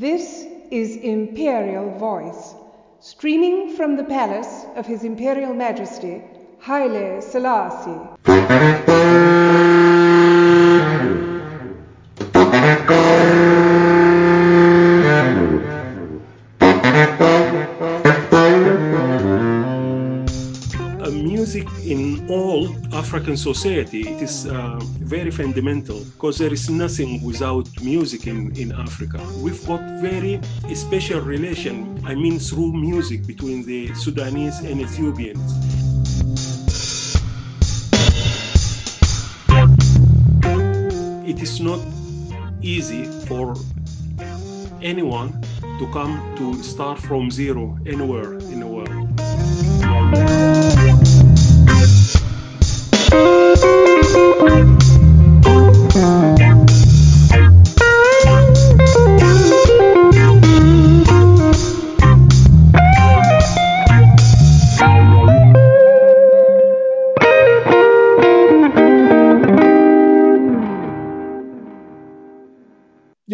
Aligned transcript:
This 0.00 0.46
is 0.70 0.96
Imperial 0.96 1.90
Voice, 1.98 2.54
streaming 3.00 3.76
from 3.76 3.98
the 3.98 4.04
palace 4.04 4.64
of 4.74 4.86
His 4.86 5.04
Imperial 5.04 5.52
Majesty, 5.52 6.22
Haile 6.60 7.20
Selassie. 7.20 8.99
African 23.12 23.36
society 23.36 24.02
it 24.08 24.22
is 24.22 24.46
uh, 24.46 24.78
very 25.00 25.32
fundamental 25.32 25.98
because 26.14 26.38
there 26.38 26.52
is 26.52 26.70
nothing 26.70 27.20
without 27.24 27.66
music 27.82 28.28
in, 28.28 28.54
in 28.54 28.70
Africa. 28.70 29.18
We've 29.38 29.66
got 29.66 29.80
very 30.00 30.40
special 30.74 31.20
relation, 31.20 32.00
I 32.06 32.14
mean 32.14 32.38
through 32.38 32.72
music 32.72 33.26
between 33.26 33.66
the 33.66 33.92
Sudanese 33.94 34.60
and 34.60 34.80
Ethiopians. 34.80 35.42
It 41.28 41.42
is 41.42 41.58
not 41.58 41.80
easy 42.62 43.06
for 43.26 43.56
anyone 44.82 45.32
to 45.80 45.90
come 45.92 46.14
to 46.36 46.62
start 46.62 47.00
from 47.00 47.28
zero 47.28 47.76
anywhere 47.86 48.34
in 48.52 48.60
the 48.60 48.66
world. 48.68 48.79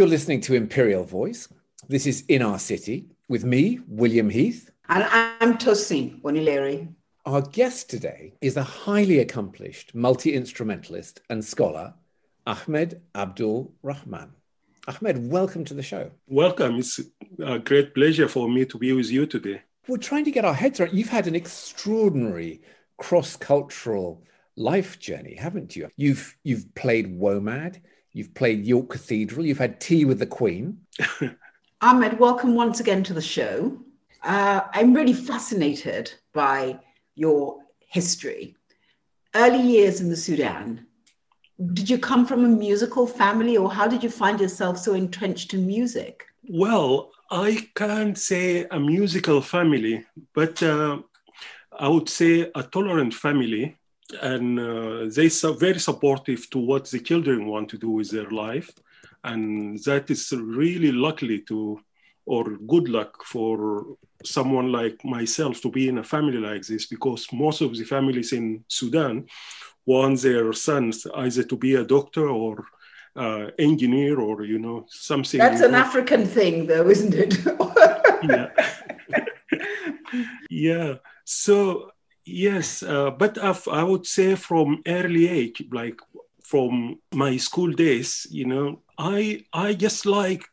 You're 0.06 0.12
listening 0.12 0.40
to 0.42 0.54
Imperial 0.54 1.02
Voice. 1.02 1.48
This 1.88 2.06
is 2.06 2.22
In 2.28 2.40
Our 2.40 2.60
City 2.60 3.06
with 3.28 3.44
me, 3.44 3.80
William 3.88 4.30
Heath. 4.30 4.70
And 4.88 5.02
I'm 5.02 5.58
Tosin 5.58 6.22
Wonileri. 6.22 6.94
Our 7.24 7.42
guest 7.42 7.90
today 7.90 8.34
is 8.40 8.56
a 8.56 8.62
highly 8.62 9.18
accomplished 9.18 9.96
multi 9.96 10.32
instrumentalist 10.32 11.22
and 11.28 11.44
scholar, 11.44 11.92
Ahmed 12.46 13.02
Abdul 13.16 13.74
Rahman. 13.82 14.30
Ahmed, 14.86 15.28
welcome 15.28 15.64
to 15.64 15.74
the 15.74 15.82
show. 15.82 16.12
Welcome. 16.28 16.76
It's 16.76 17.00
a 17.40 17.58
great 17.58 17.92
pleasure 17.92 18.28
for 18.28 18.48
me 18.48 18.64
to 18.66 18.78
be 18.78 18.92
with 18.92 19.10
you 19.10 19.26
today. 19.26 19.62
We're 19.88 19.96
trying 19.96 20.24
to 20.26 20.30
get 20.30 20.44
our 20.44 20.54
heads 20.54 20.78
around. 20.78 20.94
You've 20.94 21.08
had 21.08 21.26
an 21.26 21.34
extraordinary 21.34 22.62
cross 22.96 23.34
cultural 23.34 24.22
life 24.54 25.00
journey, 25.00 25.34
haven't 25.34 25.74
you? 25.74 25.90
You've 25.96 26.36
you've 26.44 26.72
played 26.76 27.18
WOMAD, 27.18 27.80
you've 28.16 28.32
played 28.32 28.64
York 28.64 28.88
Cathedral, 28.88 29.44
you've 29.44 29.58
had 29.58 29.78
tea 29.78 30.06
with 30.06 30.18
the 30.18 30.26
Queen. 30.26 30.80
Ahmed, 31.82 32.18
welcome 32.18 32.54
once 32.54 32.80
again 32.80 33.02
to 33.04 33.12
the 33.12 33.20
show. 33.20 33.76
Uh, 34.22 34.62
I'm 34.72 34.94
really 34.94 35.12
fascinated 35.12 36.14
by 36.32 36.80
your 37.14 37.58
history. 37.78 38.56
Early 39.34 39.60
years 39.60 40.00
in 40.00 40.08
the 40.08 40.16
Sudan. 40.16 40.86
Did 41.74 41.90
you 41.90 41.98
come 41.98 42.26
from 42.26 42.42
a 42.46 42.48
musical 42.48 43.06
family, 43.06 43.58
or 43.58 43.70
how 43.70 43.86
did 43.86 44.02
you 44.02 44.08
find 44.08 44.40
yourself 44.40 44.78
so 44.78 44.94
entrenched 44.94 45.52
in 45.52 45.66
music? 45.66 46.24
Well, 46.48 47.10
I 47.30 47.68
can't 47.74 48.16
say 48.16 48.64
a 48.70 48.80
musical 48.80 49.42
family, 49.42 50.06
but 50.34 50.62
uh, 50.62 51.02
I 51.78 51.88
would 51.88 52.08
say 52.08 52.50
a 52.54 52.62
tolerant 52.62 53.12
family. 53.12 53.76
And 54.22 54.58
uh, 54.58 55.06
they 55.14 55.26
are 55.44 55.52
very 55.54 55.78
supportive 55.78 56.48
to 56.50 56.58
what 56.58 56.90
the 56.90 57.00
children 57.00 57.46
want 57.46 57.68
to 57.70 57.78
do 57.78 57.90
with 57.90 58.10
their 58.10 58.30
life. 58.30 58.70
And 59.24 59.78
that 59.84 60.10
is 60.10 60.32
really 60.32 60.92
luckily 60.92 61.40
to, 61.48 61.80
or 62.24 62.44
good 62.66 62.88
luck 62.88 63.24
for 63.24 63.96
someone 64.24 64.72
like 64.72 65.04
myself 65.04 65.60
to 65.62 65.70
be 65.70 65.88
in 65.88 65.98
a 65.98 66.04
family 66.04 66.38
like 66.38 66.66
this, 66.66 66.86
because 66.86 67.26
most 67.32 67.60
of 67.60 67.76
the 67.76 67.84
families 67.84 68.32
in 68.32 68.64
Sudan 68.68 69.26
want 69.84 70.20
their 70.20 70.52
sons 70.52 71.06
either 71.16 71.42
to 71.44 71.56
be 71.56 71.74
a 71.74 71.84
doctor 71.84 72.28
or 72.28 72.66
uh, 73.16 73.50
engineer 73.58 74.20
or 74.20 74.44
you 74.44 74.58
know 74.58 74.84
something. 74.88 75.38
That's 75.38 75.62
an 75.62 75.74
African 75.74 76.26
thing, 76.26 76.66
though, 76.66 76.88
isn't 76.88 77.14
it? 77.14 77.38
yeah. 78.22 78.50
yeah. 80.50 80.94
So 81.24 81.90
yes, 82.26 82.82
uh, 82.82 83.10
but 83.10 83.38
I've, 83.38 83.66
I 83.68 83.82
would 83.82 84.06
say 84.06 84.34
from 84.34 84.82
early 84.86 85.28
age, 85.28 85.64
like 85.72 86.00
from 86.42 86.98
my 87.14 87.36
school 87.38 87.72
days, 87.72 88.26
you 88.30 88.44
know, 88.44 88.82
I 88.98 89.44
I 89.52 89.74
just 89.74 90.06
like 90.06 90.44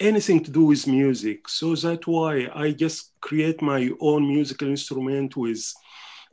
anything 0.00 0.42
to 0.44 0.50
do 0.50 0.64
with 0.64 0.86
music. 0.86 1.48
So 1.48 1.74
that's 1.74 2.06
why 2.06 2.48
I 2.54 2.72
just 2.72 3.12
create 3.20 3.62
my 3.62 3.90
own 4.00 4.26
musical 4.28 4.68
instrument 4.68 5.36
with 5.36 5.72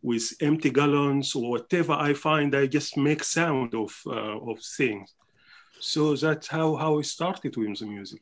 with 0.01 0.33
empty 0.39 0.69
gallons 0.69 1.35
or 1.35 1.49
whatever 1.51 1.93
I 1.93 2.13
find. 2.13 2.55
I 2.55 2.67
just 2.67 2.97
make 2.97 3.23
sound 3.23 3.73
of 3.73 3.91
uh, 4.05 4.39
of 4.51 4.59
things. 4.77 5.13
So 5.79 6.15
that's 6.15 6.47
how 6.47 6.75
how 6.75 6.99
I 6.99 7.03
started 7.03 7.57
with 7.57 7.79
the 7.79 7.85
music. 7.85 8.21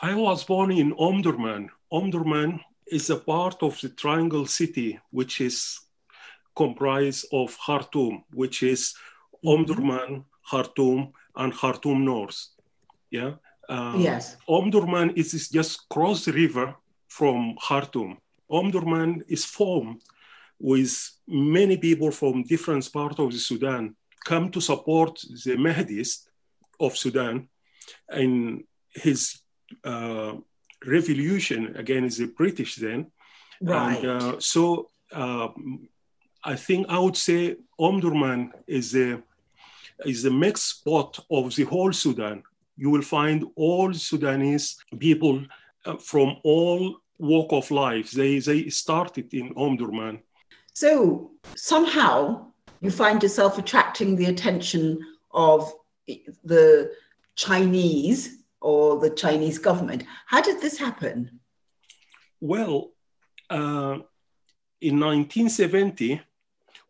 I 0.00 0.14
was 0.14 0.44
born 0.44 0.70
in 0.70 0.94
Omdurman. 0.94 1.68
Omdurman 1.92 2.60
is 2.90 3.10
a 3.10 3.16
part 3.16 3.62
of 3.62 3.80
the 3.80 3.88
Triangle 3.88 4.46
City, 4.46 4.98
which 5.10 5.40
is 5.40 5.80
comprised 6.56 7.26
of 7.32 7.56
Khartoum, 7.64 8.24
which 8.32 8.62
is 8.62 8.94
Omdurman, 9.44 10.24
Khartoum, 10.50 11.12
and 11.36 11.52
Khartoum 11.52 12.04
North. 12.04 12.48
Yeah. 13.10 13.34
Uh, 13.68 13.94
yes. 13.98 14.36
Omdurman 14.48 15.16
is 15.16 15.48
just 15.48 15.88
cross 15.88 16.24
the 16.24 16.32
river 16.32 16.74
from 17.08 17.56
Khartoum. 17.60 18.18
Omdurman 18.50 19.22
is 19.28 19.44
formed 19.44 20.02
with 20.58 20.92
many 21.26 21.76
people 21.76 22.10
from 22.10 22.42
different 22.42 22.90
parts 22.92 23.18
of 23.18 23.32
the 23.32 23.38
Sudan 23.38 23.94
come 24.24 24.50
to 24.50 24.60
support 24.60 25.20
the 25.44 25.56
Mahdist 25.56 26.26
of 26.80 26.96
Sudan 26.96 27.48
in 28.12 28.64
his 28.90 29.40
uh, 29.84 30.34
revolution 30.86 31.76
against 31.76 32.18
the 32.18 32.26
British 32.26 32.76
then. 32.76 33.10
Right. 33.60 33.98
And 33.98 34.06
uh, 34.06 34.40
so 34.40 34.90
uh, 35.12 35.48
I 36.44 36.56
think 36.56 36.86
I 36.88 36.98
would 36.98 37.16
say 37.16 37.56
Omdurman 37.80 38.50
is 38.66 38.94
a 38.94 39.22
is 40.06 40.22
the 40.22 40.30
mixed 40.30 40.68
spot 40.68 41.18
of 41.30 41.54
the 41.56 41.64
whole 41.64 41.92
Sudan. 41.92 42.42
You 42.76 42.90
will 42.90 43.02
find 43.02 43.44
all 43.56 43.92
Sudanese 43.92 44.76
people 44.98 45.44
uh, 45.84 45.96
from 45.96 46.36
all 46.44 47.00
walk 47.18 47.52
of 47.52 47.70
life. 47.70 48.12
They 48.12 48.38
they 48.38 48.68
started 48.68 49.34
in 49.34 49.54
Omdurman. 49.54 50.20
So 50.72 51.32
somehow 51.56 52.46
you 52.80 52.90
find 52.90 53.20
yourself 53.22 53.58
attracting 53.58 54.14
the 54.14 54.26
attention 54.26 55.00
of 55.32 55.72
the 56.44 56.92
Chinese 57.34 58.37
or 58.60 58.98
the 58.98 59.10
Chinese 59.10 59.58
government. 59.58 60.04
How 60.26 60.40
did 60.40 60.60
this 60.60 60.78
happen? 60.78 61.40
Well, 62.40 62.92
uh, 63.50 63.98
in 64.80 65.00
1970, 65.00 66.20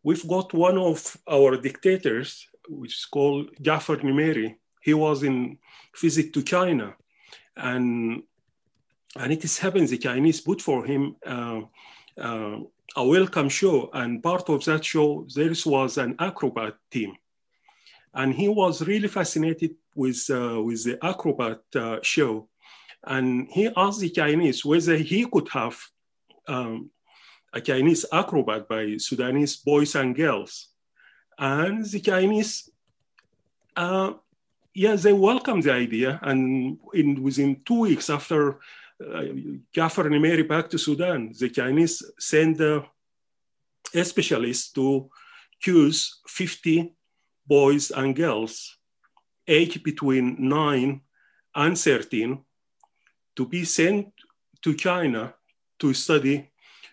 we've 0.02 0.28
got 0.28 0.52
one 0.52 0.78
of 0.78 1.16
our 1.28 1.56
dictators, 1.56 2.46
which 2.68 2.94
is 2.98 3.06
called 3.06 3.50
Jafar 3.60 3.96
Nimeri. 3.96 4.56
He 4.80 4.94
was 4.94 5.22
in 5.22 5.58
visit 5.96 6.32
to 6.34 6.42
China, 6.42 6.94
and 7.56 8.22
and 9.16 9.32
it 9.32 9.44
is 9.44 9.58
happened 9.58 9.88
the 9.88 9.98
Chinese 9.98 10.40
put 10.40 10.60
for 10.60 10.84
him 10.84 11.16
uh, 11.26 11.60
uh, 12.20 12.58
a 12.96 13.06
welcome 13.06 13.48
show, 13.48 13.90
and 13.92 14.22
part 14.22 14.48
of 14.48 14.64
that 14.64 14.84
show 14.84 15.26
there 15.34 15.54
was 15.66 15.98
an 15.98 16.14
acrobat 16.18 16.74
team, 16.90 17.16
and 18.18 18.34
he 18.34 18.48
was 18.48 18.82
really 18.82 19.06
fascinated 19.08 19.76
with 19.94 20.28
uh, 20.28 20.60
with 20.60 20.82
the 20.84 20.98
acrobat 21.02 21.60
uh, 21.76 21.98
show, 22.02 22.48
and 23.04 23.48
he 23.48 23.70
asked 23.76 24.00
the 24.00 24.10
Chinese 24.10 24.64
whether 24.64 24.96
he 24.96 25.24
could 25.24 25.48
have 25.50 25.76
um, 26.48 26.90
a 27.52 27.60
Chinese 27.60 28.04
acrobat 28.12 28.68
by 28.68 28.96
Sudanese 28.98 29.56
boys 29.56 29.94
and 29.94 30.16
girls, 30.16 30.68
and 31.38 31.84
the 31.86 32.00
Chinese. 32.00 32.68
Uh, 33.76 34.14
yeah, 34.74 34.96
they 34.96 35.12
welcomed 35.12 35.62
the 35.62 35.72
idea, 35.72 36.18
and 36.22 36.78
in 36.92 37.22
within 37.22 37.62
two 37.64 37.80
weeks 37.86 38.10
after 38.10 38.58
uh, 39.00 39.24
Jafar 39.72 40.06
Nimeri 40.06 40.46
back 40.46 40.68
to 40.70 40.78
Sudan, 40.78 41.32
the 41.38 41.50
Chinese 41.50 42.02
sent 42.18 42.60
uh, 42.60 42.82
a 43.94 44.04
specialist 44.04 44.74
to 44.74 45.08
choose 45.60 46.20
50 46.26 46.97
boys 47.48 47.90
and 47.90 48.14
girls 48.14 48.76
aged 49.46 49.82
between 49.82 50.36
9 50.38 51.00
and 51.54 51.78
13 51.78 52.44
to 53.36 53.46
be 53.46 53.64
sent 53.64 54.12
to 54.62 54.74
China 54.74 55.34
to 55.78 55.94
study 55.94 56.50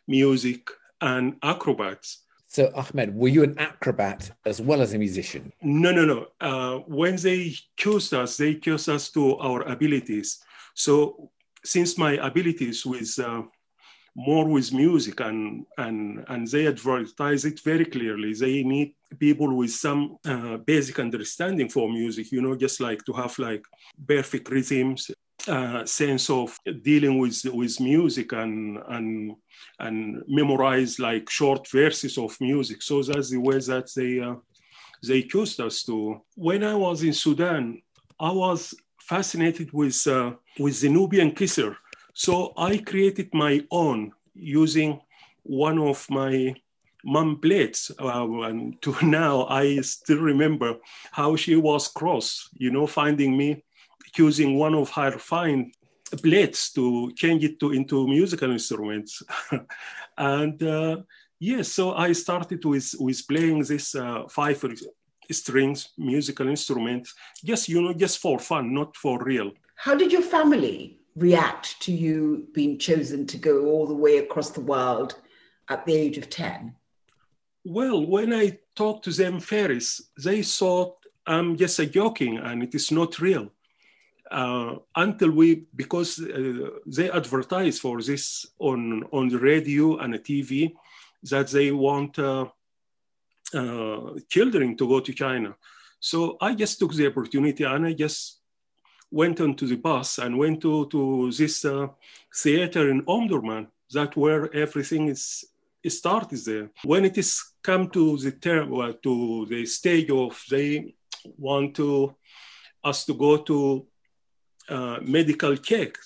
music 0.08 0.70
and 1.02 1.36
acrobats. 1.44 2.22
So, 2.48 2.72
Ahmed, 2.74 3.14
were 3.14 3.28
you 3.28 3.44
an 3.44 3.58
acrobat 3.60 4.32
as 4.46 4.62
well 4.62 4.82
as 4.82 4.94
a 4.94 4.98
musician? 4.98 5.52
No, 5.62 5.92
no, 5.92 6.06
no. 6.06 6.28
Uh, 6.40 6.80
when 6.88 7.18
they 7.18 7.54
chose 7.76 8.14
us, 8.14 8.38
they 8.38 8.56
chose 8.56 8.88
us 8.88 9.10
to 9.12 9.38
our 9.38 9.62
abilities. 9.64 10.40
So, 10.74 11.32
since 11.66 11.98
my 11.98 12.14
abilities 12.14 12.86
with 12.86 13.20
uh, 13.20 13.42
more 14.16 14.48
with 14.48 14.72
music 14.74 15.20
and 15.20 15.66
and 15.78 16.24
and 16.30 16.48
they 16.48 16.68
advertise 16.68 17.46
it 17.46 17.60
very 17.64 17.86
clearly. 17.86 18.34
They 18.34 18.64
need 18.64 18.96
people 19.20 19.54
with 19.56 19.72
some 19.72 20.18
uh, 20.26 20.58
basic 20.58 21.00
understanding 21.00 21.70
for 21.70 21.90
music 21.90 22.32
you 22.32 22.42
know 22.42 22.56
just 22.56 22.82
like 22.82 23.04
to 23.06 23.14
have 23.14 23.38
like 23.40 23.64
perfect 24.08 24.50
rhythms 24.50 25.12
uh, 25.48 25.86
sense 25.86 26.30
of 26.30 26.58
dealing 26.82 27.20
with 27.20 27.44
with 27.46 27.80
music 27.80 28.32
and 28.34 28.80
and 28.90 29.36
and 29.80 30.24
memorize 30.28 31.00
like 31.00 31.30
short 31.30 31.68
verses 31.70 32.18
of 32.18 32.36
music. 32.42 32.82
So 32.82 33.04
that's 33.04 33.30
the 33.30 33.38
way 33.38 33.60
that 33.60 33.92
they 33.96 34.20
uh, 34.20 34.36
they 35.08 35.22
chose 35.24 35.60
us 35.60 35.84
to. 35.84 36.22
When 36.36 36.64
i 36.64 36.74
was 36.74 37.04
in 37.04 37.14
sudan 37.14 37.82
i 38.20 38.32
was 38.32 38.74
fascinated 39.00 39.72
with 39.74 40.08
uh, 40.08 40.34
with 40.60 40.82
the 40.82 40.90
nubian 40.90 41.32
kisir 41.32 41.76
so 42.16 42.54
I 42.56 42.78
created 42.78 43.34
my 43.34 43.62
own 43.70 44.14
using 44.34 45.02
one 45.44 45.78
of 45.78 46.10
my 46.10 46.56
mom 47.04 47.42
plates. 47.42 47.92
Uh, 48.00 48.42
and 48.44 48.82
to 48.82 48.96
now, 49.06 49.46
I 49.48 49.82
still 49.82 50.20
remember 50.20 50.78
how 51.12 51.36
she 51.36 51.58
was 51.58 51.90
cross, 51.90 52.50
you 52.54 52.72
know, 52.72 52.88
finding 52.88 53.38
me 53.38 53.66
using 54.18 54.58
one 54.58 54.74
of 54.76 54.90
her 54.92 55.20
fine 55.20 55.74
plates 56.24 56.72
to 56.72 57.12
change 57.18 57.44
it 57.44 57.60
to 57.60 57.74
into 57.74 58.08
musical 58.08 58.50
instruments. 58.50 59.22
and 60.18 60.64
uh, 60.64 60.98
yes, 61.38 61.68
so 61.68 61.96
I 61.96 62.14
started 62.14 62.64
with, 62.64 62.96
with 62.98 63.28
playing 63.28 63.64
this 63.64 63.94
uh, 63.94 64.24
five 64.30 64.64
strings 65.32 65.90
musical 65.98 66.48
instruments, 66.48 67.14
just, 67.44 67.68
you 67.68 67.82
know, 67.82 67.94
just 67.94 68.20
for 68.20 68.40
fun, 68.40 68.74
not 68.74 68.96
for 68.96 69.22
real. 69.22 69.52
How 69.76 69.96
did 69.96 70.14
your 70.14 70.22
family 70.22 70.95
react 71.16 71.82
to 71.82 71.92
you 71.92 72.48
being 72.54 72.78
chosen 72.78 73.26
to 73.28 73.38
go 73.38 73.66
all 73.66 73.88
the 73.88 73.94
way 73.94 74.18
across 74.18 74.50
the 74.52 74.62
world 74.62 75.16
at 75.70 75.86
the 75.86 75.96
age 75.96 76.18
of 76.18 76.30
10? 76.30 76.76
Well, 77.64 78.06
when 78.06 78.34
I 78.34 78.60
talked 78.76 79.06
to 79.06 79.12
them 79.12 79.40
first, 79.40 80.02
they 80.24 80.44
thought 80.44 80.98
I'm 81.26 81.58
just 81.58 81.80
a 81.80 81.86
joking 81.86 82.38
and 82.38 82.62
it 82.62 82.76
is 82.76 82.92
not 82.92 83.20
real. 83.20 83.52
Uh, 84.30 84.76
until 84.96 85.32
we, 85.32 85.66
because 85.76 86.20
uh, 86.20 86.70
they 86.86 87.10
advertise 87.12 87.80
for 87.80 88.02
this 88.02 88.46
on, 88.60 89.04
on 89.12 89.30
the 89.30 89.38
radio 89.38 89.98
and 89.98 90.14
the 90.14 90.20
TV, 90.20 90.74
that 91.24 91.48
they 91.50 91.72
want 91.72 92.18
uh, 92.20 92.46
uh, 93.54 94.14
children 94.30 94.76
to 94.78 94.88
go 94.88 95.00
to 95.00 95.14
China. 95.14 95.56
So 96.00 96.38
I 96.42 96.54
just 96.54 96.78
took 96.80 96.94
the 96.94 97.08
opportunity 97.08 97.64
and 97.64 97.86
I 97.86 97.94
just 97.94 98.42
went 99.12 99.40
onto 99.40 99.68
the 99.68 99.76
bus 99.78 100.18
and 100.18 100.38
went 100.38 100.62
to, 100.62 100.88
to 100.88 101.32
this 101.32 101.64
uh, 101.66 101.88
theater 102.34 102.90
in 102.90 103.04
Omdurman, 103.04 103.68
that 103.94 104.16
where 104.18 104.54
everything 104.54 105.08
is 105.08 105.46
started 105.88 106.40
there. 106.46 106.72
When 106.84 107.06
it 107.06 107.18
is 107.18 107.44
come 107.62 107.90
to 107.90 108.18
the 108.18 108.32
term, 108.32 108.72
well, 108.72 108.94
to 108.94 109.46
the 109.46 109.66
stage 109.66 110.10
of 110.10 110.44
they 110.50 110.96
want 111.38 111.76
to 111.76 112.16
us 112.84 113.06
to 113.06 113.14
go 113.14 113.38
to 113.38 113.88
uh, 114.70 114.98
medical 115.02 115.56
check 115.58 115.98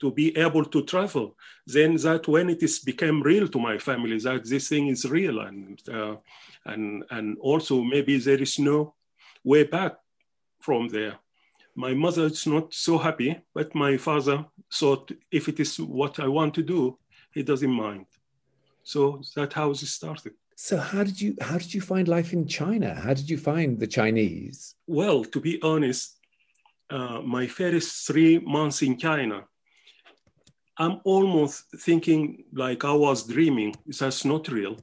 to 0.00 0.10
be 0.10 0.36
able 0.36 0.64
to 0.64 0.84
travel, 0.84 1.36
then 1.66 1.96
that 1.96 2.28
when 2.28 2.50
it 2.50 2.62
is 2.62 2.78
became 2.80 3.22
real 3.22 3.48
to 3.48 3.58
my 3.58 3.78
family 3.78 4.18
that 4.18 4.44
this 4.44 4.68
thing 4.68 4.88
is 4.88 5.04
real 5.08 5.40
and 5.40 5.80
uh, 5.88 6.16
and 6.66 7.04
and 7.10 7.38
also 7.40 7.82
maybe 7.82 8.18
there 8.18 8.42
is 8.42 8.58
no 8.58 8.94
way 9.42 9.64
back 9.64 9.94
from 10.60 10.88
there 10.88 11.18
my 11.76 11.92
mother 11.92 12.24
is 12.26 12.46
not 12.46 12.72
so 12.72 12.96
happy, 12.96 13.38
but 13.54 13.74
my 13.74 13.98
father 13.98 14.46
thought 14.72 15.12
if 15.30 15.46
it 15.48 15.60
is 15.60 15.78
what 15.78 16.18
I 16.18 16.26
want 16.26 16.54
to 16.54 16.62
do, 16.62 16.98
he 17.34 17.42
doesn't 17.42 17.70
mind. 17.70 18.06
So 18.82 19.22
that 19.36 19.52
how 19.52 19.70
it 19.70 19.76
started. 19.76 20.32
So 20.56 20.78
how 20.78 21.04
did 21.04 21.20
you 21.20 21.36
how 21.40 21.58
did 21.58 21.74
you 21.74 21.82
find 21.82 22.08
life 22.08 22.32
in 22.32 22.48
China? 22.48 22.94
How 22.94 23.12
did 23.12 23.28
you 23.28 23.36
find 23.36 23.78
the 23.78 23.86
Chinese? 23.86 24.74
Well, 24.86 25.22
to 25.24 25.38
be 25.38 25.60
honest, 25.62 26.18
uh, 26.88 27.20
my 27.20 27.46
first 27.46 28.06
three 28.06 28.38
months 28.38 28.80
in 28.80 28.96
China, 28.96 29.44
I'm 30.78 31.00
almost 31.04 31.64
thinking 31.86 32.44
like 32.54 32.86
I 32.86 32.92
was 32.92 33.26
dreaming. 33.26 33.74
That's 33.86 34.24
not 34.24 34.48
real, 34.48 34.78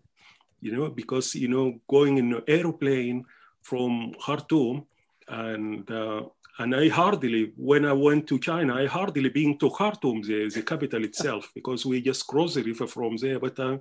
you 0.62 0.72
know, 0.76 0.90
because 0.90 1.34
you 1.34 1.48
know 1.48 1.80
going 1.88 2.20
in 2.20 2.34
an 2.34 2.44
airplane 2.48 3.26
from 3.64 4.14
Khartoum 4.24 4.86
and 5.28 5.90
uh, 5.90 6.24
and 6.60 6.76
I 6.76 6.88
hardly, 6.88 7.52
when 7.56 7.86
I 7.86 7.94
went 7.94 8.28
to 8.28 8.38
China, 8.38 8.76
I 8.76 8.86
hardly 8.86 9.30
been 9.30 9.58
to 9.58 9.72
Khartoum, 9.72 10.22
the, 10.22 10.50
the 10.50 10.62
capital 10.62 11.04
itself, 11.04 11.50
because 11.56 11.84
we 11.86 12.00
just 12.02 12.28
crossed 12.28 12.56
the 12.56 12.64
river 12.64 12.86
from 12.86 13.18
there, 13.18 13.40
but 13.40 13.60
uh, 13.60 13.78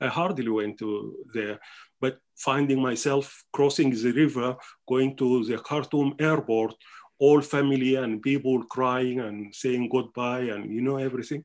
I 0.00 0.08
hardly 0.08 0.48
went 0.48 0.78
to 0.80 1.24
there. 1.32 1.60
But 2.00 2.18
finding 2.36 2.82
myself 2.82 3.44
crossing 3.52 3.90
the 3.90 4.10
river, 4.10 4.56
going 4.88 5.16
to 5.18 5.44
the 5.44 5.58
Khartoum 5.58 6.16
airport, 6.18 6.74
all 7.18 7.40
family 7.40 7.94
and 7.94 8.20
people 8.20 8.62
crying 8.64 9.20
and 9.20 9.54
saying 9.54 9.88
goodbye 9.88 10.40
and 10.40 10.74
you 10.74 10.82
know 10.82 10.96
everything. 10.96 11.44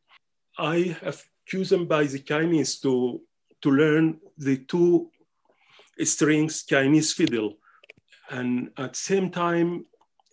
I 0.57 0.97
have 1.01 1.21
chosen 1.45 1.85
by 1.85 2.05
the 2.05 2.19
Chinese 2.19 2.79
to, 2.79 3.21
to 3.61 3.71
learn 3.71 4.19
the 4.37 4.57
two 4.57 5.11
strings 5.99 6.63
Chinese 6.63 7.13
fiddle. 7.13 7.53
And 8.29 8.71
at 8.77 8.93
the 8.93 8.99
same 8.99 9.29
time, 9.29 9.85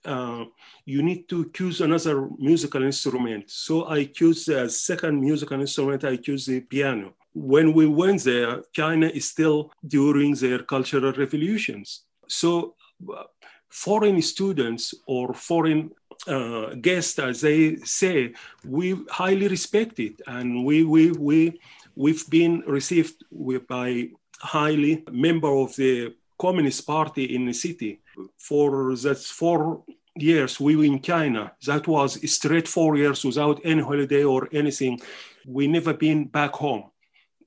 uh, 0.05 0.45
you 0.85 1.03
need 1.03 1.29
to 1.29 1.51
choose 1.51 1.81
another 1.81 2.29
musical 2.39 2.83
instrument. 2.83 3.51
So 3.51 3.87
I 3.87 4.05
choose 4.05 4.47
the 4.47 4.69
second 4.69 5.21
musical 5.21 5.61
instrument, 5.61 6.05
I 6.05 6.17
choose 6.17 6.47
the 6.47 6.61
piano. 6.61 7.15
When 7.35 7.73
we 7.73 7.87
went 7.87 8.25
there, 8.25 8.63
China 8.73 9.07
is 9.07 9.29
still 9.29 9.73
during 9.87 10.35
their 10.35 10.61
cultural 10.61 11.13
revolutions. 11.13 12.03
So 12.27 12.75
uh, 13.13 13.25
foreign 13.69 14.21
students 14.23 14.95
or 15.07 15.35
foreign 15.35 15.91
uh, 16.27 16.75
guests, 16.75 17.19
as 17.19 17.41
they 17.43 17.77
say, 17.77 18.35
we 18.65 18.97
highly 19.11 19.49
respect 19.49 19.99
it. 20.01 20.21
And 20.27 20.65
we, 20.65 20.85
we, 20.85 21.13
we, 21.13 21.61
we've 21.95 22.29
been 22.29 22.61
received 22.67 23.25
by 23.69 24.11
highly 24.41 25.05
member 25.11 25.49
of 25.49 25.75
the 25.77 26.15
Communist 26.39 26.87
Party 26.87 27.35
in 27.35 27.47
the 27.47 27.53
city. 27.53 28.01
For 28.39 28.95
that 28.97 29.19
four 29.19 29.85
years 30.17 30.61
we 30.61 30.77
were 30.77 30.85
in 30.85 31.01
China, 31.01 31.53
that 31.67 31.87
was 31.87 32.31
straight 32.31 32.69
four 32.69 32.97
years 32.97 33.25
without 33.25 33.61
any 33.65 33.83
holiday 33.83 34.25
or 34.25 34.49
anything. 34.53 35.01
We 35.47 35.67
never 35.67 35.95
been 35.95 36.25
back 36.27 36.55
home. 36.55 36.91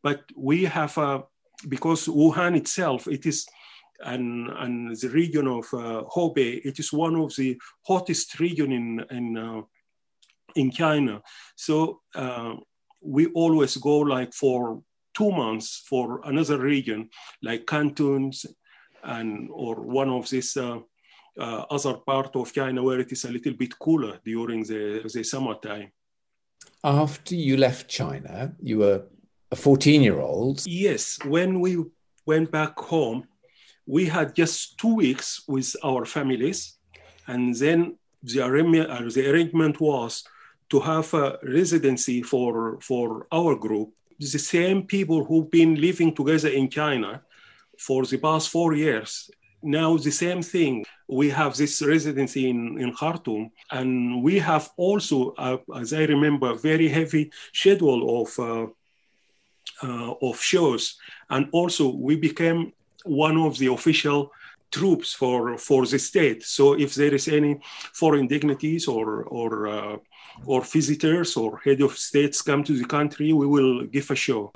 But 0.04 0.24
we 0.36 0.66
have, 0.66 0.98
uh, 0.98 1.24
because 1.68 2.08
Wuhan 2.08 2.56
itself, 2.58 3.08
it 3.08 3.26
is, 3.26 3.46
and, 4.04 4.50
and 4.50 4.96
the 4.96 5.10
region 5.10 5.48
of 5.48 5.66
uh, 5.74 6.04
Hubei, 6.16 6.62
it 6.66 6.80
is 6.80 6.92
one 6.92 7.16
of 7.16 7.36
the 7.36 7.60
hottest 7.86 8.40
region 8.40 8.72
in, 8.72 9.06
in, 9.12 9.38
uh, 9.38 9.62
in 10.56 10.72
China. 10.72 11.22
So 11.56 12.02
uh, 12.16 12.56
we 13.02 13.28
always 13.28 13.78
go 13.78 14.00
like 14.00 14.34
for 14.34 14.82
two 15.14 15.32
months 15.32 15.84
for 15.88 16.22
another 16.24 16.58
region, 16.58 17.10
like 17.44 17.68
Cantons 17.68 18.46
and 19.04 19.50
or 19.52 19.76
one 19.82 20.10
of 20.10 20.30
these 20.30 20.56
uh, 20.58 20.80
uh, 21.40 21.66
other 21.70 21.96
part 21.96 22.36
of 22.36 22.54
China 22.54 22.84
where 22.84 23.00
it 23.00 23.12
is 23.12 23.26
a 23.26 23.32
little 23.32 23.54
bit 23.54 23.78
cooler 23.80 24.20
during 24.26 24.64
the, 24.64 25.10
the 25.14 25.24
summertime. 25.24 25.92
After 26.84 27.36
you 27.36 27.58
left 27.58 27.90
China, 27.90 28.54
you 28.62 28.80
were 28.80 29.04
a 29.52 29.56
14 29.56 30.02
year 30.02 30.20
old. 30.20 30.66
Yes, 30.66 31.18
when 31.26 31.60
we 31.60 31.78
went 32.26 32.52
back 32.52 32.78
home, 32.80 33.28
we 33.86 34.06
had 34.06 34.36
just 34.36 34.78
two 34.78 34.96
weeks 34.96 35.44
with 35.48 35.76
our 35.84 36.06
families, 36.06 36.78
and 37.28 37.56
then 37.56 37.98
the, 38.24 38.42
uh, 38.42 39.10
the 39.10 39.30
arrangement 39.30 39.80
was 39.80 40.24
to 40.70 40.80
have 40.80 41.14
a 41.14 41.38
residency 41.44 42.22
for, 42.22 42.80
for 42.82 43.28
our 43.32 43.56
group. 43.56 43.90
The 44.20 44.40
same 44.40 44.84
people 44.84 45.26
who've 45.26 45.50
been 45.50 45.76
living 45.76 46.16
together 46.16 46.50
in 46.50 46.70
China 46.70 47.24
for 47.88 48.06
the 48.06 48.18
past 48.18 48.50
four 48.50 48.74
years. 48.76 49.30
Now, 49.64 49.98
the 49.98 50.12
same 50.12 50.42
thing. 50.42 50.86
We 51.08 51.30
have 51.30 51.54
this 51.56 51.82
residency 51.82 52.50
in, 52.50 52.60
in 52.80 52.94
Khartoum, 53.00 53.52
and 53.70 54.24
we 54.24 54.40
have 54.40 54.70
also, 54.78 55.18
uh, 55.38 55.58
as 55.76 55.94
I 55.94 56.04
remember, 56.06 56.52
a 56.52 56.62
very 56.70 56.88
heavy 56.88 57.32
schedule 57.54 58.02
of, 58.22 58.30
uh, 58.40 58.68
uh, 59.88 60.14
of 60.22 60.42
shows. 60.42 60.84
And 61.30 61.44
also, 61.52 61.84
we 62.08 62.16
became 62.16 62.74
one 63.04 63.38
of 63.38 63.58
the 63.58 63.68
official 63.68 64.32
troops 64.72 65.14
for, 65.14 65.58
for 65.58 65.86
the 65.86 66.00
state. 66.00 66.44
So 66.44 66.74
if 66.74 66.96
there 66.96 67.14
is 67.14 67.28
any 67.28 67.60
foreign 67.94 68.28
dignities 68.28 68.88
or, 68.88 69.24
or 69.24 69.68
uh, 69.68 69.98
or 70.46 70.62
visitors 70.62 71.36
or 71.36 71.60
head 71.64 71.82
of 71.82 71.98
states 71.98 72.42
come 72.42 72.64
to 72.64 72.74
the 72.74 72.86
country, 72.86 73.34
we 73.34 73.48
will 73.48 73.84
give 73.86 74.10
a 74.12 74.16
show. 74.16 74.52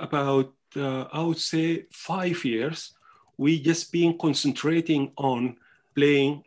About 0.00 0.52
uh, 0.76 1.04
I 1.12 1.22
would 1.22 1.38
say 1.38 1.86
five 1.92 2.44
years, 2.44 2.94
we 3.36 3.60
just 3.60 3.92
been 3.92 4.16
concentrating 4.18 5.12
on 5.16 5.56
playing 5.94 6.44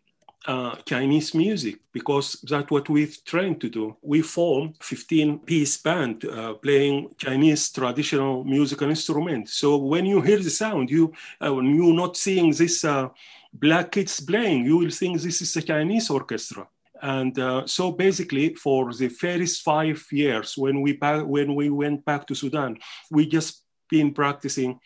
uh, 0.47 0.75
Chinese 0.85 1.33
music 1.33 1.79
because 1.91 2.33
that's 2.43 2.69
what 2.69 2.89
we've 2.89 3.23
trained 3.25 3.59
to 3.61 3.69
do. 3.69 3.97
We 4.01 4.21
formed 4.21 4.75
15 4.81 5.39
piece 5.39 5.77
band 5.77 6.25
uh, 6.25 6.53
playing 6.53 7.15
Chinese 7.17 7.69
traditional 7.71 8.43
musical 8.43 8.89
instruments. 8.89 9.53
So 9.53 9.77
when 9.77 10.05
you 10.05 10.21
hear 10.21 10.37
the 10.37 10.49
sound, 10.49 10.89
you 10.89 11.13
uh, 11.41 11.53
you're 11.59 11.93
not 11.93 12.17
seeing 12.17 12.51
this 12.51 12.85
uh, 12.85 13.09
black 13.53 13.91
kids 13.91 14.19
playing, 14.19 14.65
you 14.65 14.77
will 14.77 14.91
think 14.91 15.21
this 15.21 15.41
is 15.41 15.55
a 15.55 15.61
Chinese 15.61 16.09
orchestra. 16.09 16.67
And 17.05 17.37
uh, 17.37 17.67
so 17.67 17.91
basically, 17.91 18.55
for 18.55 18.91
the 18.91 19.09
first 19.09 19.61
five 19.61 20.03
years, 20.11 20.57
when 20.57 20.81
we 20.81 20.97
when 21.37 21.53
we 21.53 21.69
went 21.69 22.03
back 22.03 22.25
to 22.25 22.33
Sudan, 22.33 22.79
we 23.11 23.27
just 23.27 23.63
been 23.91 24.11
practicing 24.11 24.79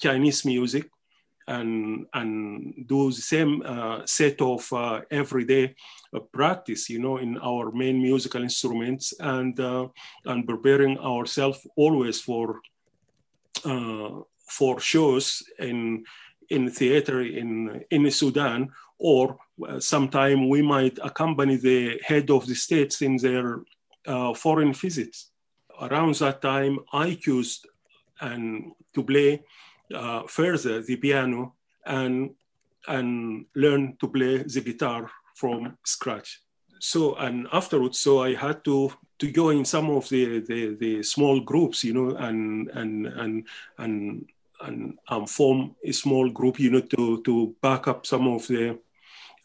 Chinese 0.00 0.46
music 0.46 0.88
and 1.46 2.06
and 2.14 2.72
do 2.86 3.10
the 3.10 3.20
same 3.20 3.62
uh, 3.62 4.06
set 4.06 4.40
of 4.40 4.72
uh, 4.72 5.02
everyday 5.10 5.74
uh, 6.14 6.20
practice, 6.32 6.88
you 6.88 6.98
know, 6.98 7.18
in 7.18 7.36
our 7.42 7.70
main 7.72 8.00
musical 8.00 8.42
instruments 8.42 9.12
and 9.20 9.60
uh, 9.60 9.86
and 10.24 10.48
preparing 10.48 10.96
ourselves 10.98 11.66
always 11.76 12.22
for 12.22 12.62
uh, 13.66 14.22
for 14.48 14.80
shows 14.80 15.42
in 15.58 16.04
in 16.48 16.70
theater 16.70 17.20
in 17.20 17.84
in 17.90 18.10
Sudan 18.10 18.70
or 18.98 19.38
uh, 19.68 19.80
sometime 19.80 20.48
we 20.48 20.62
might 20.62 20.98
accompany 21.02 21.56
the 21.56 22.00
head 22.04 22.30
of 22.30 22.46
the 22.46 22.54
states 22.54 23.02
in 23.02 23.16
their 23.16 23.60
uh, 24.06 24.32
foreign 24.34 24.72
visits. 24.72 25.30
Around 25.80 26.14
that 26.16 26.40
time, 26.40 26.78
I 26.92 27.18
used 27.26 27.66
and 28.20 28.72
to 28.94 29.02
play 29.02 29.42
uh, 29.94 30.22
further 30.26 30.82
the 30.82 30.96
piano 30.96 31.54
and 31.84 32.30
and 32.88 33.46
learn 33.54 33.96
to 34.00 34.08
play 34.08 34.38
the 34.38 34.60
guitar 34.60 35.10
from 35.34 35.76
scratch. 35.84 36.40
So 36.80 37.14
and 37.16 37.46
afterwards, 37.52 37.98
so 37.98 38.22
I 38.22 38.34
had 38.34 38.64
to 38.64 38.92
to 39.18 39.32
join 39.32 39.64
some 39.64 39.90
of 39.90 40.08
the, 40.10 40.40
the, 40.40 40.76
the 40.78 41.02
small 41.02 41.40
groups, 41.40 41.84
you 41.84 41.94
know, 41.94 42.16
and 42.16 42.68
and 42.70 43.06
and 43.06 43.46
and 43.78 44.26
and 44.60 44.98
um, 45.08 45.26
form 45.26 45.74
a 45.84 45.92
small 45.92 46.30
group, 46.30 46.60
you 46.60 46.70
know, 46.70 46.80
to 46.80 47.22
to 47.22 47.54
back 47.62 47.88
up 47.88 48.06
some 48.06 48.28
of 48.28 48.46
the 48.46 48.78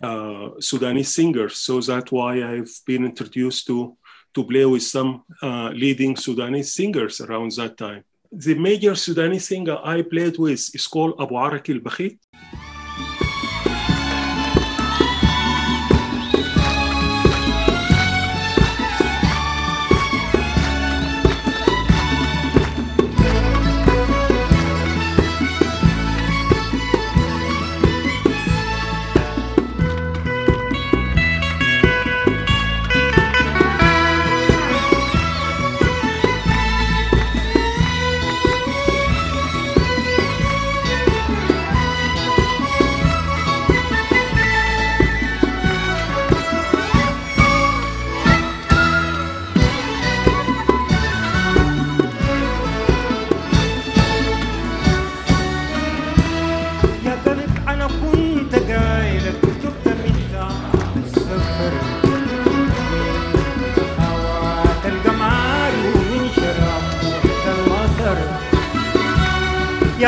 uh, 0.03 0.49
Sudanese 0.59 1.13
singers. 1.13 1.57
So 1.57 1.79
that's 1.81 2.11
why 2.11 2.43
I've 2.43 2.71
been 2.85 3.05
introduced 3.05 3.67
to 3.67 3.97
to 4.33 4.43
play 4.45 4.65
with 4.65 4.83
some 4.83 5.23
uh, 5.41 5.69
leading 5.73 6.15
Sudanese 6.15 6.73
singers 6.73 7.19
around 7.19 7.51
that 7.57 7.77
time. 7.77 8.03
The 8.31 8.55
major 8.55 8.95
Sudanese 8.95 9.47
singer 9.47 9.77
I 9.83 10.03
played 10.03 10.37
with 10.37 10.73
is 10.73 10.87
called 10.87 11.15
Abu 11.19 11.35
Arak 11.35 11.69
al 11.69 11.81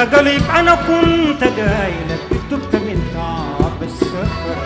الاجل 0.03 0.27
أنا 0.59 0.75
كنت 0.75 1.43
جاي 1.43 1.93
لك 2.09 2.53
من 2.73 3.03
تعب 3.13 3.83
السفر 3.83 4.57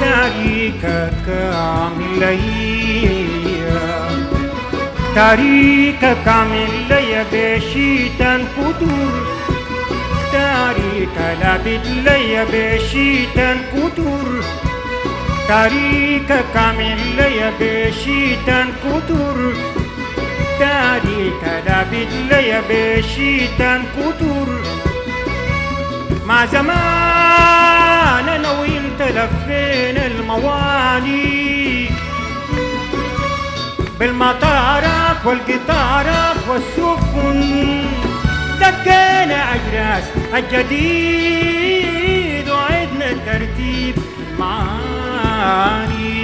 تاريكة 0.00 1.10
تعمل 1.26 2.18
ليا 2.20 4.08
تاريكة 5.14 6.16
تعمل 6.24 6.68
ليا 6.90 7.24
بشيتا 7.32 8.44
كلابت 11.04 11.86
لي 11.86 12.44
بشي 12.52 13.24
الكتر 13.24 14.44
تاريك 15.48 16.28
كامل 16.54 16.98
لي 17.16 17.52
بشيت 17.60 18.48
الكتر 18.48 19.36
تاريك 20.58 21.42
لابت 21.66 22.12
لي 22.30 22.62
بشي 22.70 23.44
الكتر 23.44 24.48
مع 26.26 26.46
زمان 26.46 28.28
أنا 28.28 28.50
وانت 28.50 29.02
لفين 29.02 29.96
الموالي. 29.96 31.88
بالمطارات 33.98 35.16
والقطارات 35.24 36.36
والسفن. 36.48 37.95
دقينا 38.60 39.38
أجراس 39.54 40.04
الجديد 40.34 41.66
وعدنا 42.50 43.08
ترتيب 43.26 43.96
معاني. 44.38 46.16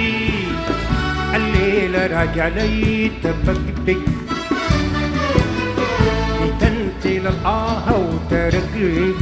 الليلة 1.35 2.07
راجع 2.07 2.47
لي 2.47 3.11
تبقبق 3.23 4.01
لتنتل 6.41 7.27
الآه 7.27 7.87
وترقق 7.97 9.15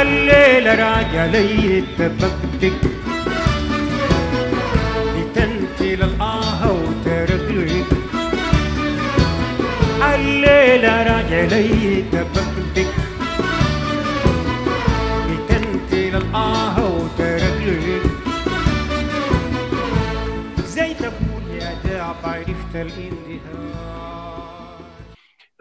الليلة 0.00 0.72
راجع 0.74 1.24
لي 1.24 1.84
تبقبق 1.98 2.93
الليلة 10.83 11.03
راجع 11.03 11.43
لي 11.45 12.01
تبقبق 12.01 12.91
لتنتل 15.29 16.15
الآه 16.15 16.95
وترقق 16.95 18.03
زي 20.65 20.93
تقول 20.93 21.43
يا 21.49 21.81
داع 21.83 22.15
عرفت 22.23 22.75
الانتهاء 22.75 23.69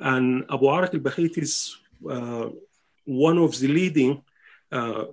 And 0.01 0.45
Abu 0.49 0.67
Arak 0.67 0.95
al-Bakhit 0.95 1.39
is 1.39 1.77
uh, 2.09 2.47
one 3.05 3.39
of 3.39 3.59
the 3.61 3.69
leading 3.69 4.23
uh, 4.73 5.05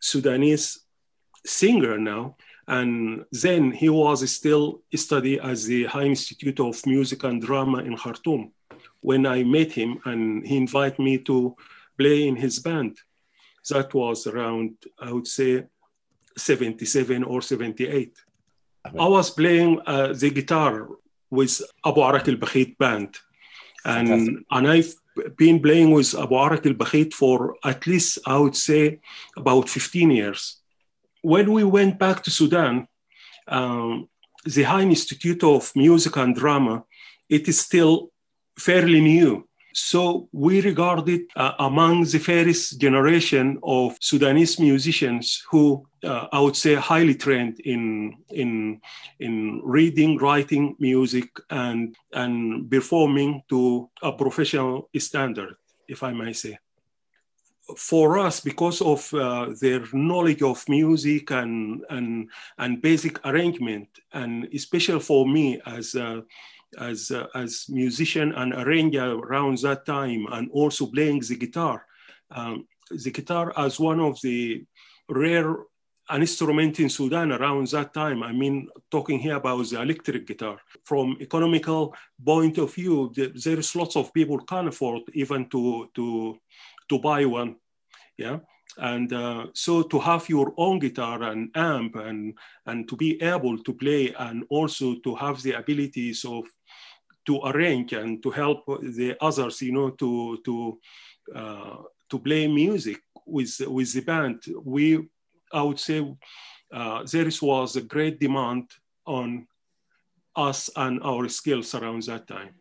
Sudanese 0.00 0.80
singer 1.44 1.98
now. 1.98 2.36
And 2.68 3.24
then 3.30 3.72
he 3.72 3.88
was 3.88 4.18
still 4.30 4.82
study 4.94 5.40
at 5.40 5.58
the 5.58 5.84
High 5.84 6.08
Institute 6.14 6.60
of 6.60 6.74
Music 6.86 7.22
and 7.24 7.42
Drama 7.42 7.78
in 7.78 7.96
Khartoum 7.96 8.52
when 9.01 9.25
I 9.25 9.43
met 9.43 9.71
him 9.71 9.99
and 10.05 10.45
he 10.45 10.57
invited 10.57 10.99
me 10.99 11.17
to 11.19 11.55
play 11.97 12.27
in 12.27 12.35
his 12.35 12.59
band. 12.59 12.97
That 13.69 13.93
was 13.93 14.25
around, 14.25 14.77
I 14.99 15.11
would 15.11 15.27
say, 15.27 15.65
77 16.37 17.23
or 17.23 17.41
78. 17.41 18.17
I 18.85 19.07
was 19.07 19.29
playing 19.29 19.81
uh, 19.85 20.13
the 20.13 20.31
guitar 20.31 20.87
with 21.29 21.61
Abu 21.85 22.01
Arak 22.01 22.27
al 22.27 22.35
Bakhit 22.35 22.77
band. 22.77 23.17
And, 23.85 24.43
and 24.51 24.67
I've 24.67 24.93
been 25.37 25.61
playing 25.61 25.91
with 25.91 26.15
Abu 26.15 26.35
Arak 26.35 26.65
al 26.65 26.73
Bakhit 26.73 27.13
for 27.13 27.55
at 27.63 27.85
least, 27.85 28.19
I 28.25 28.37
would 28.37 28.55
say, 28.55 28.99
about 29.37 29.69
15 29.69 30.11
years. 30.11 30.61
When 31.21 31.51
we 31.51 31.63
went 31.63 31.99
back 31.99 32.23
to 32.23 32.31
Sudan, 32.31 32.87
um, 33.47 34.09
the 34.45 34.63
High 34.63 34.81
Institute 34.81 35.43
of 35.43 35.71
Music 35.75 36.15
and 36.15 36.35
Drama, 36.35 36.83
it 37.27 37.47
is 37.47 37.59
still 37.59 38.11
fairly 38.59 39.01
new. 39.01 39.45
So 39.73 40.27
we 40.31 40.61
regard 40.61 41.07
it 41.09 41.27
uh, 41.35 41.53
among 41.59 42.03
the 42.03 42.19
fairest 42.19 42.81
generation 42.81 43.59
of 43.63 43.97
Sudanese 44.01 44.59
musicians 44.59 45.43
who 45.49 45.85
uh, 46.03 46.27
I 46.31 46.39
would 46.39 46.55
say 46.55 46.75
highly 46.75 47.15
trained 47.15 47.59
in 47.59 48.15
in 48.29 48.81
in 49.19 49.61
reading, 49.63 50.17
writing 50.17 50.75
music, 50.79 51.29
and 51.49 51.95
and 52.13 52.69
performing 52.69 53.43
to 53.49 53.89
a 54.01 54.11
professional 54.11 54.89
standard, 54.97 55.55
if 55.87 56.03
I 56.03 56.13
may 56.13 56.33
say. 56.33 56.57
For 57.77 58.17
us, 58.17 58.39
because 58.39 58.81
of 58.81 59.13
uh, 59.13 59.53
their 59.61 59.83
knowledge 59.93 60.41
of 60.41 60.67
music 60.67 61.31
and 61.31 61.83
and 61.89 62.29
and 62.57 62.81
basic 62.81 63.23
arrangement, 63.25 63.89
and 64.13 64.47
especially 64.53 65.01
for 65.01 65.27
me 65.27 65.61
as 65.65 65.95
a, 65.95 66.23
as 66.77 67.11
uh, 67.11 67.27
as 67.35 67.65
musician 67.69 68.33
and 68.33 68.53
arranger 68.53 69.13
around 69.13 69.57
that 69.59 69.85
time, 69.85 70.25
and 70.31 70.49
also 70.51 70.87
playing 70.87 71.21
the 71.21 71.35
guitar. 71.35 71.85
Um, 72.31 72.67
the 72.91 73.11
guitar 73.11 73.53
as 73.57 73.79
one 73.79 73.99
of 73.99 74.19
the 74.21 74.65
rare 75.07 75.55
an 76.09 76.21
instrument 76.21 76.79
in 76.79 76.89
Sudan 76.89 77.31
around 77.31 77.67
that 77.67 77.93
time. 77.93 78.23
I 78.23 78.31
mean, 78.31 78.67
talking 78.89 79.19
here 79.19 79.35
about 79.35 79.69
the 79.69 79.79
electric 79.81 80.25
guitar. 80.25 80.57
From 80.83 81.17
economical 81.21 81.95
point 82.25 82.57
of 82.57 82.73
view, 82.73 83.11
there 83.15 83.59
is 83.59 83.75
lots 83.75 83.95
of 83.95 84.13
people 84.13 84.39
can't 84.39 84.67
afford 84.67 85.03
even 85.13 85.47
to 85.49 85.89
to 85.93 86.37
to 86.89 86.99
buy 86.99 87.25
one. 87.25 87.57
Yeah. 88.17 88.39
And 88.77 89.11
uh, 89.13 89.47
so 89.53 89.83
to 89.83 89.99
have 89.99 90.29
your 90.29 90.53
own 90.57 90.79
guitar 90.79 91.23
and 91.23 91.51
amp 91.55 91.95
and 91.95 92.37
and 92.65 92.87
to 92.89 92.95
be 92.95 93.21
able 93.21 93.57
to 93.63 93.73
play 93.73 94.13
and 94.17 94.45
also 94.49 94.95
to 95.03 95.15
have 95.15 95.41
the 95.43 95.53
abilities 95.53 96.25
of 96.25 96.45
to 97.25 97.41
arrange 97.45 97.93
and 97.93 98.21
to 98.23 98.31
help 98.31 98.65
the 98.81 99.15
others, 99.21 99.61
you 99.61 99.71
know, 99.71 99.89
to 99.91 100.37
to 100.45 100.79
uh, 101.35 101.77
to 102.09 102.19
play 102.19 102.47
music 102.47 103.01
with 103.25 103.59
with 103.67 103.93
the 103.93 104.01
band. 104.01 104.43
We, 104.63 105.07
I 105.51 105.61
would 105.61 105.79
say, 105.79 105.99
uh, 106.71 107.03
there 107.11 107.29
was 107.41 107.75
a 107.75 107.81
great 107.81 108.19
demand 108.19 108.71
on 109.05 109.47
us 110.35 110.69
and 110.75 111.01
our 111.03 111.27
skills 111.29 111.75
around 111.75 112.03
that 112.03 112.27
time. 112.27 112.55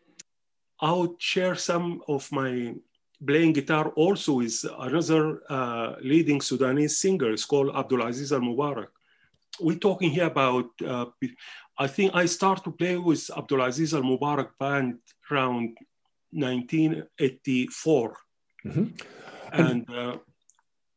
I 0.80 0.92
would 0.92 1.20
share 1.20 1.54
some 1.54 2.02
of 2.08 2.30
my 2.32 2.74
playing 3.26 3.52
guitar 3.52 3.88
also 3.90 4.34
with 4.34 4.64
another 4.78 5.42
uh, 5.50 5.96
leading 6.02 6.40
Sudanese 6.40 6.98
singer. 6.98 7.32
It's 7.32 7.44
called 7.44 7.74
Abdulaziz 7.74 8.32
Al 8.32 8.40
Mubarak. 8.40 8.88
We're 9.60 9.78
talking 9.78 10.10
here 10.10 10.26
about 10.26 10.70
uh, 10.86 11.06
I 11.78 11.86
think 11.86 12.12
I 12.14 12.26
started 12.26 12.64
to 12.64 12.72
play 12.72 12.96
with 12.96 13.30
Abdulaziz 13.36 13.94
Al 13.94 14.02
Mubarak 14.02 14.50
band 14.58 14.98
around 15.30 15.76
1984. 16.32 18.16
Mm-hmm. 18.66 18.86
And 19.52 19.88
uh, 19.90 20.16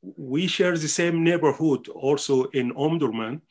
we 0.01 0.47
share 0.47 0.75
the 0.77 0.87
same 0.87 1.23
neighborhood 1.23 1.87
also 1.87 2.45
in 2.45 2.73
Omdurman. 2.73 3.41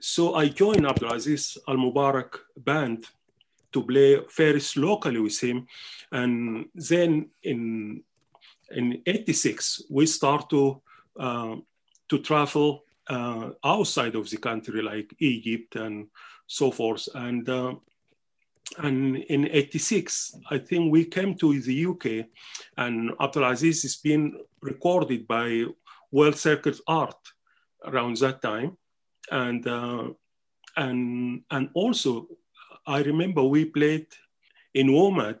So 0.00 0.34
I 0.34 0.48
joined 0.48 0.86
Abdulaziz 0.86 1.58
Al 1.68 1.76
Mubarak 1.76 2.38
band 2.56 3.06
to 3.72 3.82
play 3.82 4.20
first 4.30 4.78
locally 4.78 5.20
with 5.20 5.38
him. 5.40 5.66
And 6.10 6.66
then 6.74 7.28
in, 7.42 8.02
in 8.70 9.02
86, 9.04 9.82
we 9.90 10.06
start 10.06 10.48
to, 10.50 10.80
uh, 11.20 11.56
to 12.08 12.18
travel 12.20 12.84
uh, 13.08 13.50
outside 13.62 14.14
of 14.14 14.30
the 14.30 14.38
country, 14.38 14.82
like 14.82 15.14
Egypt 15.18 15.76
and 15.76 16.08
so 16.48 16.72
forth. 16.72 17.08
And 17.14 17.48
uh, 17.48 17.74
and 18.76 19.16
in 19.16 19.48
86, 19.48 20.36
I 20.50 20.58
think 20.58 20.92
we 20.92 21.04
came 21.04 21.34
to 21.36 21.58
the 21.60 21.86
UK, 21.86 22.26
and 22.76 23.10
Abdulaziz 23.18 23.84
is 23.84 23.96
being 23.96 24.38
recorded 24.60 25.26
by 25.26 25.64
World 26.10 26.36
Circuit 26.36 26.78
Art 26.86 27.16
around 27.84 28.16
that 28.18 28.42
time, 28.42 28.76
and 29.30 29.66
uh, 29.66 30.08
and 30.76 31.42
and 31.50 31.70
also 31.74 32.28
I 32.86 33.02
remember 33.02 33.42
we 33.42 33.64
played 33.64 34.06
in 34.74 34.88
WOMAD 34.88 35.38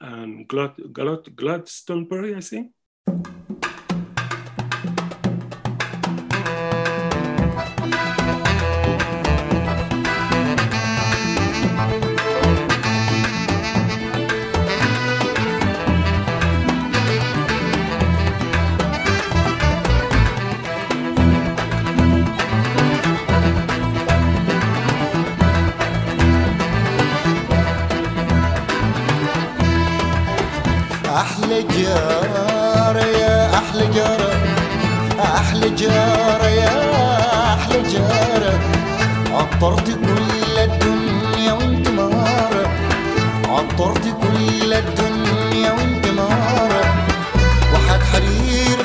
and 0.00 0.48
Glad, 0.48 0.74
Glad, 0.92 1.36
Glastonbury, 1.36 2.34
I 2.34 2.40
think. 2.40 2.72
أحلى 31.54 31.62
جارة 31.84 33.04
يا 33.04 33.54
أحلى 33.54 33.86
جارة 33.94 34.32
أحلى 35.20 35.70
جارة 35.70 36.46
يا 36.48 37.54
أحلى 37.54 37.82
جارة. 37.82 38.58
عطرت 39.32 39.86
كل 39.90 40.58
الدنيا 40.58 41.52
وانت 41.52 41.88
مهارة 41.88 42.68
عطرت 43.48 44.04
كل 44.22 44.72
الدنيا 44.72 45.72
وانت 45.72 46.06
مهارة 46.06 46.94
وحد 47.74 48.00
حرير 48.12 48.83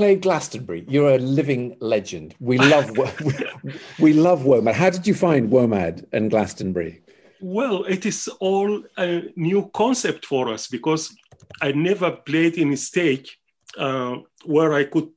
played 0.00 0.22
Glastonbury. 0.22 0.82
You're 0.88 1.10
a 1.10 1.18
living 1.18 1.76
legend. 1.80 2.34
We 2.40 2.56
love 2.56 2.88
we, 3.22 3.74
we 3.98 4.12
love 4.14 4.40
WOMAD. 4.44 4.72
How 4.72 4.88
did 4.88 5.06
you 5.06 5.12
find 5.12 5.50
WOMAD 5.50 6.06
and 6.10 6.30
Glastonbury? 6.30 7.02
Well, 7.42 7.84
it 7.84 8.06
is 8.06 8.26
all 8.40 8.82
a 8.96 9.24
new 9.36 9.70
concept 9.74 10.24
for 10.24 10.48
us 10.54 10.68
because 10.68 11.14
I 11.60 11.72
never 11.72 12.10
played 12.12 12.56
in 12.56 12.72
a 12.72 12.78
stage 12.78 13.38
uh, 13.76 14.16
where 14.46 14.72
I 14.72 14.84
could 14.84 15.10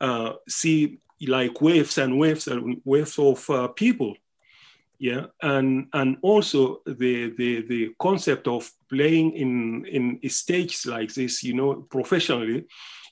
uh, 0.00 0.32
see 0.48 1.00
like 1.20 1.60
waves 1.60 1.98
and 1.98 2.18
waves 2.18 2.48
and 2.48 2.80
waves 2.86 3.18
of 3.18 3.50
uh, 3.50 3.68
people. 3.68 4.16
Yeah, 4.98 5.26
and 5.42 5.88
and 5.92 6.16
also 6.22 6.80
the 6.86 7.34
the 7.36 7.50
the 7.72 7.94
concept 7.98 8.48
of 8.48 8.72
playing 8.88 9.32
in 9.32 9.84
in 9.84 10.30
stages 10.30 10.86
like 10.86 11.12
this, 11.12 11.42
you 11.42 11.52
know, 11.52 11.74
professionally, 11.90 12.64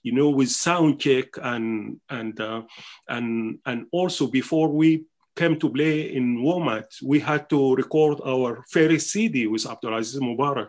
you 0.02 0.12
know, 0.12 0.30
with 0.30 0.50
sound 0.50 1.00
check 1.00 1.26
and 1.42 2.00
and 2.08 2.40
uh, 2.40 2.62
and 3.08 3.58
and 3.66 3.86
also 3.92 4.26
before 4.26 4.68
we 4.68 5.04
came 5.34 5.58
to 5.58 5.70
play 5.70 6.14
in 6.14 6.38
WOMAD, 6.38 6.84
we 7.02 7.20
had 7.20 7.48
to 7.48 7.74
record 7.74 8.20
our 8.24 8.64
first 8.68 9.10
CD 9.10 9.46
with 9.46 9.64
Abdulaziz 9.64 10.20
Mubarak, 10.20 10.68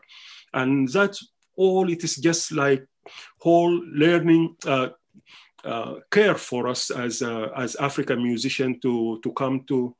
and 0.53 0.87
that's 0.87 1.27
all. 1.55 1.89
It 1.89 2.03
is 2.03 2.15
just 2.17 2.51
like 2.51 2.85
whole 3.39 3.81
learning. 3.93 4.55
Uh, 4.65 4.89
uh, 5.65 5.95
care 6.11 6.35
for 6.35 6.67
us 6.67 6.91
as 6.91 7.21
uh, 7.21 7.47
as 7.55 7.77
African 7.77 8.21
musician 8.21 8.81
to 8.81 9.17
to 9.23 9.31
come 9.31 9.63
to 9.63 9.95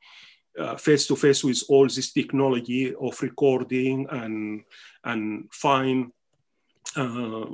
face 0.78 1.08
to 1.08 1.16
face 1.16 1.42
with 1.42 1.64
all 1.70 1.88
this 1.88 2.12
technology 2.12 2.94
of 2.94 3.22
recording 3.22 4.06
and 4.10 4.64
and 5.06 5.48
find 5.54 6.12
uh, 6.98 7.46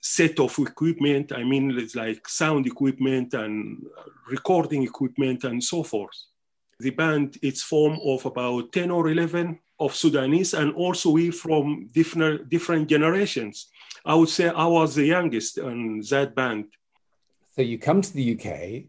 set 0.00 0.38
of 0.38 0.58
equipment. 0.58 1.32
I 1.32 1.44
mean, 1.44 1.76
it's 1.78 1.94
like 1.94 2.28
sound 2.28 2.66
equipment 2.66 3.34
and 3.34 3.84
recording 4.30 4.82
equipment 4.82 5.44
and 5.44 5.62
so 5.62 5.82
forth. 5.82 6.16
The 6.80 6.90
band 6.90 7.38
it's 7.42 7.62
formed 7.62 8.00
of 8.04 8.24
about 8.24 8.72
10 8.72 8.90
or 8.90 9.08
11 9.08 9.58
of 9.80 9.94
Sudanese 9.94 10.54
and 10.54 10.72
also 10.74 11.10
we 11.10 11.30
from 11.30 11.88
different 11.92 12.48
different 12.48 12.88
generations. 12.88 13.68
I 14.04 14.14
would 14.14 14.28
say 14.28 14.48
I 14.48 14.66
was 14.66 14.94
the 14.94 15.04
youngest 15.04 15.58
in 15.58 16.02
that 16.10 16.34
band. 16.34 16.66
So 17.56 17.62
you 17.62 17.78
come 17.78 18.00
to 18.00 18.12
the 18.12 18.38
UK, 18.38 18.84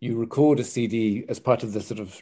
you 0.00 0.16
record 0.16 0.58
a 0.58 0.64
CD 0.64 1.24
as 1.28 1.38
part 1.38 1.62
of 1.62 1.74
the 1.74 1.80
sort 1.80 2.00
of 2.00 2.20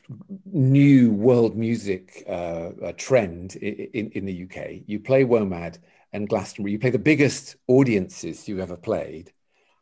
new 0.52 1.12
world 1.12 1.56
music 1.56 2.24
uh, 2.28 2.70
uh, 2.82 2.92
trend 2.96 3.56
in, 3.56 4.10
in 4.10 4.24
the 4.24 4.44
UK. 4.44 4.82
You 4.86 4.98
play 4.98 5.24
WOMAD 5.24 5.78
and 6.12 6.28
Glastonbury. 6.28 6.72
You 6.72 6.78
play 6.78 6.90
the 6.90 6.98
biggest 6.98 7.56
audiences 7.66 8.48
you 8.48 8.60
ever 8.60 8.76
played. 8.76 9.32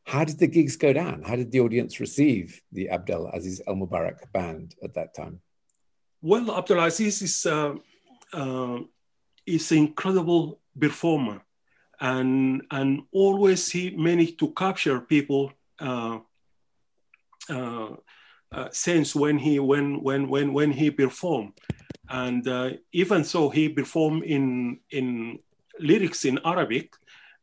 How 0.05 0.25
did 0.25 0.38
the 0.38 0.47
gigs 0.47 0.77
go 0.77 0.93
down? 0.93 1.23
How 1.23 1.37
did 1.37 1.53
the 1.53 1.61
audience 1.61 2.01
receive 2.01 2.61
the 2.73 2.88
Abdel 2.88 3.31
Aziz 3.33 3.61
Al 3.66 3.77
Mubarak 3.77 4.33
band 4.33 4.75
at 4.83 4.95
that 4.95 5.14
time? 5.14 5.40
Well, 6.23 6.57
Abdel 6.57 6.83
Aziz 6.83 7.23
is 7.23 7.47
uh, 7.47 7.75
uh, 8.33 8.79
is 9.47 9.71
an 9.73 9.79
incredible 9.79 10.61
performer, 10.79 11.43
and 12.01 12.62
and 12.71 13.03
always 13.12 13.71
he 13.71 13.90
managed 13.90 14.38
to 14.40 14.53
capture 14.53 15.01
people. 15.01 15.53
Uh, 15.79 16.19
uh, 17.49 17.97
uh 18.53 18.69
sense 18.71 19.14
when 19.14 19.38
he 19.38 19.59
when 19.61 20.03
when 20.03 20.29
when 20.29 20.53
when 20.53 20.71
he 20.73 20.90
performed, 20.90 21.53
and 22.09 22.47
uh, 22.49 22.71
even 22.93 23.25
so 23.25 23.49
he 23.49 23.69
performed 23.69 24.25
in 24.25 24.81
in 24.90 25.38
lyrics 25.81 26.25
in 26.25 26.38
Arabic, 26.45 26.95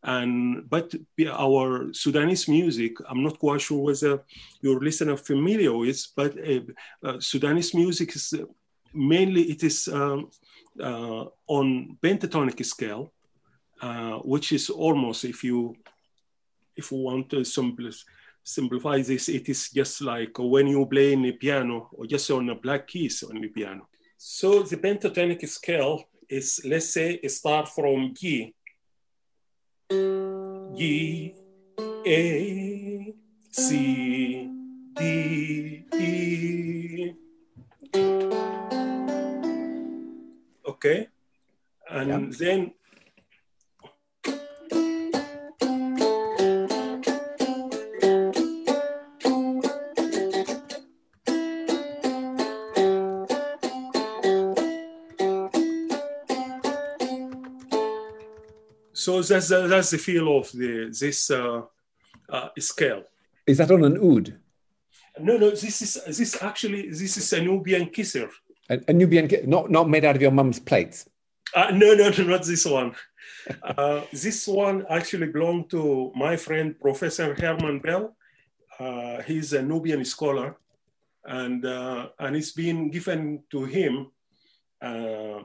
and 0.04 0.69
but 0.69 0.93
our 1.32 1.93
Sudanese 1.93 2.47
music, 2.47 2.97
I'm 3.10 3.23
not 3.23 3.39
quite 3.39 3.62
sure 3.62 3.84
whether 3.84 4.23
your 4.62 4.80
listener 4.80 5.17
familiar 5.17 5.76
with, 5.76 6.08
but 6.15 6.38
uh, 6.38 6.62
uh, 7.04 7.19
Sudanese 7.19 7.73
music 7.73 8.15
is 8.15 8.34
uh, 8.34 8.45
mainly 8.93 9.43
it 9.43 9.63
is 9.63 9.88
um, 9.88 10.30
on 11.47 11.97
pentatonic 12.02 12.63
scale, 12.65 13.12
which 14.23 14.52
is 14.52 14.69
almost 14.69 15.26
if 15.26 15.43
you 15.43 15.76
if 16.76 16.91
you 16.91 16.97
want 17.00 17.30
to 17.32 17.43
simplify 18.43 19.02
this, 19.02 19.30
it 19.30 19.50
is 19.50 19.69
just 19.71 20.02
like 20.02 20.38
when 20.38 20.67
you 20.67 20.86
play 20.86 21.13
in 21.13 21.26
a 21.26 21.32
piano 21.32 21.89
or 21.91 22.06
just 22.06 22.32
on 22.32 22.50
a 22.50 22.56
black 22.56 22.88
keys 22.88 23.23
on 23.23 23.41
the 23.41 23.47
piano. 23.47 23.89
So 24.17 24.63
the 24.63 24.78
pentatonic 24.78 25.47
scale 25.50 26.04
is 26.29 26.61
let's 26.65 26.93
say 26.93 27.19
start 27.27 27.69
from 27.69 28.13
G, 28.13 28.53
G, 29.89 31.35
A, 32.05 33.13
C, 33.51 34.49
D, 34.95 35.85
E. 35.93 37.13
Okay, 40.67 41.07
and 41.89 42.33
then 42.33 42.73
So 59.07 59.21
that's 59.21 59.47
the, 59.47 59.67
that's 59.67 59.91
the 59.91 59.97
feel 59.97 60.37
of 60.37 60.51
the 60.51 60.93
this 60.99 61.31
uh, 61.31 61.61
uh, 62.29 62.49
scale. 62.59 63.03
Is 63.47 63.57
that 63.59 63.71
on 63.71 63.85
an 63.85 63.95
oud? 63.95 64.37
No, 65.17 65.37
no. 65.37 65.51
This 65.51 65.81
is 65.81 66.17
this 66.17 66.43
actually 66.43 66.89
this 66.89 67.15
is 67.15 67.31
a 67.31 67.39
Nubian 67.41 67.85
kisir. 67.85 68.29
A, 68.69 68.81
a 68.89 68.91
Nubian, 68.91 69.29
not 69.49 69.71
not 69.71 69.87
made 69.87 70.03
out 70.03 70.17
of 70.17 70.21
your 70.21 70.31
mum's 70.31 70.59
plates. 70.59 71.07
Uh, 71.55 71.71
no, 71.71 71.93
no, 71.93 72.09
no, 72.09 72.23
not 72.25 72.43
this 72.43 72.65
one. 72.65 72.95
uh, 73.63 74.01
this 74.11 74.45
one 74.45 74.85
actually 74.89 75.27
belonged 75.27 75.69
to 75.69 76.11
my 76.13 76.35
friend 76.35 76.77
Professor 76.77 77.33
Herman 77.33 77.79
Bell. 77.79 78.13
Uh, 78.77 79.21
he's 79.21 79.53
a 79.53 79.61
Nubian 79.61 80.03
scholar, 80.03 80.57
and 81.23 81.63
uh, 81.63 82.09
and 82.19 82.35
it's 82.35 82.51
been 82.51 82.91
given 82.91 83.43
to 83.51 83.63
him 83.63 84.11
uh, 84.81 85.39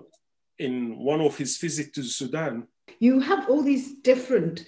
in 0.58 0.98
one 0.98 1.20
of 1.20 1.38
his 1.38 1.58
visits 1.58 1.92
to 1.92 2.02
Sudan 2.02 2.66
you 2.98 3.20
have 3.20 3.48
all 3.48 3.62
these 3.62 3.94
different, 4.02 4.64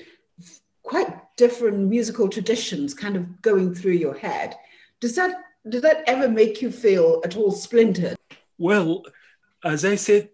quite 0.83 1.37
different 1.37 1.79
musical 1.89 2.29
traditions 2.29 2.95
kind 2.95 3.17
of 3.17 3.43
going 3.43 3.75
through 3.75 3.93
your 3.93 4.15
head. 4.15 4.55
Does 5.01 5.17
that 5.17 5.37
does 5.69 5.83
that 5.83 6.05
ever 6.07 6.29
make 6.29 6.61
you 6.61 6.71
feel 6.71 7.23
at 7.25 7.37
all 7.37 7.51
splintered? 7.51 8.17
Well, 8.59 9.05
as 9.65 9.85
I 9.85 9.95
said 9.95 10.29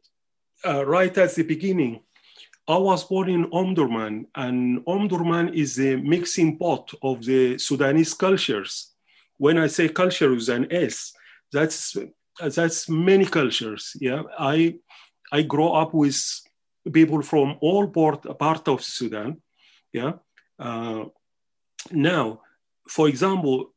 uh, 0.67 0.85
right 0.85 1.17
at 1.17 1.35
the 1.35 1.45
beginning, 1.45 2.01
I 2.67 2.77
was 2.77 3.05
born 3.05 3.29
in 3.31 3.51
Omdurman, 3.51 4.27
and 4.35 4.85
Omdurman 4.87 5.55
is 5.55 5.79
a 5.79 5.97
mixing 5.97 6.59
pot 6.59 6.93
of 7.03 7.25
the 7.25 7.59
Sudanese 7.59 8.15
cultures. 8.15 8.93
When 9.39 9.59
I 9.59 9.67
say 9.69 9.89
culture 9.89 10.31
with 10.31 10.49
an 10.49 10.67
S, 10.71 11.13
that's 11.53 11.97
that's 12.39 12.89
many 12.89 13.25
cultures. 13.25 13.97
Yeah, 14.01 14.23
I 14.39 14.79
I 15.33 15.43
grow 15.43 15.73
up 15.73 15.95
with 15.95 16.21
people 16.93 17.23
from 17.23 17.57
all 17.61 17.89
part, 17.89 18.39
part 18.39 18.69
of 18.69 18.83
Sudan. 18.83 19.41
Yeah. 19.93 20.13
Uh, 20.59 21.05
now, 21.91 22.41
for 22.89 23.09
example, 23.09 23.73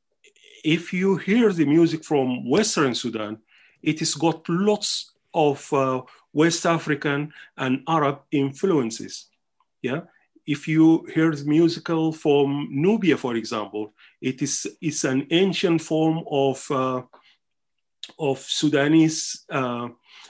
if 0.63 0.93
you 0.93 1.17
hear 1.17 1.51
the 1.51 1.65
music 1.65 2.03
from 2.03 2.49
Western 2.49 2.95
Sudan, 2.95 3.39
it 3.81 3.99
has 3.99 4.13
got 4.15 4.47
lots 4.47 5.11
of 5.33 5.71
uh, 5.73 6.01
West 6.31 6.65
African 6.65 7.33
and 7.57 7.83
Arab 7.87 8.21
influences. 8.31 9.27
Yeah. 9.81 10.01
If 10.45 10.67
you 10.67 11.07
hear 11.13 11.31
the 11.31 11.45
musical 11.45 12.11
from 12.11 12.67
Nubia, 12.71 13.17
for 13.17 13.35
example, 13.35 13.93
it 14.21 14.41
is 14.41 14.67
it's 14.81 15.03
an 15.03 15.27
ancient 15.31 15.81
form 15.81 16.23
of 16.29 16.69
uh, 16.71 17.01
of 18.19 18.39
Sudanese 18.39 19.45
uh, 19.49 19.89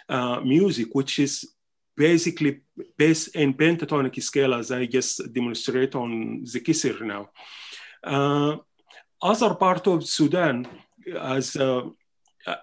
uh, 0.09 0.39
music, 0.41 0.93
which 0.93 1.19
is 1.19 1.52
basically 1.95 2.61
based 2.97 3.35
in 3.35 3.53
pentatonic 3.53 4.21
scale 4.21 4.53
as 4.53 4.71
I 4.71 4.85
just 4.85 5.33
demonstrate 5.33 5.95
on 5.95 6.43
the 6.43 6.59
Kisir 6.59 7.01
now. 7.01 7.29
Uh, 8.03 8.57
other 9.21 9.55
part 9.55 9.87
of 9.87 10.05
Sudan 10.05 10.67
as 11.19 11.55
uh, 11.55 11.83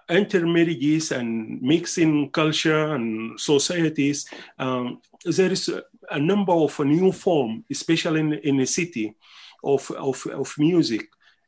intermarriages 0.09 1.11
and 1.11 1.61
mixing 1.61 2.29
culture 2.29 2.93
and 2.93 3.39
societies, 3.39 4.27
um, 4.59 5.01
there 5.25 5.51
is 5.51 5.69
a, 6.09 6.19
number 6.19 6.53
of 6.53 6.77
new 6.79 7.11
form, 7.11 7.63
especially 7.71 8.19
in, 8.19 8.33
in 8.33 8.59
a 8.59 8.65
city, 8.65 9.15
of, 9.63 9.89
of, 9.91 10.25
of 10.27 10.53
music 10.57 11.07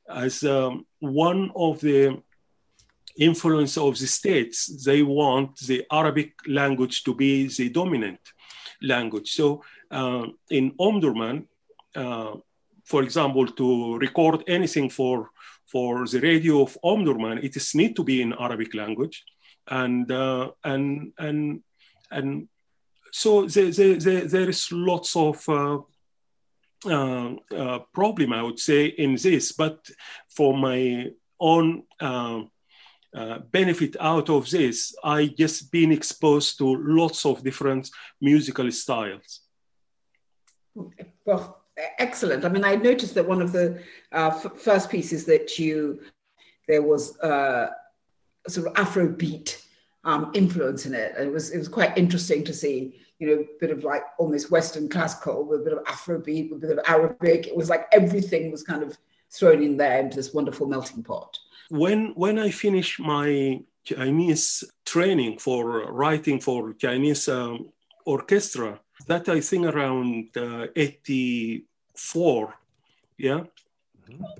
as 0.10 0.44
um, 0.44 0.86
one 1.00 1.52
of 1.56 1.80
the 1.82 2.22
influence 3.18 3.78
of 3.78 3.98
the 4.00 4.08
states, 4.08 4.84
they 4.86 5.02
want 5.04 5.58
the 5.60 5.86
Arabic 5.92 6.34
language 6.48 7.04
to 7.04 7.14
be 7.14 7.48
the 7.48 7.70
dominant 7.70 8.20
language. 8.82 9.32
So 9.32 9.64
uh, 9.92 10.28
in 10.50 10.72
Omdurman, 10.80 11.46
uh, 11.96 12.36
for 12.84 13.04
example, 13.04 13.48
to 13.48 13.98
record 13.98 14.44
anything 14.48 14.90
for 14.90 15.30
for 15.66 16.06
the 16.06 16.20
radio 16.20 16.62
of 16.62 16.78
Omdurman, 16.84 17.44
it 17.44 17.56
is 17.56 17.74
need 17.74 17.96
to 17.96 18.04
be 18.04 18.22
in 18.22 18.34
Arabic 18.34 18.74
language, 18.74 19.24
and 19.68 20.12
uh, 20.12 20.52
and 20.64 21.14
and 21.18 21.64
and 22.12 22.48
so 23.12 23.46
there, 23.46 23.72
there, 23.72 24.28
there, 24.28 24.50
is 24.50 24.72
lots 24.72 25.16
of 25.16 25.48
uh, 25.48 25.78
uh, 26.86 27.36
uh, 27.56 27.80
problem, 27.94 28.34
I 28.34 28.42
would 28.42 28.60
say, 28.60 28.88
in 28.88 29.16
this. 29.16 29.52
But 29.52 29.88
for 30.30 30.58
my 30.58 31.12
own 31.40 31.84
uh, 33.16 33.40
benefit 33.52 33.96
out 34.00 34.30
of 34.30 34.50
this, 34.50 34.96
I 35.04 35.28
just 35.28 35.72
been 35.72 35.92
exposed 35.92 36.58
to 36.58 36.66
lots 36.66 37.26
of 37.26 37.44
different 37.44 37.90
musical 38.20 38.72
styles. 38.72 39.42
Well, 41.26 41.64
excellent. 42.00 42.46
I 42.46 42.50
mean, 42.50 42.64
I 42.64 42.76
noticed 42.76 43.14
that 43.16 43.28
one 43.28 43.42
of 43.42 43.52
the 43.52 43.80
uh, 44.12 44.32
f- 44.34 44.60
first 44.60 44.90
pieces 44.90 45.26
that 45.26 45.60
you 45.60 46.02
there 46.68 46.82
was 46.82 47.20
uh, 47.20 47.70
a 48.46 48.50
sort 48.50 48.68
of 48.68 48.74
Afrobeat 48.74 49.62
um, 50.06 50.32
influence 50.34 50.86
in 50.86 50.94
it. 50.94 51.14
And 51.18 51.28
It 51.28 51.34
was 51.34 51.52
it 51.52 51.58
was 51.58 51.68
quite 51.68 51.98
interesting 51.98 52.44
to 52.46 52.54
see, 52.54 53.00
you 53.20 53.28
know, 53.28 53.42
a 53.42 53.48
bit 53.60 53.72
of 53.72 53.84
like 53.84 54.04
almost 54.18 54.52
Western 54.52 54.90
classical 54.90 55.46
with 55.46 55.62
a 55.62 55.64
bit 55.64 55.74
of 55.74 55.84
Afrobeat, 55.84 56.52
with 56.52 56.64
a 56.64 56.68
bit 56.68 56.78
of 56.78 56.86
Arabic. 56.88 57.48
It 57.48 57.56
was 57.56 57.70
like 57.70 57.88
everything 57.92 58.52
was 58.52 58.64
kind 58.64 58.84
of 58.84 58.98
thrown 59.32 59.64
in 59.64 59.78
there 59.78 60.00
into 60.00 60.16
this 60.16 60.34
wonderful 60.34 60.68
melting 60.68 61.04
pot. 61.04 61.38
When 61.82 62.14
when 62.24 62.38
I 62.38 62.52
finished 62.52 63.00
my 63.00 63.60
Chinese 63.84 64.64
training 64.86 65.40
for 65.40 65.92
writing 65.92 66.40
for 66.40 66.74
Chinese 66.74 67.28
um, 67.28 67.72
orchestra, 68.06 68.80
that 69.08 69.28
I 69.28 69.40
think 69.42 69.66
around 69.66 70.38
uh, 70.38 70.68
84, 70.76 72.54
yeah, 73.18 73.42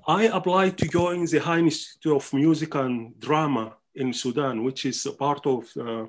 I 0.06 0.24
applied 0.24 0.78
to 0.78 0.88
join 0.88 1.24
the 1.26 1.40
High 1.40 1.58
Institute 1.58 2.16
of 2.16 2.32
Music 2.32 2.74
and 2.74 3.18
Drama 3.18 3.76
in 3.94 4.12
Sudan, 4.12 4.62
which 4.62 4.86
is 4.86 5.06
a 5.06 5.12
part 5.12 5.46
of 5.46 5.64
uh, 5.76 6.06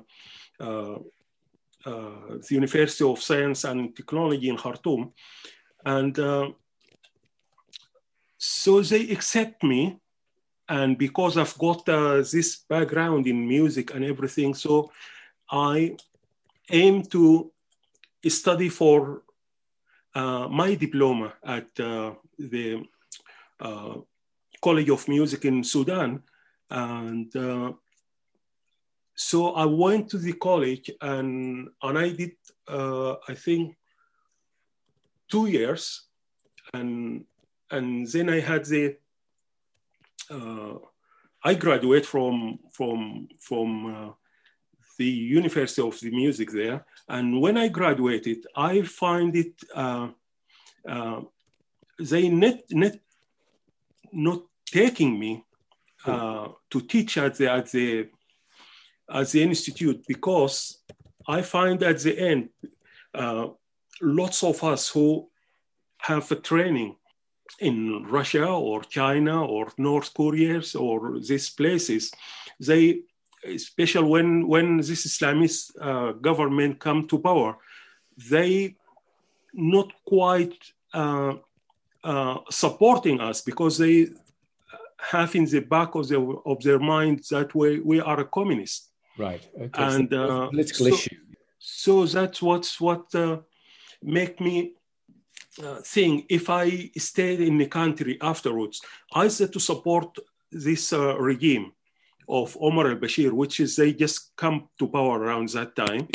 uh, 0.60 0.98
uh, 1.84 2.38
the 2.48 2.54
University 2.54 3.04
of 3.04 3.22
Science 3.22 3.64
and 3.64 3.94
Technology 3.96 4.48
in 4.48 4.56
Khartoum. 4.56 5.12
And 5.84 6.18
uh, 6.18 6.50
so 8.38 8.80
they 8.80 9.10
accept 9.10 9.62
me. 9.62 10.00
And 10.68 10.98
because 10.98 11.36
I've 11.36 11.56
got 11.58 11.88
uh, 11.88 12.16
this 12.16 12.56
background 12.68 13.26
in 13.26 13.46
music 13.46 13.94
and 13.94 14.04
everything, 14.04 14.54
so 14.54 14.90
I 15.50 15.96
aim 16.70 17.02
to 17.04 17.52
study 18.26 18.68
for 18.68 19.22
uh, 20.14 20.48
my 20.48 20.74
diploma 20.74 21.34
at 21.44 21.72
the 21.74 22.82
College 24.60 24.90
of 24.90 25.08
Music 25.08 25.44
in 25.44 25.62
Sudan. 25.62 26.22
And 26.70 27.34
uh, 27.36 27.72
so 29.14 29.52
I 29.54 29.64
went 29.64 30.10
to 30.10 30.18
the 30.18 30.32
college 30.32 30.90
and 31.00 31.68
and 31.82 31.98
I 31.98 32.10
did 32.10 32.32
uh, 32.68 33.14
I 33.28 33.34
think 33.34 33.76
two 35.30 35.46
years. 35.46 36.02
And 36.74 37.24
and 37.70 38.06
then 38.08 38.28
I 38.28 38.40
had 38.40 38.64
the 38.64 38.86
uh, 38.86 38.92
I 40.30 41.54
graduate 41.54 42.06
from 42.06 42.58
from 42.72 43.28
from 43.40 43.68
uh, 43.86 44.12
the 44.98 45.06
University 45.06 45.82
of 45.82 45.98
the 46.00 46.10
Music 46.10 46.50
there. 46.50 46.84
And 47.08 47.40
when 47.40 47.56
I 47.56 47.68
graduated 47.68 48.46
I 48.56 48.82
find 48.82 49.36
it 49.36 49.54
uh, 49.74 50.08
uh, 50.88 51.20
they 51.98 52.28
net 52.28 52.64
net 52.70 53.00
not 54.12 54.42
taking 54.66 55.18
me 55.18 55.44
uh, 56.06 56.48
to 56.70 56.80
teach 56.80 57.18
at 57.18 57.36
the, 57.36 57.50
at 57.50 57.70
the 57.70 58.08
at 59.10 59.28
the 59.28 59.42
institute 59.42 60.04
because 60.08 60.78
I 61.28 61.42
find 61.42 61.82
at 61.82 61.98
the 62.00 62.18
end 62.18 62.48
uh, 63.14 63.48
lots 64.00 64.42
of 64.42 64.62
us 64.64 64.88
who 64.88 65.28
have 65.98 66.30
a 66.30 66.36
training 66.36 66.96
in 67.60 68.04
Russia 68.04 68.46
or 68.46 68.82
China 68.82 69.44
or 69.44 69.72
North 69.78 70.12
Korea 70.14 70.60
or 70.78 71.18
these 71.20 71.50
places, 71.50 72.12
they, 72.60 73.00
especially 73.44 74.08
when 74.08 74.48
when 74.48 74.78
this 74.78 75.06
Islamist 75.06 75.72
uh, 75.80 76.12
government 76.12 76.78
come 76.78 77.06
to 77.08 77.18
power, 77.18 77.56
they 78.30 78.76
not 79.52 79.92
quite 80.04 80.58
uh, 80.92 81.34
uh, 82.04 82.38
supporting 82.50 83.20
us 83.20 83.40
because 83.40 83.78
they 83.78 84.08
have 84.98 85.34
in 85.34 85.44
the 85.44 85.60
back 85.60 85.94
of, 85.94 86.08
their, 86.08 86.20
of 86.46 86.62
their 86.62 86.78
mind 86.78 87.24
that 87.30 87.54
we, 87.54 87.80
we 87.80 88.00
are 88.00 88.20
a 88.20 88.24
communist. 88.24 88.90
Right. 89.18 89.46
Okay. 89.54 89.82
And 89.82 90.08
so 90.10 90.44
uh, 90.44 90.48
political 90.48 90.86
so, 90.86 90.94
issue. 90.94 91.16
So 91.58 92.06
that's 92.06 92.42
what's 92.42 92.80
what 92.80 93.14
uh, 93.14 93.38
make 94.02 94.40
me 94.40 94.72
uh, 95.62 95.80
think 95.82 96.26
if 96.28 96.50
I 96.50 96.90
stayed 96.96 97.40
in 97.40 97.58
the 97.58 97.66
country 97.66 98.18
afterwards, 98.20 98.80
either 99.14 99.48
to 99.48 99.60
support 99.60 100.18
this 100.50 100.92
uh, 100.92 101.16
regime 101.18 101.72
of 102.28 102.56
Omar 102.60 102.90
al-Bashir, 102.90 103.32
which 103.32 103.60
is 103.60 103.76
they 103.76 103.92
just 103.92 104.36
come 104.36 104.68
to 104.78 104.88
power 104.88 105.20
around 105.20 105.48
that 105.50 105.76
time, 105.76 106.08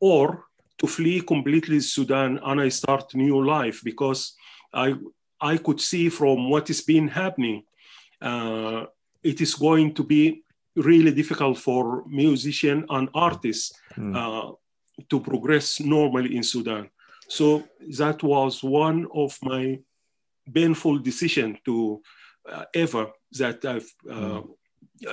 or 0.00 0.44
to 0.78 0.86
flee 0.86 1.20
completely 1.20 1.80
Sudan 1.80 2.38
and 2.44 2.60
I 2.60 2.68
start 2.68 3.14
new 3.14 3.44
life 3.44 3.80
because 3.82 4.36
I 4.72 4.94
I 5.40 5.56
could 5.58 5.80
see 5.80 6.08
from 6.08 6.50
what 6.50 6.70
is 6.70 6.80
been 6.80 7.08
happening 7.08 7.62
uh, 8.20 8.86
it 9.22 9.40
is 9.40 9.54
going 9.54 9.94
to 9.94 10.04
be 10.04 10.42
really 10.76 11.12
difficult 11.12 11.58
for 11.58 12.04
musician 12.06 12.84
and 12.88 13.08
artists 13.14 13.72
mm. 13.96 14.14
uh, 14.14 14.52
to 15.08 15.20
progress 15.20 15.80
normally 15.80 16.36
in 16.36 16.42
Sudan. 16.42 16.88
So 17.28 17.64
that 17.98 18.22
was 18.22 18.62
one 18.62 19.06
of 19.14 19.38
my 19.42 19.80
painful 20.52 20.98
decision 20.98 21.58
to 21.64 22.02
uh, 22.50 22.64
ever 22.74 23.10
that 23.32 23.64
I've 23.64 23.90
mm. 24.06 24.48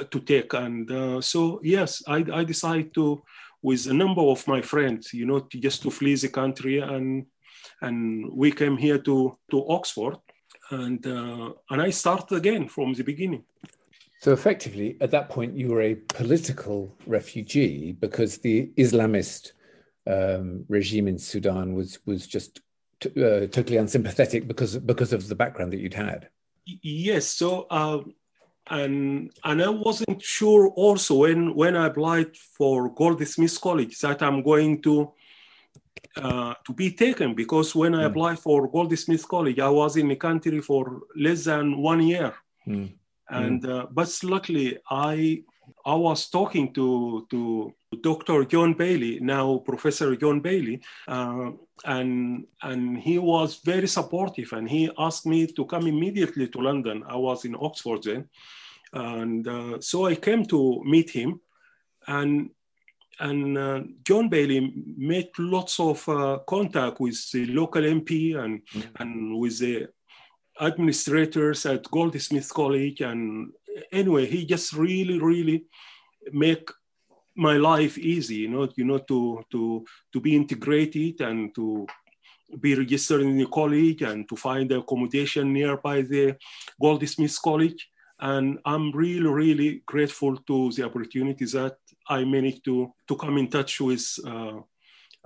to 0.10 0.20
take. 0.22 0.54
And 0.54 0.90
uh, 0.90 1.22
so 1.22 1.60
yes, 1.64 2.02
I, 2.08 2.26
I 2.34 2.44
decided 2.44 2.94
to, 2.96 3.22
with 3.62 3.88
a 3.88 3.94
number 3.94 4.22
of 4.22 4.48
my 4.48 4.62
friends, 4.62 5.14
you 5.14 5.26
know, 5.26 5.40
to, 5.40 5.60
just 5.60 5.82
to 5.84 5.92
flee 5.92 6.16
the 6.16 6.30
country 6.30 6.80
and 6.80 7.26
and 7.82 8.32
we 8.32 8.52
came 8.52 8.78
here 8.78 9.00
to 9.00 9.38
to 9.52 9.68
Oxford 9.68 10.18
and 10.72 11.06
uh, 11.06 11.52
and 11.70 11.82
I 11.82 11.90
started 11.90 12.36
again 12.36 12.68
from 12.68 12.94
the 12.94 13.04
beginning. 13.04 13.44
So 14.22 14.32
effectively, 14.32 14.98
at 15.02 15.12
that 15.12 15.30
point, 15.30 15.56
you 15.56 15.70
were 15.70 15.82
a 15.82 15.96
political 15.96 16.96
refugee 17.06 17.92
because 17.92 18.40
the 18.40 18.72
Islamist 18.78 19.52
um, 20.08 20.66
regime 20.68 21.08
in 21.08 21.18
Sudan 21.18 21.74
was 21.74 22.00
was 22.06 22.28
just 22.28 22.62
t- 23.00 23.10
uh, 23.10 23.48
totally 23.48 23.78
unsympathetic 23.78 24.48
because 24.48 24.78
because 24.78 25.14
of 25.14 25.28
the 25.28 25.36
background 25.36 25.74
that 25.74 25.80
you'd 25.80 25.94
had. 25.94 26.30
Yes. 26.66 27.28
So. 27.28 27.68
Um, 27.70 28.14
and 28.68 29.32
and 29.44 29.62
I 29.62 29.70
wasn't 29.70 30.22
sure 30.22 30.70
also 30.70 31.16
when 31.18 31.54
when 31.54 31.76
I 31.76 31.86
applied 31.88 32.36
for 32.36 32.90
Goldsmiths 32.90 33.60
College 33.60 34.00
that 34.00 34.24
I'm 34.24 34.42
going 34.42 34.82
to 34.82 35.14
uh, 36.18 36.54
to 36.66 36.74
be 36.74 36.92
taken 36.92 37.36
because 37.36 37.76
when 37.76 37.94
I 37.94 38.04
mm. 38.04 38.06
applied 38.08 38.40
for 38.40 38.68
Goldsmiths 38.68 39.26
College, 39.26 39.60
I 39.60 39.70
was 39.70 39.98
in 39.98 40.08
the 40.08 40.16
country 40.16 40.62
for 40.62 41.02
less 41.16 41.46
than 41.46 41.78
one 41.78 42.02
year. 42.02 42.34
Mm. 42.68 42.94
And 43.30 43.62
mm. 43.62 43.70
uh, 43.70 43.88
but 43.92 44.18
luckily, 44.24 44.80
I 44.90 45.44
I 45.86 45.96
was 45.96 46.30
talking 46.30 46.74
to 46.74 47.28
to 47.30 47.74
Dr. 48.02 48.46
John 48.46 48.76
Baily, 48.76 49.22
now 49.22 49.58
Professor 49.60 50.16
John 50.16 50.42
Baily, 50.42 50.82
uh, 51.08 51.52
and 51.86 52.46
and 52.62 52.98
he 52.98 53.18
was 53.20 53.62
very 53.64 53.88
supportive, 53.88 54.54
and 54.54 54.70
he 54.70 54.90
asked 54.98 55.26
me 55.26 55.48
to 55.48 55.66
come 55.66 55.88
immediately 55.88 56.48
to 56.48 56.60
London. 56.60 57.04
I 57.08 57.16
was 57.16 57.46
in 57.46 57.56
Oxford 57.60 58.04
then, 58.04 58.30
and 58.94 59.48
uh, 59.48 59.82
so 59.82 60.06
I 60.06 60.16
came 60.16 60.46
to 60.46 60.82
meet 60.84 61.10
him, 61.10 61.42
and 62.08 62.50
and 63.20 63.58
uh, 63.58 63.82
John 64.04 64.30
Baily 64.30 64.74
made 64.98 65.30
lots 65.38 65.80
of 65.80 66.08
uh, 66.10 66.40
contact 66.48 67.00
with 67.00 67.32
the 67.32 67.46
local 67.46 67.82
MP 67.82 68.36
and, 68.36 68.62
mm-hmm. 68.68 69.02
and 69.02 69.40
with 69.40 69.60
the 69.60 69.88
administrators 70.60 71.66
at 71.66 71.90
Goldsmiths 71.92 72.52
College. 72.52 73.02
And 73.02 73.52
anyway, 73.92 74.26
he 74.26 74.46
just 74.46 74.74
really, 74.74 75.20
really 75.20 75.66
make 76.32 76.70
my 77.36 77.58
life 77.58 77.98
easy, 77.98 78.36
you 78.36 78.50
know, 78.50 78.68
you 78.76 78.86
know, 78.86 79.00
to 79.00 79.44
to 79.52 79.86
to 80.14 80.20
be 80.20 80.36
integrated 80.36 81.22
and 81.22 81.54
to 81.56 81.88
be 82.60 82.76
registered 82.76 83.22
in 83.22 83.38
the 83.38 83.48
college 83.48 84.02
and 84.02 84.28
to 84.30 84.36
find 84.36 84.72
accommodation 84.72 85.52
nearby 85.52 86.02
the 86.02 86.36
Goldsmiths 86.80 87.40
College. 87.40 87.90
And 88.20 88.60
I'm 88.66 88.92
really, 88.92 89.28
really 89.28 89.84
grateful 89.86 90.38
to 90.38 90.72
the 90.72 90.84
opportunity 90.84 91.46
that 91.46 91.78
I 92.08 92.24
managed 92.24 92.64
to, 92.66 92.94
to 93.08 93.16
come 93.16 93.38
in 93.38 93.50
touch 93.50 93.82
with 93.82 94.06
uh, 94.26 94.60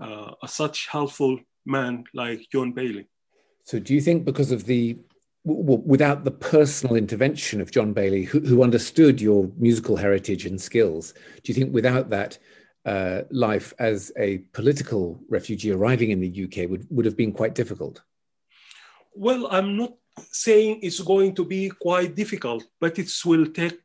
uh, 0.02 0.32
a 0.42 0.48
such 0.48 0.88
helpful 0.88 1.40
man 1.66 2.06
like 2.14 2.48
John 2.52 2.74
Baily. 2.74 3.06
So, 3.64 3.80
do 3.80 3.94
you 3.94 4.02
think 4.02 4.26
because 4.26 4.52
of 4.52 4.66
the 4.66 4.98
w- 5.46 5.82
without 5.86 6.24
the 6.24 6.32
personal 6.32 6.96
intervention 6.96 7.62
of 7.62 7.72
John 7.72 7.94
Baily, 7.94 8.26
who, 8.26 8.40
who 8.40 8.64
understood 8.64 9.22
your 9.22 9.50
musical 9.58 9.96
heritage 9.98 10.46
and 10.46 10.60
skills, 10.62 11.14
do 11.44 11.52
you 11.52 11.54
think 11.54 11.74
without 11.74 12.10
that 12.10 12.38
uh, 12.86 13.22
life 13.32 13.74
as 13.80 14.12
a 14.18 14.40
political 14.54 15.20
refugee 15.30 15.72
arriving 15.72 16.12
in 16.12 16.20
the 16.20 16.44
UK 16.46 16.70
would, 16.70 16.88
would 16.90 17.06
have 17.06 17.18
been 17.18 17.32
quite 17.32 17.56
difficult? 17.56 18.02
Well, 19.14 19.48
I'm 19.52 19.76
not 19.78 19.94
saying 20.32 20.80
it's 20.82 21.00
going 21.00 21.36
to 21.36 21.46
be 21.46 21.70
quite 21.70 22.16
difficult, 22.16 22.66
but 22.80 22.98
it 23.00 23.12
will 23.26 23.48
take 23.48 23.78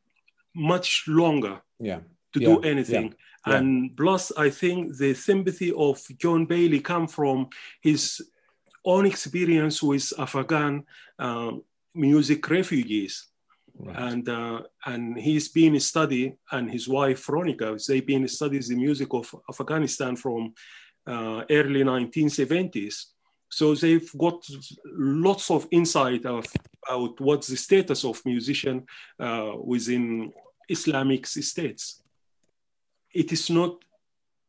much 0.55 1.03
longer 1.07 1.61
Yeah. 1.79 1.99
to 2.33 2.39
Yeah, 2.39 2.47
do 2.47 2.59
anything. 2.61 3.13
yeah. 3.47 3.57
And 3.57 3.95
plus, 3.95 4.31
I 4.37 4.49
think 4.49 4.97
the 4.97 5.13
sympathy 5.13 5.71
of 5.71 6.01
John 6.17 6.47
Baily 6.47 6.83
come 6.83 7.07
from 7.07 7.49
his 7.81 8.21
own 8.85 9.05
experience 9.05 9.81
with 9.81 10.13
Afghan 10.17 10.83
uh, 11.19 11.51
music 11.93 12.49
refugees. 12.49 13.27
Right. 13.77 13.95
And 13.97 14.29
uh, 14.29 14.61
and 14.85 15.17
he's 15.17 15.49
been 15.49 15.77
study 15.81 16.37
and 16.51 16.71
his 16.71 16.87
wife 16.87 17.25
Veronica, 17.25 17.77
they've 17.87 18.05
been 18.05 18.27
studies 18.27 18.69
the 18.69 18.75
music 18.75 19.13
of 19.13 19.35
Afghanistan 19.49 20.15
from 20.15 20.53
uh, 21.05 21.43
early 21.49 21.83
1970s. 21.83 23.05
So 23.49 23.75
they've 23.75 24.09
got 24.17 24.45
lots 24.85 25.51
of 25.51 25.67
insight 25.71 26.25
of, 26.25 26.45
about 26.87 27.19
what's 27.19 27.47
the 27.47 27.57
status 27.57 28.03
of 28.05 28.25
musician 28.25 28.85
uh, 29.19 29.51
within 29.63 30.31
Islamic 30.69 31.25
states. 31.27 32.01
It 33.13 33.31
is 33.31 33.49
not 33.49 33.83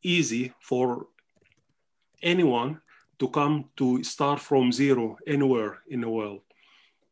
easy 0.02 0.52
for 0.60 1.06
anyone 2.22 2.80
to 3.18 3.28
come 3.28 3.70
to 3.76 4.02
start 4.04 4.40
from 4.40 4.72
zero 4.72 5.16
anywhere 5.26 5.78
in 5.88 6.00
the 6.02 6.08
world. 6.08 6.42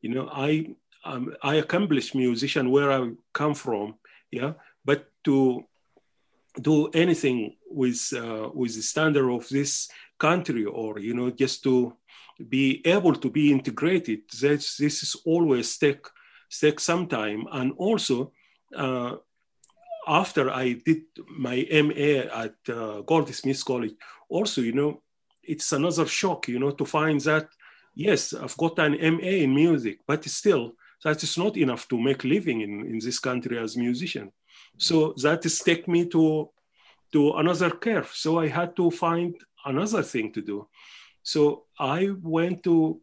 You 0.00 0.10
know, 0.14 0.28
I 0.32 0.74
um, 1.04 1.34
I 1.42 1.56
accomplished 1.56 2.14
musician 2.14 2.70
where 2.70 2.90
I 2.90 3.10
come 3.32 3.54
from, 3.54 3.94
yeah, 4.30 4.54
but 4.84 5.10
to 5.24 5.64
do 6.60 6.88
anything 6.88 7.56
with 7.68 8.12
uh, 8.16 8.48
with 8.54 8.74
the 8.74 8.82
standard 8.82 9.30
of 9.30 9.48
this 9.48 9.88
country 10.18 10.64
or 10.64 10.98
you 10.98 11.14
know 11.14 11.30
just 11.30 11.62
to 11.64 11.96
be 12.48 12.80
able 12.86 13.14
to 13.14 13.30
be 13.30 13.50
integrated 13.50 14.20
this 14.40 14.76
this 14.76 15.02
is 15.02 15.16
always 15.24 15.76
take 15.78 16.06
take 16.50 16.78
some 16.78 17.06
time 17.06 17.46
and 17.52 17.72
also 17.76 18.32
uh, 18.76 19.16
after 20.06 20.50
I 20.50 20.74
did 20.74 21.02
my 21.28 21.66
MA 21.70 22.44
at 22.44 22.54
uh, 22.68 23.00
Goldsmiths 23.02 23.64
College 23.64 23.94
also 24.28 24.60
you 24.60 24.72
know 24.72 25.02
it's 25.46 25.72
another 25.72 26.06
shock 26.06 26.48
you 26.48 26.58
know 26.58 26.70
to 26.70 26.84
find 26.84 27.20
that 27.22 27.48
yes 27.94 28.32
I've 28.32 28.56
got 28.56 28.78
an 28.78 28.92
MA 28.92 29.34
in 29.44 29.54
music 29.54 30.00
but 30.06 30.24
still 30.24 30.74
that 31.04 31.22
is 31.22 31.36
not 31.36 31.56
enough 31.56 31.86
to 31.88 32.00
make 32.00 32.24
living 32.24 32.62
in, 32.62 32.80
in 32.86 32.98
this 32.98 33.18
country 33.18 33.58
as 33.58 33.76
musician. 33.76 34.32
So 34.78 35.14
that 35.22 35.44
is 35.44 35.58
take 35.60 35.86
me 35.86 36.06
to 36.08 36.50
to 37.12 37.32
another 37.34 37.70
curve. 37.70 38.10
So 38.12 38.40
i 38.40 38.48
had 38.48 38.74
to 38.74 38.90
find 38.90 39.34
another 39.64 40.02
thing 40.02 40.32
to 40.32 40.40
do. 40.42 40.66
So 41.22 41.64
i 41.78 42.10
went 42.22 42.62
to 42.64 43.00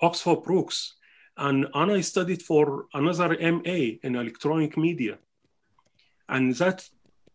Oxford 0.00 0.42
Brookes 0.42 0.94
and, 1.36 1.66
and 1.74 1.92
i 1.92 2.00
studied 2.00 2.42
for 2.42 2.86
another 2.94 3.30
ma 3.56 3.78
in 4.06 4.16
electronic 4.16 4.76
media. 4.76 5.18
And 6.28 6.54
that 6.56 6.88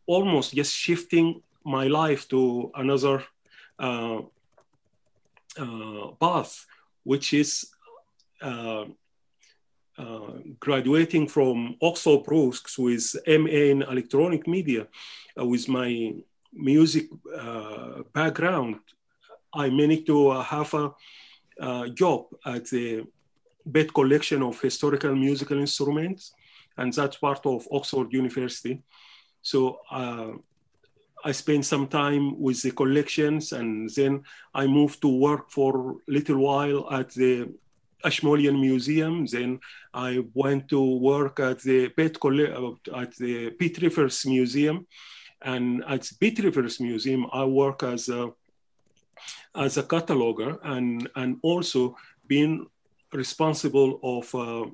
almost 0.08 0.56
just 0.56 0.74
shifting 0.74 1.42
my 1.64 1.88
life 1.88 2.28
to 2.30 2.72
another 2.76 3.24
uh, 3.80 4.22
uh, 5.60 6.08
path 6.20 6.66
which 7.04 7.34
is 7.34 7.70
uh, 8.42 8.86
uh, 9.98 10.32
graduating 10.60 11.28
from 11.28 11.76
Oxford 11.82 12.24
Brookes 12.24 12.78
with 12.78 13.16
MA 13.26 13.72
in 13.72 13.82
electronic 13.82 14.46
media, 14.46 14.88
with 15.38 15.68
my 15.70 16.14
music 16.54 17.08
background, 18.14 18.76
I 19.54 19.70
managed 19.70 20.06
to 20.08 20.32
have 20.42 20.74
a, 20.74 20.92
uh, 21.60 21.88
job 21.88 22.26
at 22.46 22.66
the 22.66 23.06
Bate 23.70 23.94
Collection 23.94 24.44
of 24.44 24.62
Historical 24.62 25.16
Musical 25.16 25.60
Instruments, 25.60 26.34
and 26.78 26.94
that's 26.94 27.18
part 27.18 27.46
of 27.46 27.68
Oxford 27.72 28.14
University. 28.14 28.84
So 29.42 29.80
uh, 29.90 30.34
I 31.28 31.34
spent 31.34 31.66
some 31.66 31.88
time 31.88 32.40
with 32.40 32.62
the 32.62 32.72
collections, 32.72 33.52
and 33.52 33.90
then 33.90 34.24
I 34.54 34.66
moved 34.66 35.02
to 35.02 35.10
work 35.10 35.52
for 35.52 35.72
a 36.08 36.12
little 36.12 36.38
while 36.38 36.90
at 36.90 37.10
the 37.10 37.50
Ashmolean 38.06 38.62
Museum. 38.62 39.26
Then 39.26 39.60
I 39.94 40.24
went 40.34 40.70
to 40.70 40.82
work 41.00 41.42
at 41.42 41.60
the 41.60 41.90
Colle- 42.24 42.78
uh, 42.94 43.02
at 43.02 43.14
the 43.18 43.50
Pitt 43.60 43.82
Rivers 43.82 44.26
Museum, 44.26 44.88
and 45.42 45.84
at 45.86 46.10
Pitt 46.18 46.40
Rivers 46.40 46.80
Museum 46.80 47.28
I 47.34 47.44
work 47.44 47.84
as 47.84 48.08
a 48.08 48.32
as 49.54 49.76
a 49.76 49.84
cataloger 49.84 50.60
and 50.64 51.10
and 51.16 51.40
also 51.42 51.98
being 52.26 52.68
responsible 53.12 54.00
of 54.02 54.34
uh, 54.34 54.66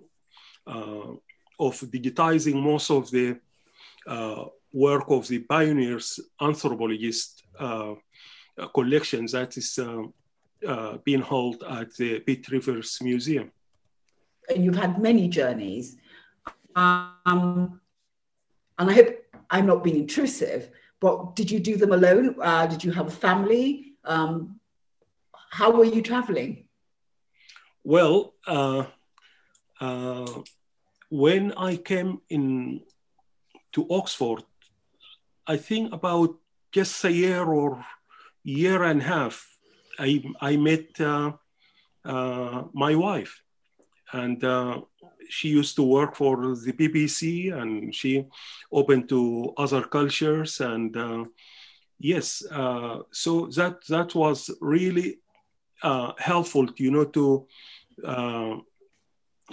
uh, 0.68 1.14
of 1.60 1.74
digitizing 1.96 2.62
most 2.62 2.92
of 2.92 3.10
the 3.10 3.40
uh, 4.06 4.46
work 4.74 5.06
of 5.10 5.28
the 5.28 5.40
pioneers 5.40 6.20
anthropologist 6.42 7.44
uh, 7.60 7.94
collections 8.74 9.32
that 9.32 9.56
is 9.58 9.80
uh, 9.80 10.04
uh, 10.68 10.98
being 11.04 11.22
held 11.22 11.64
at 11.70 11.94
the 11.96 12.20
Pitt 12.20 12.50
Rivers 12.50 13.00
Museum. 13.02 13.52
and 14.50 14.64
you've 14.64 14.76
had 14.76 15.02
many 15.02 15.28
journeys. 15.28 15.98
Um, 16.76 17.80
and 18.78 18.90
I 18.90 18.94
hope 18.94 19.10
I'm 19.50 19.68
not 19.68 19.84
being 19.84 19.98
intrusive, 19.98 20.70
but 21.00 21.36
did 21.36 21.52
you 21.52 21.60
do 21.60 21.78
them 21.78 21.92
alone? 21.92 22.36
Uh, 22.42 22.66
did 22.66 22.84
you 22.84 22.92
have 22.92 23.08
a 23.08 23.12
family? 23.12 23.94
Um, 24.04 24.60
how 25.52 25.72
were 25.72 25.86
you 25.86 26.02
traveling? 26.02 26.66
Well, 27.84 28.34
uh, 28.48 28.86
uh, 29.80 30.42
when 31.10 31.52
I 31.54 31.76
came 31.76 32.22
in 32.30 32.82
to 33.74 33.88
Oxford, 33.90 34.44
I 35.46 35.58
think 35.58 35.94
about 35.94 36.36
just 36.72 37.04
a 37.04 37.12
year 37.12 37.44
or 37.44 37.86
year 38.44 38.84
and 38.84 39.02
a 39.02 39.06
half, 39.06 39.58
I, 40.00 40.24
I 40.40 40.56
met 40.58 41.00
uh, 41.00 41.34
uh, 42.06 42.64
my 42.74 42.96
wife, 42.96 43.42
and 44.12 44.44
uh, 44.44 44.82
she 45.30 45.50
used 45.50 45.76
to 45.76 45.84
work 45.84 46.16
for 46.16 46.56
the 46.56 46.72
BBC, 46.72 47.54
and 47.54 47.94
she 47.94 48.26
opened 48.72 49.10
to 49.10 49.54
other 49.58 49.84
cultures, 49.84 50.62
and 50.62 50.96
uh, 50.96 51.26
yes, 52.00 52.44
uh, 52.50 53.00
so 53.12 53.48
that 53.48 53.86
that 53.88 54.16
was 54.16 54.50
really 54.62 55.20
uh, 55.84 56.14
helpful, 56.18 56.68
you 56.78 56.92
know, 56.92 57.06
to 57.06 57.48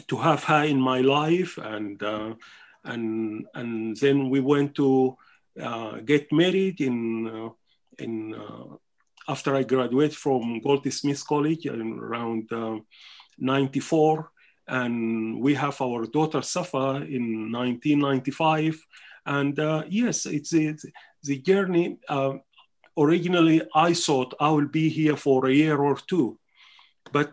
to 0.06 0.16
have 0.16 0.44
her 0.44 0.64
in 0.64 0.80
my 0.80 1.00
life, 1.00 1.58
and 1.58 2.00
and 2.84 3.46
and 3.54 3.96
then 3.96 4.30
we 4.30 4.40
went 4.40 4.74
to 4.76 5.16
get 6.04 6.32
married 6.32 6.80
in 6.80 7.26
uh, 7.26 7.48
in 7.98 8.34
uh, 8.34 8.76
after 9.28 9.54
I 9.54 9.62
graduated 9.62 10.16
from 10.16 10.60
Goldsmiths 10.60 11.22
College 11.22 11.66
around 11.66 12.52
uh, 12.52 12.78
94, 13.38 14.30
and 14.68 15.40
we 15.40 15.54
have 15.54 15.80
our 15.80 16.06
daughter 16.06 16.42
Safa 16.42 17.06
in 17.08 17.52
1995, 17.52 18.76
and 19.26 19.58
uh, 19.58 19.84
yes, 19.88 20.26
it's, 20.26 20.52
it's 20.52 20.84
the 21.22 21.38
journey. 21.38 21.98
Uh, 22.08 22.34
originally, 22.98 23.62
I 23.74 23.94
thought 23.94 24.34
I 24.40 24.50
will 24.50 24.68
be 24.68 24.88
here 24.88 25.16
for 25.16 25.46
a 25.46 25.52
year 25.52 25.76
or 25.76 25.96
two, 25.96 26.38
but 27.12 27.32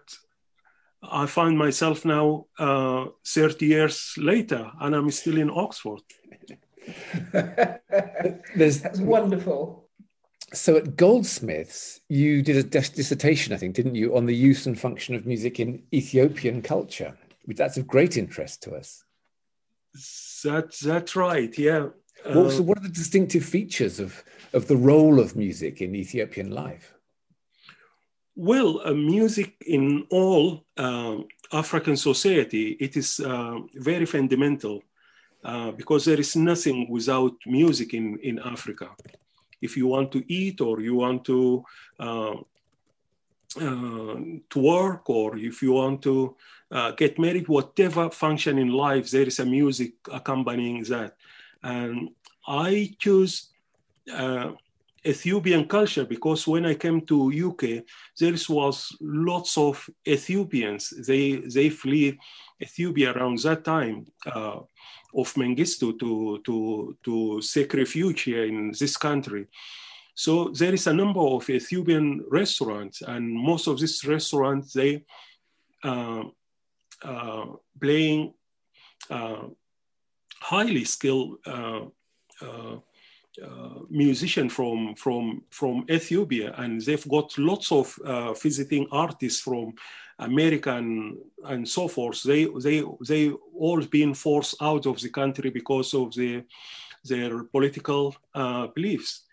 I 1.01 1.25
find 1.25 1.57
myself 1.57 2.05
now 2.05 2.45
uh, 2.59 3.05
30 3.25 3.65
years 3.65 4.13
later, 4.17 4.71
and 4.81 4.95
I'm 4.95 5.09
still 5.11 5.37
in 5.37 5.49
Oxford. 5.49 6.01
There's 8.55 8.81
That's 8.81 8.99
wonderful. 8.99 9.89
so 10.53 10.77
at 10.77 10.95
Goldsmiths, 10.95 11.99
you 12.09 12.41
did 12.41 12.55
a 12.57 12.63
dis- 12.63 12.89
dissertation, 12.89 13.53
I 13.53 13.57
think, 13.57 13.75
didn't 13.75 13.95
you, 13.95 14.15
on 14.15 14.25
the 14.25 14.35
use 14.35 14.65
and 14.65 14.79
function 14.79 15.15
of 15.15 15.25
music 15.25 15.59
in 15.59 15.83
Ethiopian 15.93 16.61
culture? 16.61 17.17
That's 17.47 17.77
of 17.77 17.87
great 17.87 18.17
interest 18.17 18.63
to 18.63 18.75
us. 18.75 19.03
That's 20.43 20.79
that's 20.79 21.15
right. 21.15 21.57
Yeah. 21.57 21.87
What, 22.25 22.47
Uh, 22.47 22.49
so 22.49 22.61
what 22.63 22.77
are 22.77 22.81
the 22.83 22.89
distinctive 22.89 23.45
features 23.45 23.99
of, 23.99 24.23
of 24.53 24.67
the 24.67 24.75
role 24.75 25.19
of 25.19 25.35
music 25.35 25.81
in 25.81 25.95
Ethiopian 25.95 26.51
life? 26.51 26.93
Well, 28.35 28.81
uh, 28.85 28.93
music 28.93 29.55
in 29.65 30.05
all 30.11 30.65
um, 30.77 31.27
African 31.51 31.97
society, 31.97 32.77
it 32.79 32.95
is 32.97 33.19
uh, 33.19 33.59
very 33.75 34.05
fundamental 34.05 34.83
uh, 35.43 35.71
because 35.71 36.05
there 36.05 36.19
is 36.19 36.35
nothing 36.35 36.87
without 36.89 37.33
music 37.45 37.93
in, 37.93 38.17
in 38.19 38.39
Africa. 38.39 38.89
If 39.61 39.77
you 39.77 39.87
want 39.87 40.11
to 40.11 40.23
eat 40.31 40.61
or 40.61 40.81
you 40.81 40.95
want 40.95 41.25
to 41.25 41.63
uh, 41.99 42.35
uh, 43.55 44.15
to 44.49 44.59
work 44.59 45.09
or 45.09 45.37
if 45.37 45.61
you 45.61 45.71
want 45.71 46.01
to 46.03 46.35
uh, 46.69 46.91
get 46.91 47.17
married, 47.17 47.47
whatever 47.47 48.09
function 48.09 48.57
in 48.57 48.69
life, 48.69 49.09
there 49.09 49.25
is 49.25 49.39
a 49.39 49.45
music 49.45 49.93
accompanying 50.11 50.83
that. 50.83 51.15
And 51.63 52.09
I 52.47 52.93
choose 52.99 53.49
uh, 54.13 54.51
Ethiopian 55.05 55.65
culture 55.65 56.05
because 56.05 56.45
when 56.45 56.65
I 56.65 56.75
came 56.75 57.01
to 57.05 57.31
UK, 57.49 57.85
there 58.19 58.35
was 58.49 58.95
lots 58.99 59.57
of 59.57 59.89
Ethiopians. 60.05 60.89
They 61.07 61.37
they 61.37 61.69
flee 61.69 62.19
Ethiopia 62.61 63.13
around 63.13 63.39
that 63.39 63.63
time 63.63 64.05
uh, 64.25 64.59
of 65.13 65.33
Mengistu 65.35 65.97
to 65.99 66.39
to 66.45 66.97
to 67.03 67.41
seek 67.41 67.73
refuge 67.73 68.21
here 68.21 68.45
in 68.45 68.71
this 68.79 68.97
country. 68.97 69.47
So 70.15 70.49
there 70.49 70.73
is 70.73 70.87
a 70.87 70.93
number 70.93 71.19
of 71.19 71.49
Ethiopian 71.49 72.25
restaurants, 72.29 73.01
and 73.01 73.31
most 73.31 73.67
of 73.67 73.79
these 73.79 74.03
restaurants 74.05 74.73
they 74.73 75.03
uh, 75.83 76.23
uh, 77.03 77.45
playing 77.79 78.33
uh, 79.09 79.43
highly 80.41 80.85
skilled 80.85 81.37
uh, 81.45 81.81
uh, 82.41 82.77
uh, 83.43 83.79
musician 83.89 84.49
from 84.49 84.95
from 84.95 85.43
from 85.51 85.85
Ethiopia, 85.89 86.53
and 86.57 86.81
they've 86.81 87.07
got 87.07 87.37
lots 87.37 87.71
of 87.71 87.95
visiting 88.41 88.87
artists 88.91 89.41
from 89.41 89.73
America 90.19 90.75
and, 90.75 91.17
and 91.45 91.67
so 91.67 91.87
forth. 91.87 92.23
They 92.23 92.45
they 92.63 92.83
they 93.07 93.31
all 93.53 93.81
been 93.85 94.13
forced 94.13 94.55
out 94.61 94.85
of 94.85 94.99
the 94.99 95.09
country 95.09 95.49
because 95.49 95.93
of 95.93 96.13
the 96.15 96.43
their 97.03 97.43
political 97.43 98.15
uh, 98.33 98.67
beliefs. 98.67 99.23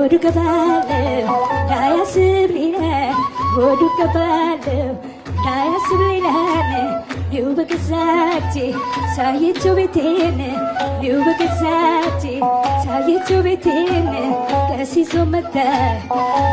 ሆዱ 0.00 0.14
ገባለሁ 0.24 1.32
ዳያስብ 1.70 2.52
ሊላል 2.54 3.16
ሆዱ 3.56 3.80
ገባለሁ 3.98 4.86
ዳያስብ 5.44 6.00
ሊላል 6.02 6.70
ሳየቸው 9.16 9.74
ቤቴን 9.78 10.38
ይሁ 11.04 11.16
በገዛቴ 11.26 12.22
ሳየቸው 12.84 13.40
ቤቴን። 13.46 14.08
ቀሲሶ 14.70 15.12
መጣ 15.32 15.54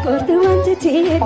ቆርጥ 0.05 0.29
ወንጀቴን 0.43 1.25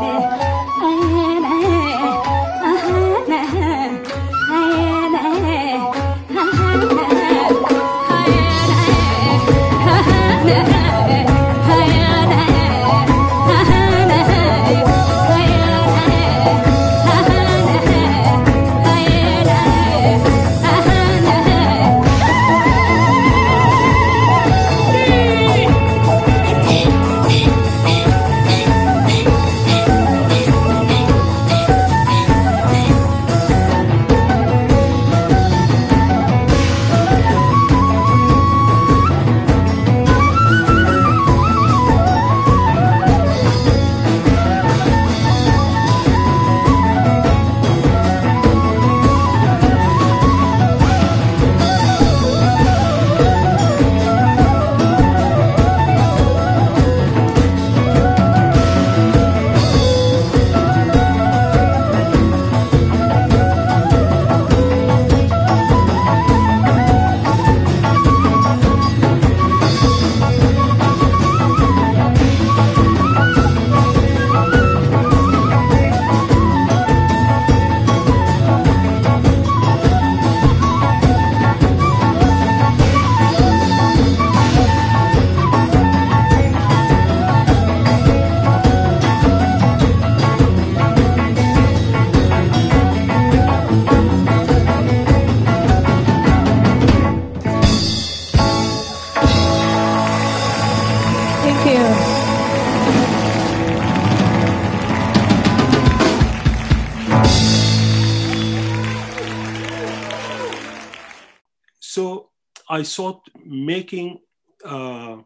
I 112.80 112.84
thought 112.84 113.20
making 113.46 114.20
uh, 114.66 115.18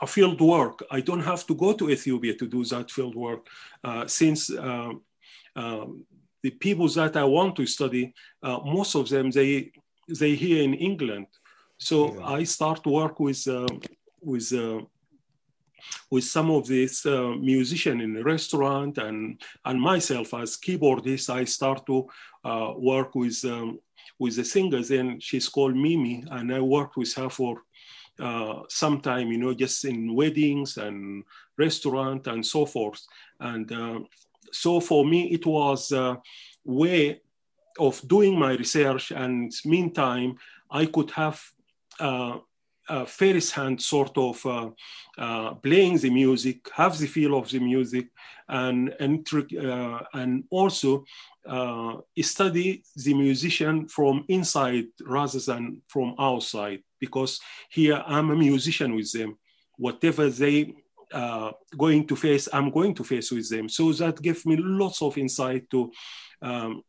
a 0.00 0.06
field 0.06 0.40
work, 0.40 0.84
I 0.90 1.00
don't 1.00 1.26
have 1.32 1.44
to 1.48 1.54
go 1.54 1.72
to 1.72 1.90
Ethiopia 1.90 2.34
to 2.36 2.46
do 2.46 2.64
that 2.66 2.90
field 2.90 3.16
work 3.16 3.42
uh, 3.82 4.06
since 4.06 4.50
uh, 4.50 4.92
um, 5.56 6.04
the 6.44 6.50
people 6.50 6.88
that 6.88 7.16
I 7.16 7.24
want 7.24 7.56
to 7.56 7.66
study, 7.66 8.14
uh, 8.42 8.58
most 8.64 8.94
of 8.94 9.08
them, 9.08 9.30
they, 9.30 9.72
they 10.20 10.36
here 10.36 10.62
in 10.62 10.74
England. 10.74 11.26
So 11.78 12.22
I 12.22 12.44
start 12.44 12.86
work 12.86 13.18
with, 13.20 13.46
um 13.48 13.80
with, 14.20 14.52
uh, 14.52 14.80
with 16.10 16.24
some 16.24 16.50
of 16.50 16.66
these 16.66 17.06
uh, 17.06 17.34
musicians 17.54 18.02
in 18.02 18.14
the 18.14 18.24
restaurant 18.24 18.98
and, 18.98 19.40
and 19.64 19.80
myself 19.80 20.34
as 20.34 20.56
keyboardist, 20.56 21.30
I 21.30 21.44
start 21.44 21.86
to 21.86 22.08
uh, 22.44 22.72
work 22.76 23.14
with, 23.14 23.44
um, 23.44 23.78
with 24.18 24.36
the 24.36 24.44
singers 24.44 24.90
and 24.90 25.22
she's 25.22 25.48
called 25.48 25.76
Mimi 25.76 26.24
and 26.30 26.52
I 26.52 26.60
worked 26.60 26.96
with 26.96 27.14
her 27.14 27.30
for 27.30 27.62
uh, 28.18 28.62
some 28.68 29.00
time, 29.00 29.30
you 29.30 29.38
know, 29.38 29.54
just 29.54 29.84
in 29.84 30.14
weddings 30.14 30.76
and 30.76 31.24
restaurant 31.56 32.26
and 32.26 32.44
so 32.44 32.66
forth. 32.66 33.00
And 33.38 33.70
uh, 33.70 34.00
so 34.50 34.80
for 34.80 35.04
me, 35.04 35.30
it 35.30 35.46
was 35.46 35.92
a 35.92 36.20
way 36.64 37.20
of 37.78 38.06
doing 38.08 38.38
my 38.38 38.52
research 38.52 39.12
and 39.12 39.52
meantime, 39.64 40.36
I 40.70 40.86
could 40.86 41.10
have 41.12 41.40
uh, 42.00 42.38
uh, 42.88 43.04
first 43.04 43.52
hand 43.52 43.80
sort 43.80 44.16
of 44.18 44.74
uh, 45.18 45.54
playing 45.54 45.98
the 45.98 46.10
music, 46.10 46.70
have 46.74 46.96
the 46.96 47.06
feel 47.06 47.36
of 47.36 47.50
the 47.50 47.58
music, 47.58 48.06
and 48.48 48.94
and 49.00 49.26
uh, 49.60 50.00
and 50.14 50.44
also 50.50 51.04
uh, 51.46 51.96
study 52.20 52.82
the 52.96 53.14
musician 53.14 53.88
from 53.88 54.24
inside 54.28 54.86
rather 55.04 55.40
than 55.40 55.82
from 55.88 56.14
outside. 56.18 56.80
Because 57.00 57.40
here 57.68 58.02
I'm 58.06 58.30
a 58.30 58.36
musician 58.36 58.94
with 58.94 59.12
them. 59.12 59.36
Whatever 59.76 60.30
they 60.30 60.74
uh, 61.12 61.52
going 61.76 62.06
to 62.06 62.16
face, 62.16 62.48
I'm 62.52 62.70
going 62.70 62.94
to 62.94 63.04
face 63.04 63.32
with 63.32 63.48
them. 63.50 63.68
So 63.68 63.92
that 63.92 64.22
gave 64.22 64.46
me 64.46 64.56
lots 64.56 65.02
of 65.02 65.18
insight 65.18 65.68
to. 65.70 65.90
Um, 66.42 66.82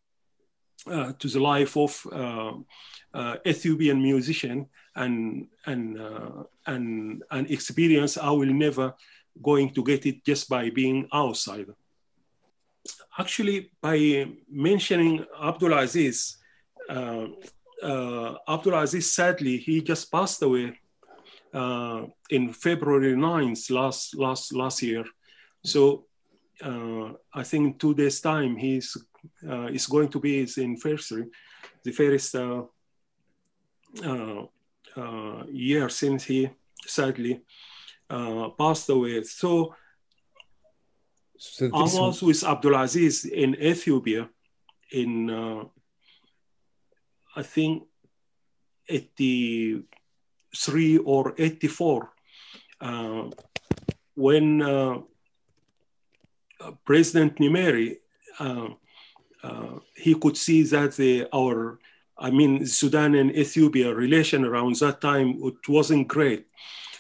uh, 0.89 1.11
to 1.19 1.27
the 1.27 1.39
life 1.41 1.75
of 1.75 2.07
uh, 2.09 3.35
Ethiopian 3.45 4.01
musician 4.01 4.65
and 4.99 5.47
and 5.65 5.99
uh, 5.99 6.43
and 6.67 7.23
an 7.31 7.45
experience 7.47 8.17
I 8.17 8.31
will 8.31 8.53
never 8.65 8.93
going 9.41 9.73
to 9.73 9.83
get 9.83 10.05
it 10.05 10.23
just 10.25 10.49
by 10.49 10.69
being 10.69 11.07
outside. 11.13 11.67
Actually, 13.17 13.71
by 13.81 14.27
mentioning 14.49 15.25
Abdul 15.41 15.73
Aziz, 15.73 16.37
uh, 16.89 17.27
uh, 17.81 18.35
Abdul 18.47 18.75
Aziz 18.75 19.13
sadly 19.13 19.57
he 19.57 19.81
just 19.81 20.11
passed 20.11 20.41
away 20.41 20.77
uh, 21.53 22.03
in 22.29 22.53
February 22.53 23.15
9th 23.15 23.71
last 23.71 24.15
last 24.15 24.53
last 24.53 24.81
year. 24.83 25.05
So 25.63 26.05
uh, 26.61 27.13
I 27.33 27.43
think 27.43 27.63
in 27.65 27.79
two 27.79 27.93
days' 27.93 28.19
time 28.21 28.57
he's 28.57 28.97
uh, 29.49 29.67
is 29.67 29.87
going 29.87 30.09
to 30.09 30.19
be 30.19 30.41
his 30.41 30.57
anniversary, 30.57 31.25
the 31.83 31.91
first 31.91 32.35
uh, 32.35 32.63
uh, 34.97 35.01
uh, 35.01 35.43
year 35.49 35.89
since 35.89 36.25
he 36.25 36.49
sadly 36.85 37.41
uh, 38.09 38.49
passed 38.57 38.89
away. 38.89 39.23
So 39.23 39.75
So 41.39 41.67
I 41.67 41.83
was 41.83 42.21
with 42.21 42.43
Abdulaziz 42.43 43.25
in 43.25 43.55
Ethiopia 43.55 44.29
in, 44.91 45.29
uh, 45.29 45.63
I 47.33 47.43
think, 47.43 47.83
83 48.89 50.97
or 50.97 51.33
84, 51.37 52.11
uh, 52.81 53.29
when 54.15 54.61
uh, 54.61 54.97
uh, 56.59 56.71
President 56.83 57.37
Nimeri, 57.37 57.99
uh, 58.39 58.69
uh, 59.41 59.79
he 59.95 60.15
could 60.15 60.35
see 60.35 60.63
that 60.63 60.97
the, 60.97 61.29
our, 61.33 61.79
I 62.19 62.29
mean, 62.31 62.65
Sudan 62.65 63.15
and 63.15 63.35
Ethiopia 63.35 63.93
relation 63.93 64.45
around 64.45 64.75
that 64.77 64.99
time, 65.01 65.39
it 65.41 65.69
wasn't 65.69 66.07
great. 66.07 66.47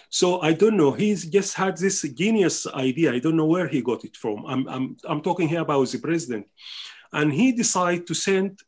So 0.09 0.41
I 0.41 0.53
don't 0.53 0.77
know. 0.77 0.91
He's 0.91 1.25
just 1.25 1.53
had 1.53 1.77
this 1.77 2.01
genius 2.01 2.65
idea. 2.67 3.13
I 3.13 3.19
don't 3.19 3.35
know 3.35 3.45
where 3.45 3.67
he 3.67 3.81
got 3.81 4.03
it 4.05 4.17
from. 4.17 4.45
I'm, 4.47 4.67
I'm, 4.67 4.97
I'm 5.05 5.21
talking 5.21 5.47
here 5.47 5.61
about 5.61 5.87
the 5.87 5.99
president. 5.99 6.47
And 7.13 7.31
he 7.33 7.51
decided 7.51 8.07
to 8.07 8.13
send 8.13 8.59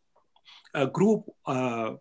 a 0.74 0.86
group, 0.86 1.24
uh, 1.46 1.94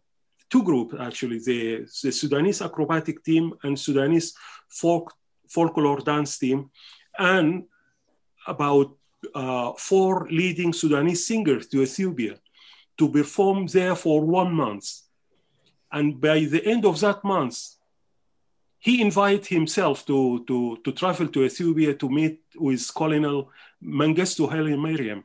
two 0.51 0.63
groups 0.63 0.95
actually, 0.99 1.39
the, 1.39 1.87
the 2.03 2.13
Sudanese 2.13 2.61
acrobatic 2.61 3.25
team 3.25 3.55
and 3.63 3.79
Sudanese 3.79 4.35
folk, 4.69 5.15
folklore 5.49 6.01
dance 6.01 6.39
team, 6.39 6.71
and 7.19 7.65
about 8.47 8.97
uh, 9.35 9.73
four 9.77 10.29
leading 10.31 10.73
Sudanese 10.73 11.27
singers 11.27 11.67
to 11.69 11.83
Ethiopia 11.83 12.37
to 13.01 13.09
perform 13.09 13.67
there 13.67 13.97
for 13.97 14.21
one 14.21 14.53
month. 14.53 14.87
And 15.91 16.21
by 16.21 16.41
the 16.45 16.63
end 16.73 16.85
of 16.85 17.01
that 17.01 17.25
month, 17.25 17.57
he 18.79 19.01
invited 19.01 19.47
himself 19.47 20.05
to, 20.07 20.45
to, 20.45 20.77
to 20.85 20.93
travel 20.93 21.29
to 21.29 21.45
Ethiopia 21.45 21.95
to 21.95 22.09
meet 22.11 22.41
with 22.57 22.83
Colonel 22.95 23.51
Mengistu 23.83 24.51
Haile 24.51 24.77
Mariam. 24.77 25.25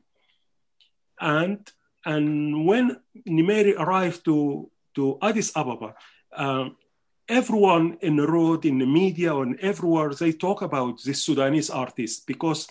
And, 1.20 1.60
and 2.06 2.66
when 2.66 2.98
Nimeri 3.28 3.78
arrived 3.78 4.24
to, 4.26 4.72
to 4.96 5.18
Addis 5.22 5.52
Ababa, 5.54 5.96
um, 6.32 6.78
everyone 7.28 7.98
in 8.00 8.16
the 8.16 8.28
road, 8.28 8.64
in 8.64 8.80
the 8.80 8.86
media, 8.86 9.36
and 9.36 9.60
everywhere, 9.60 10.14
they 10.14 10.32
talk 10.32 10.62
about 10.62 11.04
this 11.04 11.24
Sudanese 11.24 11.70
artist 11.70 12.26
because 12.26 12.70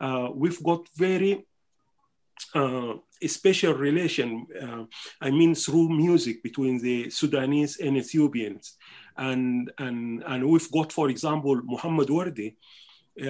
uh, 0.00 0.28
we've 0.34 0.62
got 0.62 0.88
very 0.96 1.44
uh, 2.54 2.94
a 3.22 3.28
special 3.28 3.74
relation, 3.74 4.46
uh, 4.60 4.84
I 5.20 5.30
mean, 5.30 5.54
through 5.54 5.88
music 5.88 6.42
between 6.42 6.80
the 6.80 7.10
Sudanese 7.10 7.78
and 7.78 7.96
Ethiopians. 7.96 8.76
And, 9.16 9.70
and, 9.78 10.22
and 10.26 10.46
we've 10.46 10.70
got, 10.70 10.92
for 10.92 11.08
example, 11.08 11.60
Muhammad 11.64 12.08
Wardi. 12.08 12.56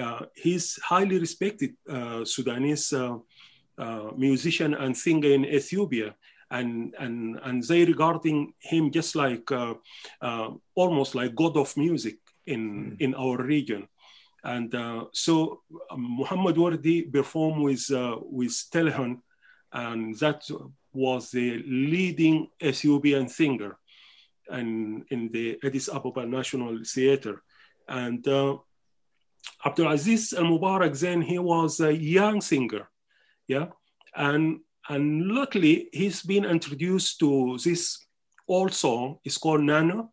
Uh, 0.01 0.25
he's 0.35 0.77
highly 0.83 1.17
respected 1.17 1.75
uh, 1.89 2.25
Sudanese 2.25 2.91
uh, 2.91 3.17
uh, 3.77 4.11
musician 4.17 4.73
and 4.73 4.95
singer 4.97 5.31
in 5.31 5.45
Ethiopia. 5.45 6.15
And, 6.49 6.93
and, 6.99 7.39
and 7.43 7.63
they 7.63 7.85
regarding 7.85 8.53
him 8.59 8.91
just 8.91 9.15
like 9.15 9.51
uh, 9.51 9.75
uh, 10.21 10.49
almost 10.75 11.15
like 11.15 11.35
god 11.35 11.57
of 11.57 11.75
music 11.75 12.17
in, 12.45 12.95
in 12.99 13.13
our 13.15 13.37
region. 13.41 13.87
And 14.47 14.73
uh, 14.73 15.05
so 15.11 15.63
um, 15.91 16.01
Muhammad 16.19 16.55
Wardi 16.55 17.11
performed 17.11 17.61
with, 17.63 17.91
uh, 17.91 18.15
with 18.21 18.53
Tilahun, 18.71 19.19
and 19.73 20.17
that 20.19 20.41
was 20.93 21.31
the 21.31 21.61
leading 21.67 22.47
Ethiopian 22.63 23.27
singer 23.27 23.77
and 24.49 25.03
in 25.09 25.29
the 25.33 25.59
Addis 25.61 25.89
Ababa 25.89 26.25
National 26.25 26.79
Theater. 26.85 27.43
And 27.89 28.25
uh, 28.25 28.55
Abdulaziz 29.65 30.33
Al 30.33 30.45
Mubarak 30.45 30.97
then 30.97 31.21
he 31.21 31.39
was 31.39 31.81
a 31.81 31.93
young 31.93 32.39
singer, 32.39 32.89
yeah, 33.49 33.67
and 34.15 34.61
and 34.87 35.27
luckily 35.27 35.89
he's 35.91 36.21
been 36.23 36.45
introduced 36.45 37.19
to 37.19 37.57
this 37.61 38.05
old 38.47 38.73
song. 38.73 39.19
It's 39.25 39.37
called 39.37 39.61
Nano, 39.61 40.11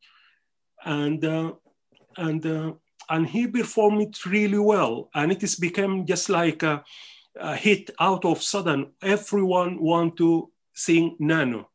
and 0.85 1.25
uh, 1.25 1.53
and 2.17 2.45
uh, 2.47 2.73
and 3.09 3.27
he 3.27 3.47
performed 3.47 4.03
it 4.03 4.27
really 4.27 4.59
well, 4.59 5.11
and 5.15 5.33
it 5.33 5.41
has 5.41 5.57
become 5.57 6.07
just 6.07 6.29
like 6.29 6.63
a, 6.63 6.85
a 7.39 7.57
hit 7.57 7.91
out 8.01 8.25
of 8.25 8.43
sudden. 8.43 8.93
Everyone 9.03 9.81
want 9.81 10.17
to 10.17 10.51
sing 10.73 11.17
Nano. 11.19 11.69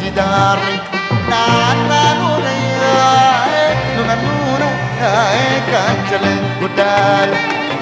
بنجي 0.00 0.10
داري 0.10 0.80
نانا 1.30 2.14
نونيا 2.14 3.74
نونا 3.96 4.14
نونا 4.14 4.70
كانجلن 5.70 6.44
قدال 6.62 7.30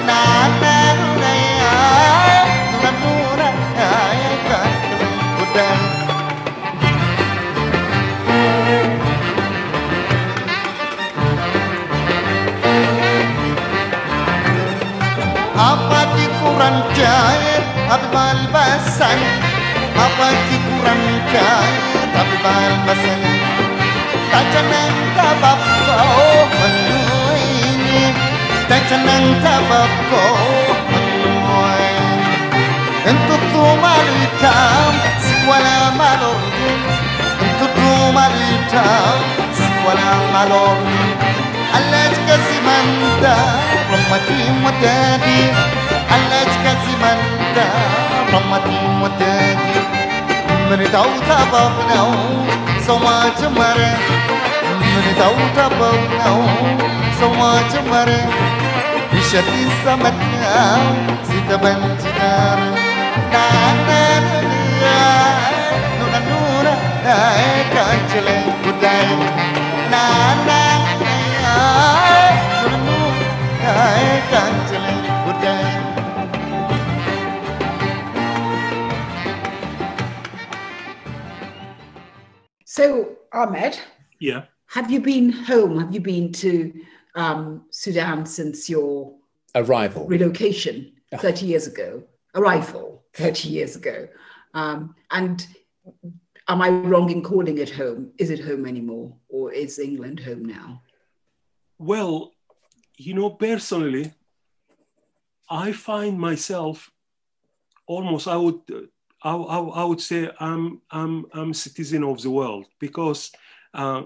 نانا 0.07 0.93
نونيا 0.93 1.73
نونا 2.71 2.91
نونا 3.01 3.49
كانجلن 3.77 5.13
قدال 5.39 5.88
bar 22.42 22.72
masal 22.86 23.22
tajanan 24.32 24.94
tabab 25.16 25.60
ko 25.86 25.98
manuin 26.58 28.14
tajanan 28.70 29.24
tabab 29.44 29.92
ko 30.10 30.24
manuin 30.92 31.98
انتو 33.10 33.34
الطومة 33.34 33.92
التام 34.22 34.94
ولا 35.48 35.78
مالور 35.98 36.40
انتو 37.42 37.64
الطومة 37.64 38.26
التام 38.26 39.18
ولا 39.86 40.10
مالور 40.32 40.76
علاش 41.74 42.14
كاسي 42.28 42.58
من 42.66 42.86
دا 43.24 43.36
رمتي 43.92 44.40
مدادي 44.64 45.42
علاش 46.12 46.52
كاسي 46.64 46.94
من 47.02 47.18
دا 47.56 47.68
رمتي 48.32 48.78
مدادي 49.02 49.99
tabaw 50.78 51.70
now 51.90 52.10
So 52.86 52.94
much 52.98 53.42
mare 53.58 53.90
Menitaw 54.78 55.34
tabaw 55.58 55.98
now 56.14 56.38
So 57.18 57.26
much 57.34 57.74
mare 57.90 58.22
Bishati 59.10 59.66
samat 59.82 60.14
now 60.14 60.94
Sita 61.26 61.58
banjinar 61.58 62.58
Na 63.34 63.46
na 63.86 64.02
na 64.22 64.38
na 64.82 64.96
Nuna 65.98 66.20
So, 82.80 83.18
Ahmed, 83.34 83.78
Yeah. 84.20 84.46
have 84.68 84.90
you 84.90 85.00
been 85.00 85.28
home? 85.28 85.78
Have 85.78 85.92
you 85.92 86.00
been 86.00 86.32
to 86.32 86.72
um, 87.14 87.66
Sudan 87.70 88.24
since 88.24 88.70
your 88.70 89.18
Arrival. 89.54 90.06
relocation 90.06 90.94
30 91.14 91.44
years 91.44 91.66
ago, 91.66 92.02
arrival 92.34 93.04
30 93.12 93.50
years 93.50 93.76
ago? 93.76 94.08
Um, 94.54 94.94
and 95.10 95.46
am 96.48 96.62
I 96.62 96.70
wrong 96.70 97.10
in 97.10 97.22
calling 97.22 97.58
it 97.58 97.68
home? 97.68 98.12
Is 98.16 98.30
it 98.30 98.40
home 98.40 98.64
anymore? 98.64 99.14
Or 99.28 99.52
is 99.52 99.78
England 99.78 100.20
home 100.20 100.46
now? 100.46 100.80
Well, 101.76 102.32
you 102.96 103.12
know, 103.12 103.28
personally, 103.28 104.14
I 105.50 105.72
find 105.72 106.18
myself 106.18 106.90
almost. 107.86 108.26
I 108.26 108.36
would, 108.38 108.62
I, 109.22 109.34
I, 109.34 109.58
I 109.58 109.84
would 109.84 110.00
say, 110.00 110.30
I'm, 110.40 110.80
I'm, 110.90 111.26
I'm 111.32 111.54
citizen 111.54 112.04
of 112.04 112.22
the 112.22 112.30
world 112.30 112.66
because 112.78 113.30
uh, 113.74 114.02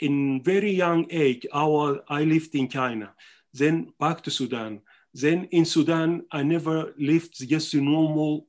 in 0.00 0.42
very 0.42 0.70
young 0.70 1.06
age, 1.10 1.46
I 1.52 1.64
was, 1.64 1.98
I 2.08 2.24
lived 2.24 2.54
in 2.54 2.68
China, 2.68 3.14
then 3.52 3.92
back 3.98 4.22
to 4.22 4.30
Sudan. 4.30 4.80
Then 5.14 5.44
in 5.44 5.64
Sudan, 5.64 6.24
I 6.30 6.42
never 6.42 6.92
lived 6.98 7.48
just 7.48 7.72
a 7.74 7.80
normal 7.80 8.46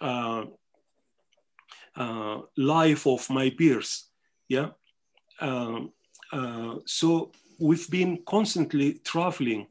uh, 0.00 0.44
uh, 1.94 2.40
life 2.56 3.06
of 3.06 3.28
my 3.30 3.50
peers. 3.50 4.06
Yeah. 4.48 4.70
Um, 5.40 5.92
uh, 6.32 6.76
so 6.86 7.32
we've 7.58 7.88
been 7.90 8.22
constantly 8.26 8.94
traveling 9.04 9.66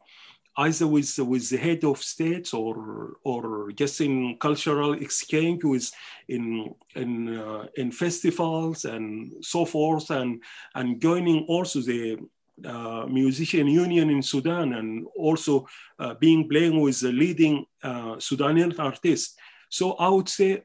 either 0.65 0.87
with, 0.87 1.17
with 1.19 1.49
the 1.49 1.57
head 1.57 1.83
of 1.83 1.97
states 2.01 2.53
or, 2.53 3.17
or 3.23 3.71
just 3.71 4.01
in 4.01 4.37
cultural 4.39 4.93
exchange 4.93 5.63
with 5.63 5.89
in, 6.27 6.73
in, 6.95 7.37
uh, 7.37 7.65
in 7.75 7.91
festivals 7.91 8.85
and 8.85 9.33
so 9.41 9.65
forth 9.65 10.09
and, 10.09 10.41
and 10.75 11.01
joining 11.01 11.45
also 11.47 11.79
the 11.79 12.17
uh, 12.65 13.05
musician 13.07 13.67
union 13.67 14.09
in 14.09 14.21
Sudan 14.21 14.73
and 14.73 15.07
also 15.15 15.65
uh, 15.97 16.13
being 16.15 16.49
playing 16.49 16.79
with 16.81 16.99
the 16.99 17.11
leading 17.11 17.65
uh, 17.81 18.19
Sudanese 18.19 18.77
artists. 18.77 19.35
So 19.69 19.93
I 19.93 20.09
would 20.09 20.27
say 20.27 20.63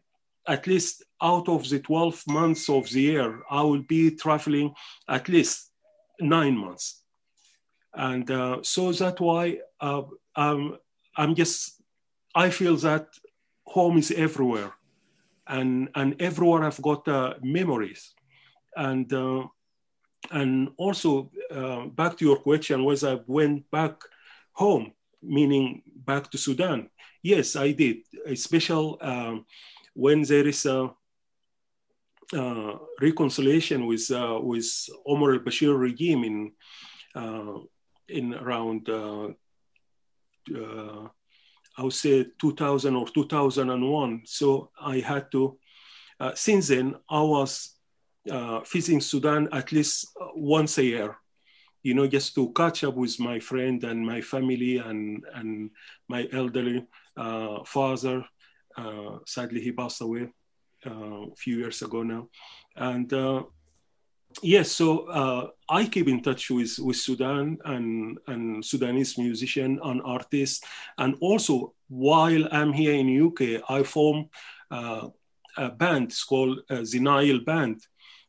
at 0.48 0.66
least 0.66 1.04
out 1.22 1.48
of 1.48 1.68
the 1.68 1.78
12 1.78 2.24
months 2.26 2.68
of 2.68 2.90
the 2.90 3.00
year, 3.00 3.42
I 3.48 3.62
will 3.62 3.82
be 3.82 4.10
traveling 4.10 4.74
at 5.08 5.28
least 5.28 5.70
nine 6.20 6.56
months. 6.56 7.03
And 7.94 8.30
uh, 8.30 8.58
so 8.62 8.92
that's 8.92 9.20
why 9.20 9.58
uh, 9.80 10.02
um, 10.36 10.78
I'm 11.16 11.34
just, 11.34 11.82
I 12.34 12.50
feel 12.50 12.76
that 12.76 13.06
home 13.66 13.98
is 13.98 14.10
everywhere. 14.10 14.72
And, 15.46 15.88
and 15.94 16.20
everywhere 16.20 16.64
I've 16.64 16.82
got 16.82 17.06
uh, 17.06 17.34
memories. 17.42 18.14
And, 18.76 19.12
uh, 19.12 19.44
and 20.30 20.70
also 20.76 21.30
uh, 21.50 21.86
back 21.86 22.16
to 22.18 22.24
your 22.24 22.38
question, 22.38 22.84
was 22.84 23.04
I 23.04 23.20
went 23.26 23.70
back 23.70 24.00
home, 24.52 24.92
meaning 25.22 25.82
back 25.94 26.30
to 26.30 26.38
Sudan? 26.38 26.88
Yes, 27.22 27.56
I 27.56 27.72
did. 27.72 27.98
A 28.26 28.34
special 28.34 28.98
um, 29.00 29.46
when 29.94 30.22
there 30.22 30.46
is 30.46 30.66
a 30.66 30.90
uh, 32.32 32.78
reconciliation 33.00 33.86
with 33.86 34.10
with 34.10 34.88
Omar 35.06 35.34
al-Bashir 35.34 35.78
regime 35.78 36.24
in 36.24 36.52
uh, 37.14 37.58
in 38.08 38.34
around 38.34 38.88
uh, 38.88 39.28
uh, 40.54 41.08
I 41.76 41.82
would 41.82 41.92
say 41.92 42.26
2000 42.38 42.94
or 42.94 43.08
2001. 43.08 44.22
So 44.26 44.70
I 44.80 44.98
had 44.98 45.30
to. 45.32 45.58
uh, 46.20 46.32
since 46.34 46.68
then, 46.68 46.94
I 47.10 47.20
was 47.20 47.76
uh, 48.30 48.60
visiting 48.60 49.00
Sudan 49.00 49.48
at 49.52 49.72
least 49.72 50.08
uh, 50.20 50.28
once 50.34 50.78
a 50.78 50.84
year. 50.84 51.16
You 51.82 51.94
know, 51.94 52.06
just 52.06 52.34
to 52.36 52.52
catch 52.52 52.84
up 52.84 52.94
with 52.94 53.20
my 53.20 53.40
friend 53.40 53.82
and 53.84 54.06
my 54.06 54.20
family 54.22 54.78
and 54.78 55.22
and 55.34 55.70
my 56.08 56.26
elderly 56.32 56.86
uh, 57.16 57.64
father. 57.64 58.24
Sadly, 59.26 59.60
he 59.60 59.72
passed 59.72 60.00
away 60.00 60.32
a 60.86 61.36
few 61.36 61.58
years 61.58 61.82
ago 61.82 62.02
now, 62.02 62.28
and 62.76 63.12
yes, 64.42 64.72
so 64.72 65.06
uh, 65.06 65.48
I 65.68 65.86
keep 65.86 66.08
in 66.08 66.22
touch 66.22 66.50
with, 66.50 66.78
with 66.78 66.96
Sudan 66.96 67.58
and, 67.64 68.18
and 68.26 68.64
Sudanese 68.64 69.18
musician 69.18 69.80
and 69.82 70.02
artists. 70.04 70.64
And 70.98 71.16
also, 71.20 71.74
while 71.88 72.48
I'm 72.52 72.72
here 72.72 72.94
in 72.94 73.26
UK, 73.26 73.62
I 73.68 73.82
form 73.82 74.28
uh, 74.70 75.08
a 75.56 75.70
band 75.70 76.06
it's 76.06 76.24
called 76.24 76.60
uh, 76.70 76.84
Nile 76.94 77.40
Band, 77.40 77.80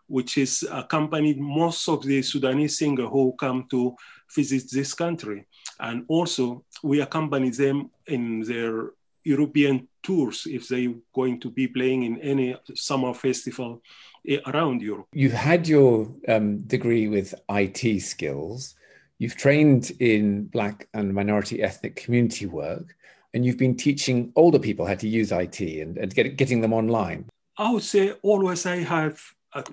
which 0.08 0.38
is 0.38 0.68
accompanied 0.72 1.40
most 1.40 1.88
of 1.90 2.04
the 2.04 2.22
Sudanese 2.22 2.78
singer 2.78 3.08
who 3.08 3.34
come 3.40 3.66
to 3.72 3.96
visit 4.34 4.70
this 4.72 4.94
country. 4.94 5.48
And 5.80 6.06
also, 6.08 6.64
we 6.84 7.02
accompany 7.02 7.50
them 7.50 7.90
in 8.08 8.42
their 8.42 8.92
European 9.26 9.88
tours 10.04 10.48
if 10.50 10.68
they're 10.68 10.94
going 11.14 11.40
to 11.40 11.50
be 11.50 11.68
playing 11.68 12.04
in 12.04 12.22
any 12.22 12.56
summer 12.76 13.14
festival 13.14 13.82
eh, 14.28 14.38
around 14.46 14.82
Europe. 14.82 15.08
You've 15.14 15.34
had 15.34 15.68
your 15.68 16.14
um, 16.28 16.60
degree 16.62 17.08
with 17.08 17.34
IT 17.50 18.02
skills. 18.02 18.76
You've 19.18 19.36
trained 19.36 19.92
in 20.00 20.46
Black 20.46 20.88
and 20.94 21.14
minority 21.14 21.62
ethnic 21.64 21.96
community 21.96 22.46
work, 22.46 22.96
and 23.34 23.46
you've 23.46 23.58
been 23.58 23.76
teaching 23.76 24.32
older 24.36 24.60
people 24.60 24.86
how 24.86 24.96
to 24.96 25.08
use 25.08 25.32
IT 25.32 25.60
and, 25.60 25.98
and 25.98 26.14
get, 26.14 26.38
getting 26.38 26.62
them 26.62 26.74
online. 26.74 27.26
I 27.58 27.72
would 27.72 27.84
say 27.84 28.12
always 28.22 28.66
I 28.66 28.78
have 28.78 29.20
a 29.54 29.64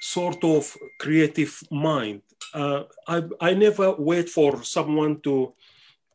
sort 0.00 0.44
of 0.44 0.76
creative 0.98 1.62
mind. 1.70 2.22
Uh, 2.52 2.82
I, 3.06 3.22
I 3.40 3.54
never 3.54 3.92
wait 3.92 4.28
for 4.28 4.62
someone 4.64 5.20
to, 5.22 5.54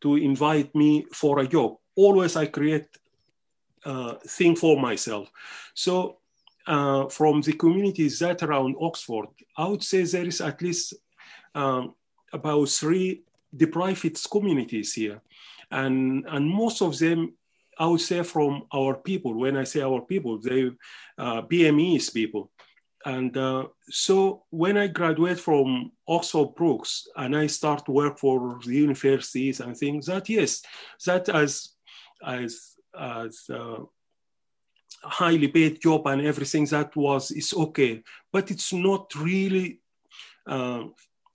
to 0.02 0.16
invite 0.16 0.76
me 0.76 1.06
for 1.12 1.40
a 1.40 1.48
job. 1.48 1.78
Always 1.96 2.36
I 2.36 2.48
create 2.48 2.88
uh, 3.86 4.16
thing 4.26 4.56
for 4.56 4.80
myself. 4.80 5.30
So 5.74 6.18
uh, 6.66 7.08
from 7.10 7.42
the 7.42 7.54
communities 7.54 8.20
that 8.20 8.42
around 8.44 8.76
Oxford, 8.80 9.28
I 9.58 9.68
would 9.68 9.84
say 9.84 10.04
there 10.04 10.26
is 10.26 10.42
at 10.42 10.62
least 10.62 10.94
um, 11.56 11.96
about 12.32 12.70
three 12.70 13.24
deprived 13.56 14.30
communities 14.30 14.94
here. 14.94 15.22
And, 15.72 16.26
and 16.28 16.48
most 16.48 16.82
of 16.82 16.98
them, 16.98 17.34
I 17.78 17.88
would 17.88 18.02
say 18.02 18.24
from 18.24 18.64
our 18.74 18.96
people, 18.96 19.34
when 19.34 19.58
I 19.58 19.64
say 19.64 19.82
our 19.82 20.02
people, 20.02 20.40
they 20.40 20.72
uh, 21.18 21.42
BMEs 21.42 22.14
people. 22.14 22.52
And 23.06 23.36
uh, 23.36 23.68
so 23.90 24.44
when 24.50 24.78
I 24.78 24.88
graduate 24.88 25.40
from 25.40 25.92
Oxford 26.08 26.56
Brookes 26.56 27.08
and 27.18 27.36
I 27.36 27.48
start 27.48 27.90
work 27.90 28.18
for 28.18 28.60
the 28.66 28.76
universities 28.76 29.60
and 29.60 29.76
things, 29.76 30.06
that 30.06 30.30
yes, 30.30 30.62
that 31.06 31.28
as 31.30 31.74
as 32.26 32.76
as 33.00 33.50
uh, 33.50 33.80
highly 35.04 35.48
paid 35.48 35.82
job 35.82 36.08
and 36.08 36.22
everything 36.22 36.66
that 36.66 36.96
was 36.96 37.32
is 37.32 37.54
okay, 37.54 38.04
but 38.32 38.52
it's 38.52 38.72
not 38.74 39.14
really 39.16 39.80
uh, 40.48 40.84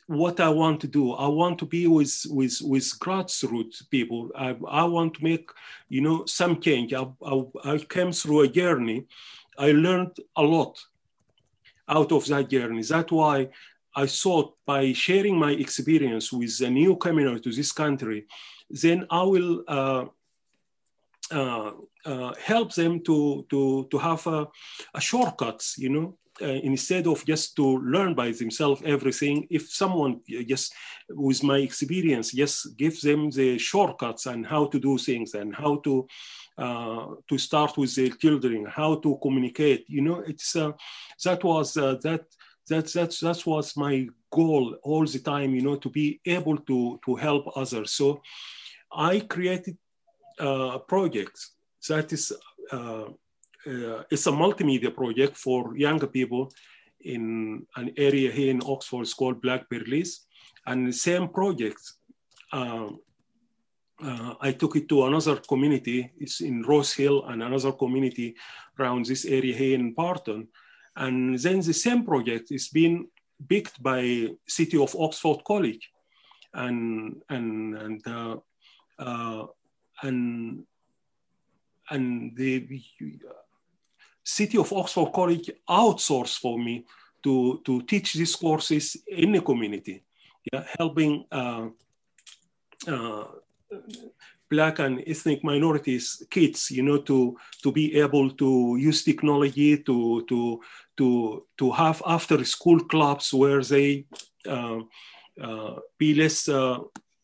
what 0.06 0.40
I 0.40 0.48
want 0.48 0.80
to 0.80 0.86
do. 0.86 1.12
I 1.12 1.28
want 1.28 1.58
to 1.58 1.66
be 1.66 1.86
with 1.86 2.26
with 2.30 2.60
with 2.62 2.98
grassroots 2.98 3.88
people. 3.90 4.30
I, 4.34 4.56
I 4.68 4.84
want 4.84 5.14
to 5.14 5.24
make 5.24 5.50
you 5.88 6.00
know 6.00 6.24
some 6.26 6.60
change. 6.60 6.94
I, 6.94 7.06
I, 7.24 7.42
I 7.64 7.78
came 7.78 8.12
through 8.12 8.40
a 8.40 8.48
journey. 8.48 9.06
I 9.58 9.72
learned 9.72 10.16
a 10.36 10.42
lot 10.42 10.78
out 11.88 12.12
of 12.12 12.26
that 12.26 12.48
journey. 12.48 12.82
That's 12.82 13.12
why 13.12 13.48
I 13.94 14.06
thought 14.06 14.56
by 14.64 14.92
sharing 14.92 15.38
my 15.38 15.52
experience 15.52 16.32
with 16.32 16.60
a 16.60 16.70
new 16.70 16.96
community 16.96 17.40
to 17.40 17.52
this 17.56 17.72
country, 17.72 18.26
then 18.70 19.06
I 19.10 19.22
will 19.22 19.64
uh, 19.66 20.04
uh, 21.30 21.72
uh, 22.04 22.34
help 22.42 22.74
them 22.74 23.02
to 23.04 23.46
to 23.50 23.86
to 23.90 23.98
have 23.98 24.26
a, 24.26 24.46
a 24.94 25.00
shortcuts, 25.00 25.76
you 25.78 25.88
know, 25.88 26.18
uh, 26.40 26.60
instead 26.62 27.06
of 27.06 27.24
just 27.24 27.56
to 27.56 27.78
learn 27.78 28.14
by 28.14 28.32
themselves 28.32 28.82
everything. 28.84 29.46
If 29.50 29.70
someone 29.70 30.20
just 30.46 30.72
with 31.08 31.42
my 31.42 31.58
experience 31.58 32.32
just 32.32 32.76
gives 32.76 33.00
them 33.00 33.30
the 33.30 33.58
shortcuts 33.58 34.26
and 34.26 34.46
how 34.46 34.66
to 34.66 34.78
do 34.78 34.98
things 34.98 35.34
and 35.34 35.54
how 35.54 35.76
to 35.84 36.06
uh, 36.58 37.06
to 37.28 37.38
start 37.38 37.76
with 37.76 37.94
their 37.94 38.10
children 38.10 38.66
how 38.66 38.96
to 38.96 39.16
communicate 39.22 39.84
you 39.88 40.02
know 40.02 40.18
it's 40.26 40.56
uh, 40.56 40.72
that 41.24 41.44
was 41.44 41.76
uh, 41.76 41.94
that 42.02 42.24
that 42.68 42.86
that's 42.92 43.20
that 43.20 43.46
was 43.46 43.76
my 43.76 44.08
goal 44.30 44.76
all 44.82 45.06
the 45.06 45.18
time 45.20 45.54
you 45.54 45.62
know 45.62 45.76
to 45.76 45.88
be 45.88 46.20
able 46.26 46.58
to 46.58 46.98
to 47.04 47.14
help 47.14 47.44
others. 47.56 47.92
So 47.92 48.22
i 48.90 49.20
created 49.20 49.76
uh, 50.40 50.72
a 50.74 50.78
project 50.78 51.38
that 51.88 52.12
is 52.12 52.32
uh, 52.72 53.04
uh, 53.66 54.02
it's 54.10 54.26
a 54.26 54.30
multimedia 54.30 54.94
project 54.94 55.36
for 55.36 55.76
younger 55.76 56.06
people 56.06 56.50
in 57.00 57.66
an 57.76 57.92
area 57.96 58.30
here 58.30 58.50
in 58.50 58.62
Oxford 58.64 59.02
it's 59.02 59.14
called 59.14 59.42
Blackbird 59.42 59.88
Leys. 59.88 60.26
And 60.66 60.86
the 60.86 60.92
same 60.92 61.28
project, 61.28 61.80
uh, 62.52 62.88
uh, 64.02 64.34
I 64.40 64.52
took 64.52 64.76
it 64.76 64.88
to 64.90 65.04
another 65.04 65.36
community, 65.36 66.12
it's 66.18 66.40
in 66.40 66.62
Rose 66.62 66.92
Hill 66.92 67.24
and 67.26 67.42
another 67.42 67.72
community 67.72 68.36
around 68.78 69.06
this 69.06 69.24
area 69.24 69.54
here 69.54 69.74
in 69.74 69.94
Barton. 69.94 70.48
And 70.96 71.38
then 71.38 71.60
the 71.60 71.72
same 71.72 72.04
project 72.04 72.50
is 72.50 72.68
being 72.68 73.08
picked 73.48 73.82
by 73.82 74.28
City 74.46 74.78
of 74.78 74.94
Oxford 74.96 75.44
College. 75.44 75.90
And, 76.54 77.22
and, 77.28 77.76
and, 77.76 78.06
uh, 78.06 78.36
uh, 78.98 79.46
and, 80.02 80.64
and 81.90 82.36
the, 82.36 82.66
City 84.24 84.58
of 84.58 84.70
Oxford 84.74 85.10
College 85.14 85.50
outsourced 85.66 86.38
for 86.38 86.58
me 86.58 86.84
to, 87.22 87.62
to 87.64 87.80
teach 87.82 88.12
these 88.12 88.36
courses 88.36 88.94
in 89.06 89.32
the 89.32 89.40
community, 89.40 90.02
yeah, 90.52 90.64
helping 90.78 91.24
uh, 91.32 91.68
uh, 92.86 93.24
black 94.50 94.78
and 94.78 95.02
ethnic 95.06 95.44
minorities 95.44 96.22
kids 96.30 96.70
you 96.70 96.82
know 96.82 96.98
to 96.98 97.36
to 97.62 97.70
be 97.70 97.98
able 98.00 98.30
to 98.30 98.76
use 98.78 99.04
technology 99.04 99.76
to 99.76 100.24
to 100.26 100.60
to 100.96 101.44
to 101.56 101.70
have 101.70 102.02
after 102.06 102.42
school 102.44 102.80
clubs 102.80 103.32
where 103.34 103.62
they 103.62 104.06
uh, 104.46 104.78
uh, 105.42 105.74
be 105.98 106.14
less 106.14 106.48
uh, 106.48 106.78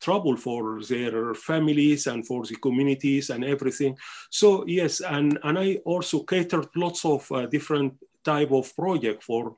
trouble 0.04 0.36
for 0.36 0.82
their 0.82 1.34
families 1.34 2.06
and 2.06 2.26
for 2.26 2.44
the 2.44 2.56
communities 2.56 3.30
and 3.30 3.44
everything. 3.44 3.96
So 4.30 4.64
yes, 4.66 5.00
and, 5.00 5.38
and 5.42 5.58
I 5.58 5.68
also 5.84 6.22
catered 6.22 6.68
lots 6.76 7.04
of 7.04 7.30
uh, 7.32 7.46
different 7.46 7.94
type 8.24 8.52
of 8.52 8.74
project 8.76 9.22
for 9.22 9.56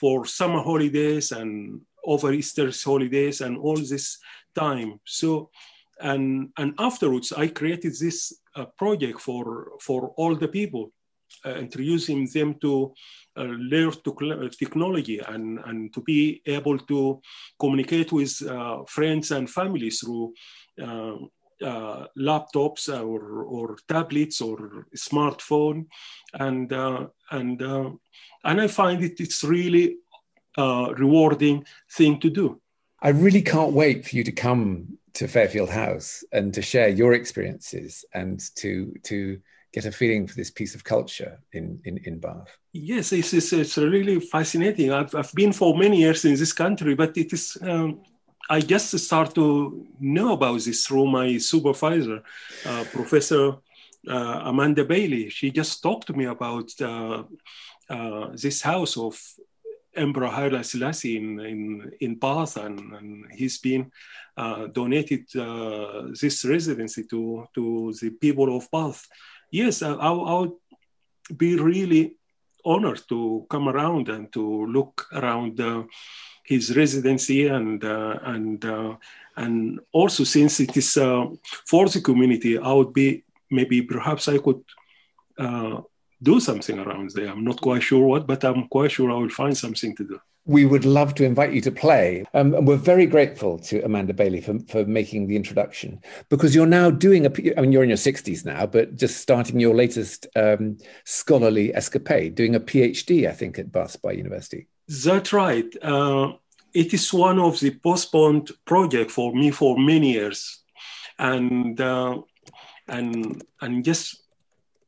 for 0.00 0.26
summer 0.26 0.62
holidays 0.62 1.32
and 1.32 1.80
over 2.04 2.32
Easter 2.32 2.70
holidays 2.84 3.40
and 3.40 3.56
all 3.58 3.76
this 3.76 4.18
time. 4.54 5.00
So 5.04 5.50
and 6.00 6.50
and 6.58 6.74
afterwards 6.78 7.32
I 7.32 7.48
created 7.48 7.94
this 7.98 8.18
uh, 8.54 8.66
project 8.76 9.20
for 9.20 9.72
for 9.80 10.12
all 10.16 10.34
the 10.36 10.48
people 10.48 10.92
introducing 11.44 12.28
them 12.32 12.54
to 12.60 12.92
uh, 13.36 13.42
learn 13.42 13.92
to 14.04 14.48
technology 14.58 15.18
and, 15.18 15.58
and 15.66 15.92
to 15.92 16.00
be 16.00 16.40
able 16.46 16.78
to 16.78 17.20
communicate 17.58 18.12
with 18.12 18.40
uh, 18.48 18.82
friends 18.88 19.30
and 19.30 19.50
families 19.50 20.00
through 20.00 20.32
uh, 20.82 22.06
laptops 22.18 22.88
or, 22.88 23.44
or 23.44 23.76
tablets 23.88 24.40
or 24.40 24.86
smartphone 24.94 25.86
and 26.34 26.70
and 27.30 27.62
and 28.44 28.60
I 28.60 28.66
find 28.68 29.02
it 29.02 29.20
it's 29.20 29.42
really 29.42 29.96
a 30.56 30.94
rewarding 30.96 31.64
thing 31.92 32.20
to 32.20 32.30
do. 32.30 32.60
I 33.02 33.10
really 33.10 33.42
can't 33.42 33.72
wait 33.72 34.06
for 34.06 34.16
you 34.16 34.24
to 34.24 34.32
come 34.32 34.98
to 35.14 35.28
Fairfield 35.28 35.70
House 35.70 36.24
and 36.32 36.52
to 36.54 36.62
share 36.62 36.88
your 36.88 37.12
experiences 37.12 38.04
and 38.14 38.40
to 38.56 38.94
to 39.04 39.38
get 39.76 39.84
a 39.84 39.92
feeling 39.92 40.26
for 40.26 40.34
this 40.36 40.50
piece 40.50 40.74
of 40.74 40.82
culture 40.82 41.38
in, 41.52 41.78
in, 41.84 41.98
in 42.04 42.18
Bath. 42.18 42.48
Yes, 42.72 43.12
it's, 43.12 43.34
it's, 43.34 43.52
it's 43.52 43.76
really 43.76 44.18
fascinating. 44.20 44.90
I've, 44.90 45.14
I've 45.14 45.34
been 45.34 45.52
for 45.52 45.76
many 45.76 45.98
years 45.98 46.24
in 46.24 46.34
this 46.34 46.54
country, 46.54 46.94
but 46.94 47.14
it 47.14 47.30
is, 47.34 47.58
um, 47.60 48.00
I 48.48 48.60
just 48.60 48.98
start 48.98 49.34
to 49.34 49.86
know 50.00 50.32
about 50.32 50.60
this 50.60 50.86
through 50.86 51.08
my 51.08 51.36
supervisor, 51.36 52.22
uh, 52.64 52.84
Professor 52.90 53.56
uh, 54.08 54.40
Amanda 54.50 54.82
Bailey. 54.82 55.28
She 55.28 55.50
just 55.50 55.82
talked 55.82 56.06
to 56.06 56.14
me 56.14 56.24
about 56.24 56.68
uh, 56.80 57.24
uh 57.90 58.28
this 58.44 58.62
house 58.62 58.96
of 58.96 59.14
Emperor 59.94 60.28
Haile 60.36 60.62
Selassie 60.62 61.16
in, 61.16 61.40
in, 61.40 61.92
in 62.00 62.14
Bath, 62.14 62.56
and, 62.56 62.78
and 62.98 63.26
he's 63.32 63.58
been 63.58 63.90
uh, 64.36 64.66
donated 64.68 65.24
uh, 65.36 66.08
this 66.20 66.44
residency 66.44 67.04
to, 67.04 67.46
to 67.54 67.92
the 68.00 68.10
people 68.10 68.56
of 68.56 68.70
Bath 68.70 69.06
yes, 69.50 69.82
I, 69.82 69.92
I, 69.92 70.10
would 70.10 70.52
be 71.36 71.56
really 71.56 72.16
honored 72.64 73.02
to 73.08 73.46
come 73.48 73.68
around 73.68 74.08
and 74.08 74.32
to 74.32 74.66
look 74.66 75.06
around 75.12 75.60
uh, 75.60 75.84
his 76.44 76.76
residency 76.76 77.48
and 77.48 77.84
uh, 77.84 78.18
and 78.24 78.64
uh, 78.64 78.96
and 79.36 79.80
also 79.92 80.24
since 80.24 80.60
it 80.60 80.76
is 80.76 80.94
for 80.94 81.88
the 81.88 82.00
community, 82.02 82.58
I 82.58 82.72
would 82.72 82.92
be 82.92 83.24
maybe 83.50 83.82
perhaps 83.82 84.28
I 84.28 84.38
could 84.38 84.62
uh, 85.38 85.80
do 86.22 86.40
something 86.40 86.78
around 86.78 87.10
there. 87.14 87.28
I'm 87.28 87.44
not 87.44 87.60
quite 87.60 87.82
sure 87.82 88.06
what, 88.06 88.26
but 88.26 88.44
I'm 88.44 88.68
quite 88.68 88.92
sure 88.92 89.10
I 89.10 89.14
will 89.14 89.28
find 89.28 89.56
something 89.56 89.94
to 89.96 90.04
do 90.04 90.20
we 90.46 90.64
would 90.64 90.84
love 90.84 91.14
to 91.16 91.24
invite 91.24 91.52
you 91.52 91.60
to 91.60 91.72
play. 91.72 92.24
Um, 92.32 92.54
and 92.54 92.66
we're 92.66 92.76
very 92.76 93.06
grateful 93.06 93.58
to 93.60 93.84
Amanda 93.84 94.14
Bailey 94.14 94.40
for, 94.40 94.58
for 94.68 94.84
making 94.84 95.26
the 95.26 95.36
introduction 95.36 96.00
because 96.28 96.54
you're 96.54 96.66
now 96.66 96.88
doing 96.90 97.26
a, 97.26 97.58
I 97.58 97.60
mean, 97.60 97.72
you're 97.72 97.82
in 97.82 97.88
your 97.88 97.98
60s 97.98 98.44
now, 98.44 98.64
but 98.64 98.96
just 98.96 99.18
starting 99.18 99.58
your 99.58 99.74
latest 99.74 100.28
um, 100.36 100.78
scholarly 101.04 101.74
escapade, 101.74 102.36
doing 102.36 102.54
a 102.54 102.60
PhD, 102.60 103.28
I 103.28 103.32
think, 103.32 103.58
at 103.58 103.72
Bath 103.72 103.96
University. 104.04 104.68
That's 104.88 105.32
right. 105.32 105.66
Uh, 105.82 106.34
it 106.72 106.94
is 106.94 107.12
one 107.12 107.40
of 107.40 107.58
the 107.58 107.70
postponed 107.70 108.52
project 108.64 109.10
for 109.10 109.34
me 109.34 109.50
for 109.50 109.76
many 109.76 110.12
years. 110.12 110.62
And, 111.18 111.80
uh, 111.80 112.20
and, 112.86 113.42
and 113.60 113.84
just 113.84 114.22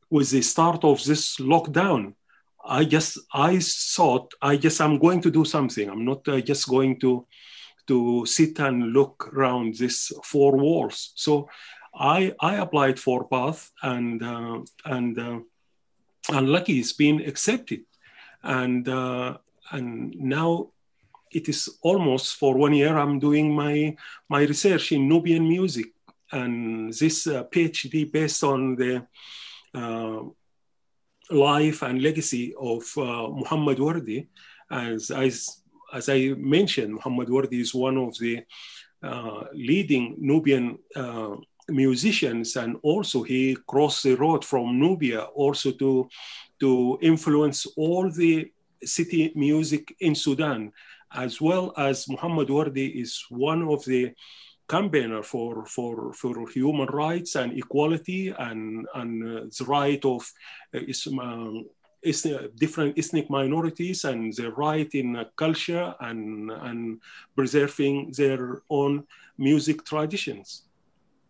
with 0.09 0.29
the 0.31 0.41
start 0.41 0.83
of 0.83 1.03
this 1.03 1.37
lockdown, 1.37 2.13
I 2.65 2.85
just 2.85 3.19
I 3.33 3.59
thought 3.59 4.33
I 4.41 4.57
just 4.57 4.81
I'm 4.81 4.99
going 4.99 5.21
to 5.21 5.31
do 5.31 5.45
something. 5.45 5.89
I'm 5.89 6.05
not 6.05 6.27
uh, 6.27 6.41
just 6.41 6.67
going 6.67 6.99
to 6.99 7.25
to 7.87 8.25
sit 8.25 8.59
and 8.59 8.93
look 8.93 9.31
around 9.33 9.75
these 9.75 10.11
four 10.23 10.57
walls. 10.57 11.11
So 11.15 11.49
I 11.93 12.33
I 12.39 12.55
applied 12.55 12.99
for 12.99 13.25
Bath 13.25 13.71
and 13.81 14.21
uh, 14.23 14.59
and 14.85 15.19
uh, 15.19 15.39
and 16.29 16.49
lucky 16.49 16.79
it's 16.79 16.93
been 16.93 17.21
accepted, 17.21 17.81
and 18.43 18.87
uh, 18.87 19.37
and 19.71 20.15
now 20.15 20.69
it 21.31 21.47
is 21.47 21.69
almost 21.81 22.35
for 22.35 22.55
one 22.55 22.73
year 22.73 22.97
I'm 22.97 23.19
doing 23.19 23.55
my 23.55 23.95
my 24.29 24.41
research 24.41 24.91
in 24.91 25.07
Nubian 25.07 25.47
music 25.47 25.87
and 26.31 26.93
this 26.93 27.27
uh, 27.27 27.43
PhD 27.45 28.11
based 28.11 28.43
on 28.43 28.75
the 28.75 29.07
life 31.31 31.81
and 31.83 32.01
legacy 32.01 32.53
of 32.59 32.83
uh, 32.97 33.27
Muhammad 33.29 33.77
Wardi. 33.77 34.27
As, 34.71 35.11
as, 35.11 35.61
as 35.93 36.09
I 36.09 36.33
mentioned, 36.37 36.93
Muhammad 36.93 37.29
Wardi 37.29 37.61
is 37.61 37.73
one 37.73 37.97
of 37.97 38.17
the 38.19 38.43
uh, 39.03 39.43
leading 39.53 40.15
Nubian 40.19 40.77
uh, 40.95 41.35
musicians, 41.69 42.55
and 42.55 42.77
also 42.81 43.23
he 43.23 43.55
crossed 43.67 44.03
the 44.03 44.15
road 44.15 44.43
from 44.43 44.79
Nubia 44.79 45.21
also 45.21 45.71
to, 45.71 46.09
to 46.59 46.97
influence 47.01 47.65
all 47.77 48.09
the 48.11 48.51
city 48.83 49.31
music 49.35 49.95
in 49.99 50.15
Sudan, 50.15 50.71
as 51.13 51.39
well 51.39 51.73
as 51.77 52.07
Muhammad 52.09 52.49
Wardi 52.49 52.87
is 52.87 53.23
one 53.29 53.63
of 53.63 53.85
the 53.85 54.13
campaigner 54.69 55.23
for, 55.23 55.65
for, 55.65 56.13
for 56.13 56.47
human 56.49 56.87
rights 56.87 57.35
and 57.35 57.57
equality 57.57 58.33
and, 58.37 58.87
and 58.93 59.23
uh, 59.23 59.41
the 59.57 59.65
right 59.65 60.03
of 60.05 60.31
uh, 60.73 61.19
um, 61.19 61.65
ethnic, 62.05 62.55
different 62.55 62.97
ethnic 62.97 63.29
minorities 63.29 64.05
and 64.05 64.33
their 64.35 64.51
right 64.51 64.93
in 64.93 65.25
culture 65.35 65.93
and, 65.99 66.51
and 66.51 67.01
preserving 67.35 68.13
their 68.15 68.61
own 68.69 69.05
music 69.37 69.83
traditions. 69.83 70.63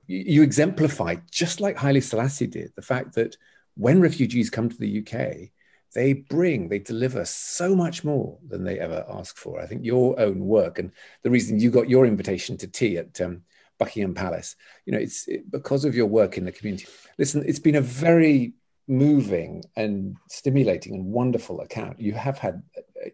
You, 0.08 0.20
you 0.20 0.44
exemplify, 0.44 1.16
just 1.32 1.62
like 1.62 1.78
Haile 1.78 2.02
Selassie 2.02 2.48
did, 2.48 2.74
the 2.76 2.82
fact 2.82 3.16
that 3.16 3.38
when 3.76 4.02
refugees 4.02 4.50
come 4.50 4.70
to 4.70 4.78
the 4.78 5.00
UK, 5.00 5.50
they 5.96 6.14
bring, 6.14 6.70
they 6.70 6.80
deliver 6.80 7.26
so 7.26 7.76
much 7.76 8.04
more 8.04 8.38
than 8.48 8.64
they 8.64 8.80
ever 8.80 9.06
ask 9.10 9.38
for. 9.38 9.60
I 9.60 9.66
think 9.66 9.84
your 9.84 10.20
own 10.20 10.40
work 10.40 10.80
and 10.80 10.92
the 11.24 11.30
reason 11.30 11.60
you 11.60 11.72
got 11.72 11.90
your 11.90 12.06
invitation 12.06 12.58
to 12.58 12.68
tea 12.68 12.98
at 12.98 13.20
um, 13.22 13.42
Buckingham 13.80 14.14
Palace, 14.14 14.56
you 14.86 14.94
know, 14.94 15.00
it's 15.00 15.28
it, 15.28 15.50
because 15.50 15.86
of 15.86 15.96
your 15.96 16.06
work 16.06 16.38
in 16.38 16.46
the 16.46 16.52
community. 16.52 16.86
Listen, 17.18 17.44
it's 17.48 17.60
been 17.60 17.76
a 17.76 17.82
very 17.82 18.54
moving 18.88 19.64
and 19.76 20.18
stimulating 20.30 20.96
and 20.96 21.06
wonderful 21.06 21.62
account. 21.62 22.00
You 22.00 22.14
have 22.14 22.38
had, 22.38 22.62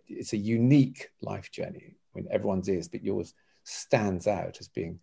it's 0.07 0.33
a 0.33 0.37
unique 0.37 1.09
life 1.21 1.51
journey. 1.51 1.95
I 1.95 2.17
mean, 2.17 2.27
everyone's 2.31 2.69
is, 2.69 2.87
but 2.87 3.03
yours 3.03 3.33
stands 3.63 4.27
out 4.27 4.57
as 4.59 4.67
being 4.67 4.99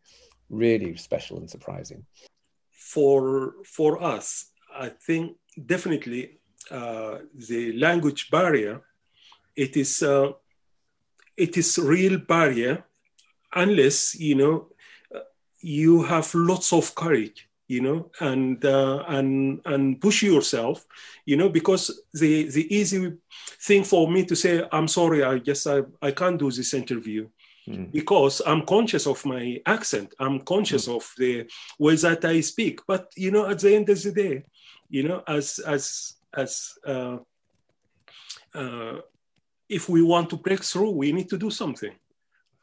really 0.51 0.97
special 0.97 1.39
and 1.39 1.49
surprising. 1.49 2.05
For, 2.71 3.55
for 3.65 4.03
us, 4.03 4.51
I 4.75 4.89
think 4.89 5.37
definitely 5.67 6.25
uh, 6.25 6.29
the 6.71 7.73
language 7.77 8.31
barrier, 8.31 8.83
it 9.57 9.77
is, 9.77 10.03
uh, 10.03 10.33
it 11.37 11.57
is 11.57 11.79
real 11.79 12.19
barrier 12.19 12.85
unless, 13.55 14.15
you 14.19 14.35
know, 14.35 14.69
you 15.61 16.03
have 16.03 16.35
lots 16.35 16.73
of 16.73 16.95
courage 16.95 17.49
you 17.73 17.81
know, 17.81 18.11
and 18.21 18.63
uh, 18.67 19.03
and 19.09 19.61
and 19.65 19.99
push 19.99 20.23
yourself, 20.23 20.85
you 21.25 21.39
know, 21.39 21.49
because 21.49 22.03
the 22.13 22.51
the 22.51 22.67
easy 22.75 23.15
thing 23.67 23.83
for 23.83 24.11
me 24.11 24.27
to 24.27 24.37
say, 24.37 24.63
I'm 24.71 24.89
sorry, 24.89 25.25
I 25.25 25.39
guess 25.39 25.67
I, 25.67 25.83
I 26.03 26.11
can't 26.11 26.39
do 26.39 26.51
this 26.51 26.75
interview. 26.75 27.29
Mm. 27.67 27.93
Because 27.93 28.43
I'm 28.45 28.67
conscious 28.67 29.07
of 29.07 29.25
my 29.25 29.63
accent, 29.65 30.15
I'm 30.19 30.41
conscious 30.41 30.87
mm. 30.87 30.97
of 30.97 31.05
the 31.17 31.47
ways 31.79 32.03
that 32.03 32.25
I 32.25 32.41
speak. 32.41 32.81
But 32.87 33.13
you 33.17 33.31
know, 33.31 33.49
at 33.49 33.61
the 33.61 33.75
end 33.75 33.89
of 33.89 34.03
the 34.03 34.13
day, 34.13 34.45
you 34.91 35.05
know, 35.05 35.23
as 35.27 35.59
as 35.61 36.17
as 36.35 36.79
uh, 36.87 37.19
uh, 38.55 38.99
if 39.69 39.89
we 39.89 40.03
want 40.03 40.31
to 40.31 40.37
break 40.37 40.63
through, 40.63 40.91
we 40.91 41.13
need 41.13 41.29
to 41.31 41.39
do 41.39 41.51
something 41.51 41.93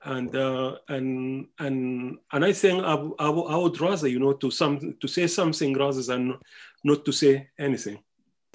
and 0.04 0.36
uh, 0.36 0.76
and 0.88 1.48
and 1.60 2.18
and 2.32 2.46
I 2.46 2.54
think 2.54 2.84
I, 2.84 2.94
I, 3.20 3.30
I, 3.30 3.56
would 3.58 3.80
rather 3.82 4.08
you 4.08 4.20
know 4.20 4.34
to 4.34 4.50
some 4.50 4.96
to 5.00 5.08
say 5.08 5.28
something 5.28 5.78
rather 5.78 6.02
than 6.02 6.38
not 6.84 7.06
to 7.06 7.12
say 7.12 7.50
anything. 7.58 8.00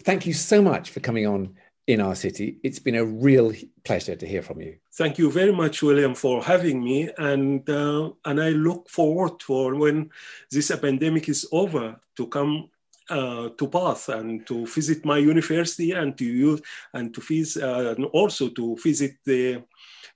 Thank 0.01 0.27
you 0.27 0.33
so 0.33 0.63
much 0.63 0.91
for 0.91 1.01
coming 1.01 1.27
on 1.27 1.55
in 1.87 2.01
our 2.01 2.15
city. 2.15 2.59
It's 2.63 2.79
been 2.79 2.95
a 2.95 3.05
real 3.05 3.53
pleasure 3.85 4.17
to 4.17 4.27
hear 4.27 4.43
from 4.43 4.61
you. 4.61 4.77
Thank 4.95 5.19
you 5.19 5.31
very 5.31 5.53
much, 5.53 5.83
William, 5.83 6.15
for 6.15 6.43
having 6.43 6.83
me, 6.83 7.11
and 7.19 7.69
uh, 7.69 8.11
and 8.25 8.41
I 8.41 8.51
look 8.51 8.89
forward 8.89 9.43
for 9.43 9.75
when 9.75 10.11
this 10.51 10.75
pandemic 10.77 11.29
is 11.29 11.47
over 11.53 12.01
to 12.17 12.27
come 12.29 12.71
uh, 13.11 13.49
to 13.51 13.67
Bath 13.67 14.09
and 14.09 14.47
to 14.47 14.67
visit 14.67 15.05
my 15.05 15.19
university 15.19 15.93
and 15.93 16.17
to 16.19 16.25
use 16.25 16.61
and 16.93 17.15
to 17.15 17.21
visit 17.21 17.63
uh, 17.63 17.95
and 17.97 18.07
also 18.07 18.49
to 18.51 18.77
visit 18.83 19.13
the 19.25 19.63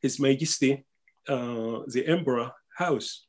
His 0.01 0.19
Majesty 0.21 0.85
uh, 1.29 1.81
the 1.87 2.05
Emperor 2.07 2.51
house. 2.77 3.27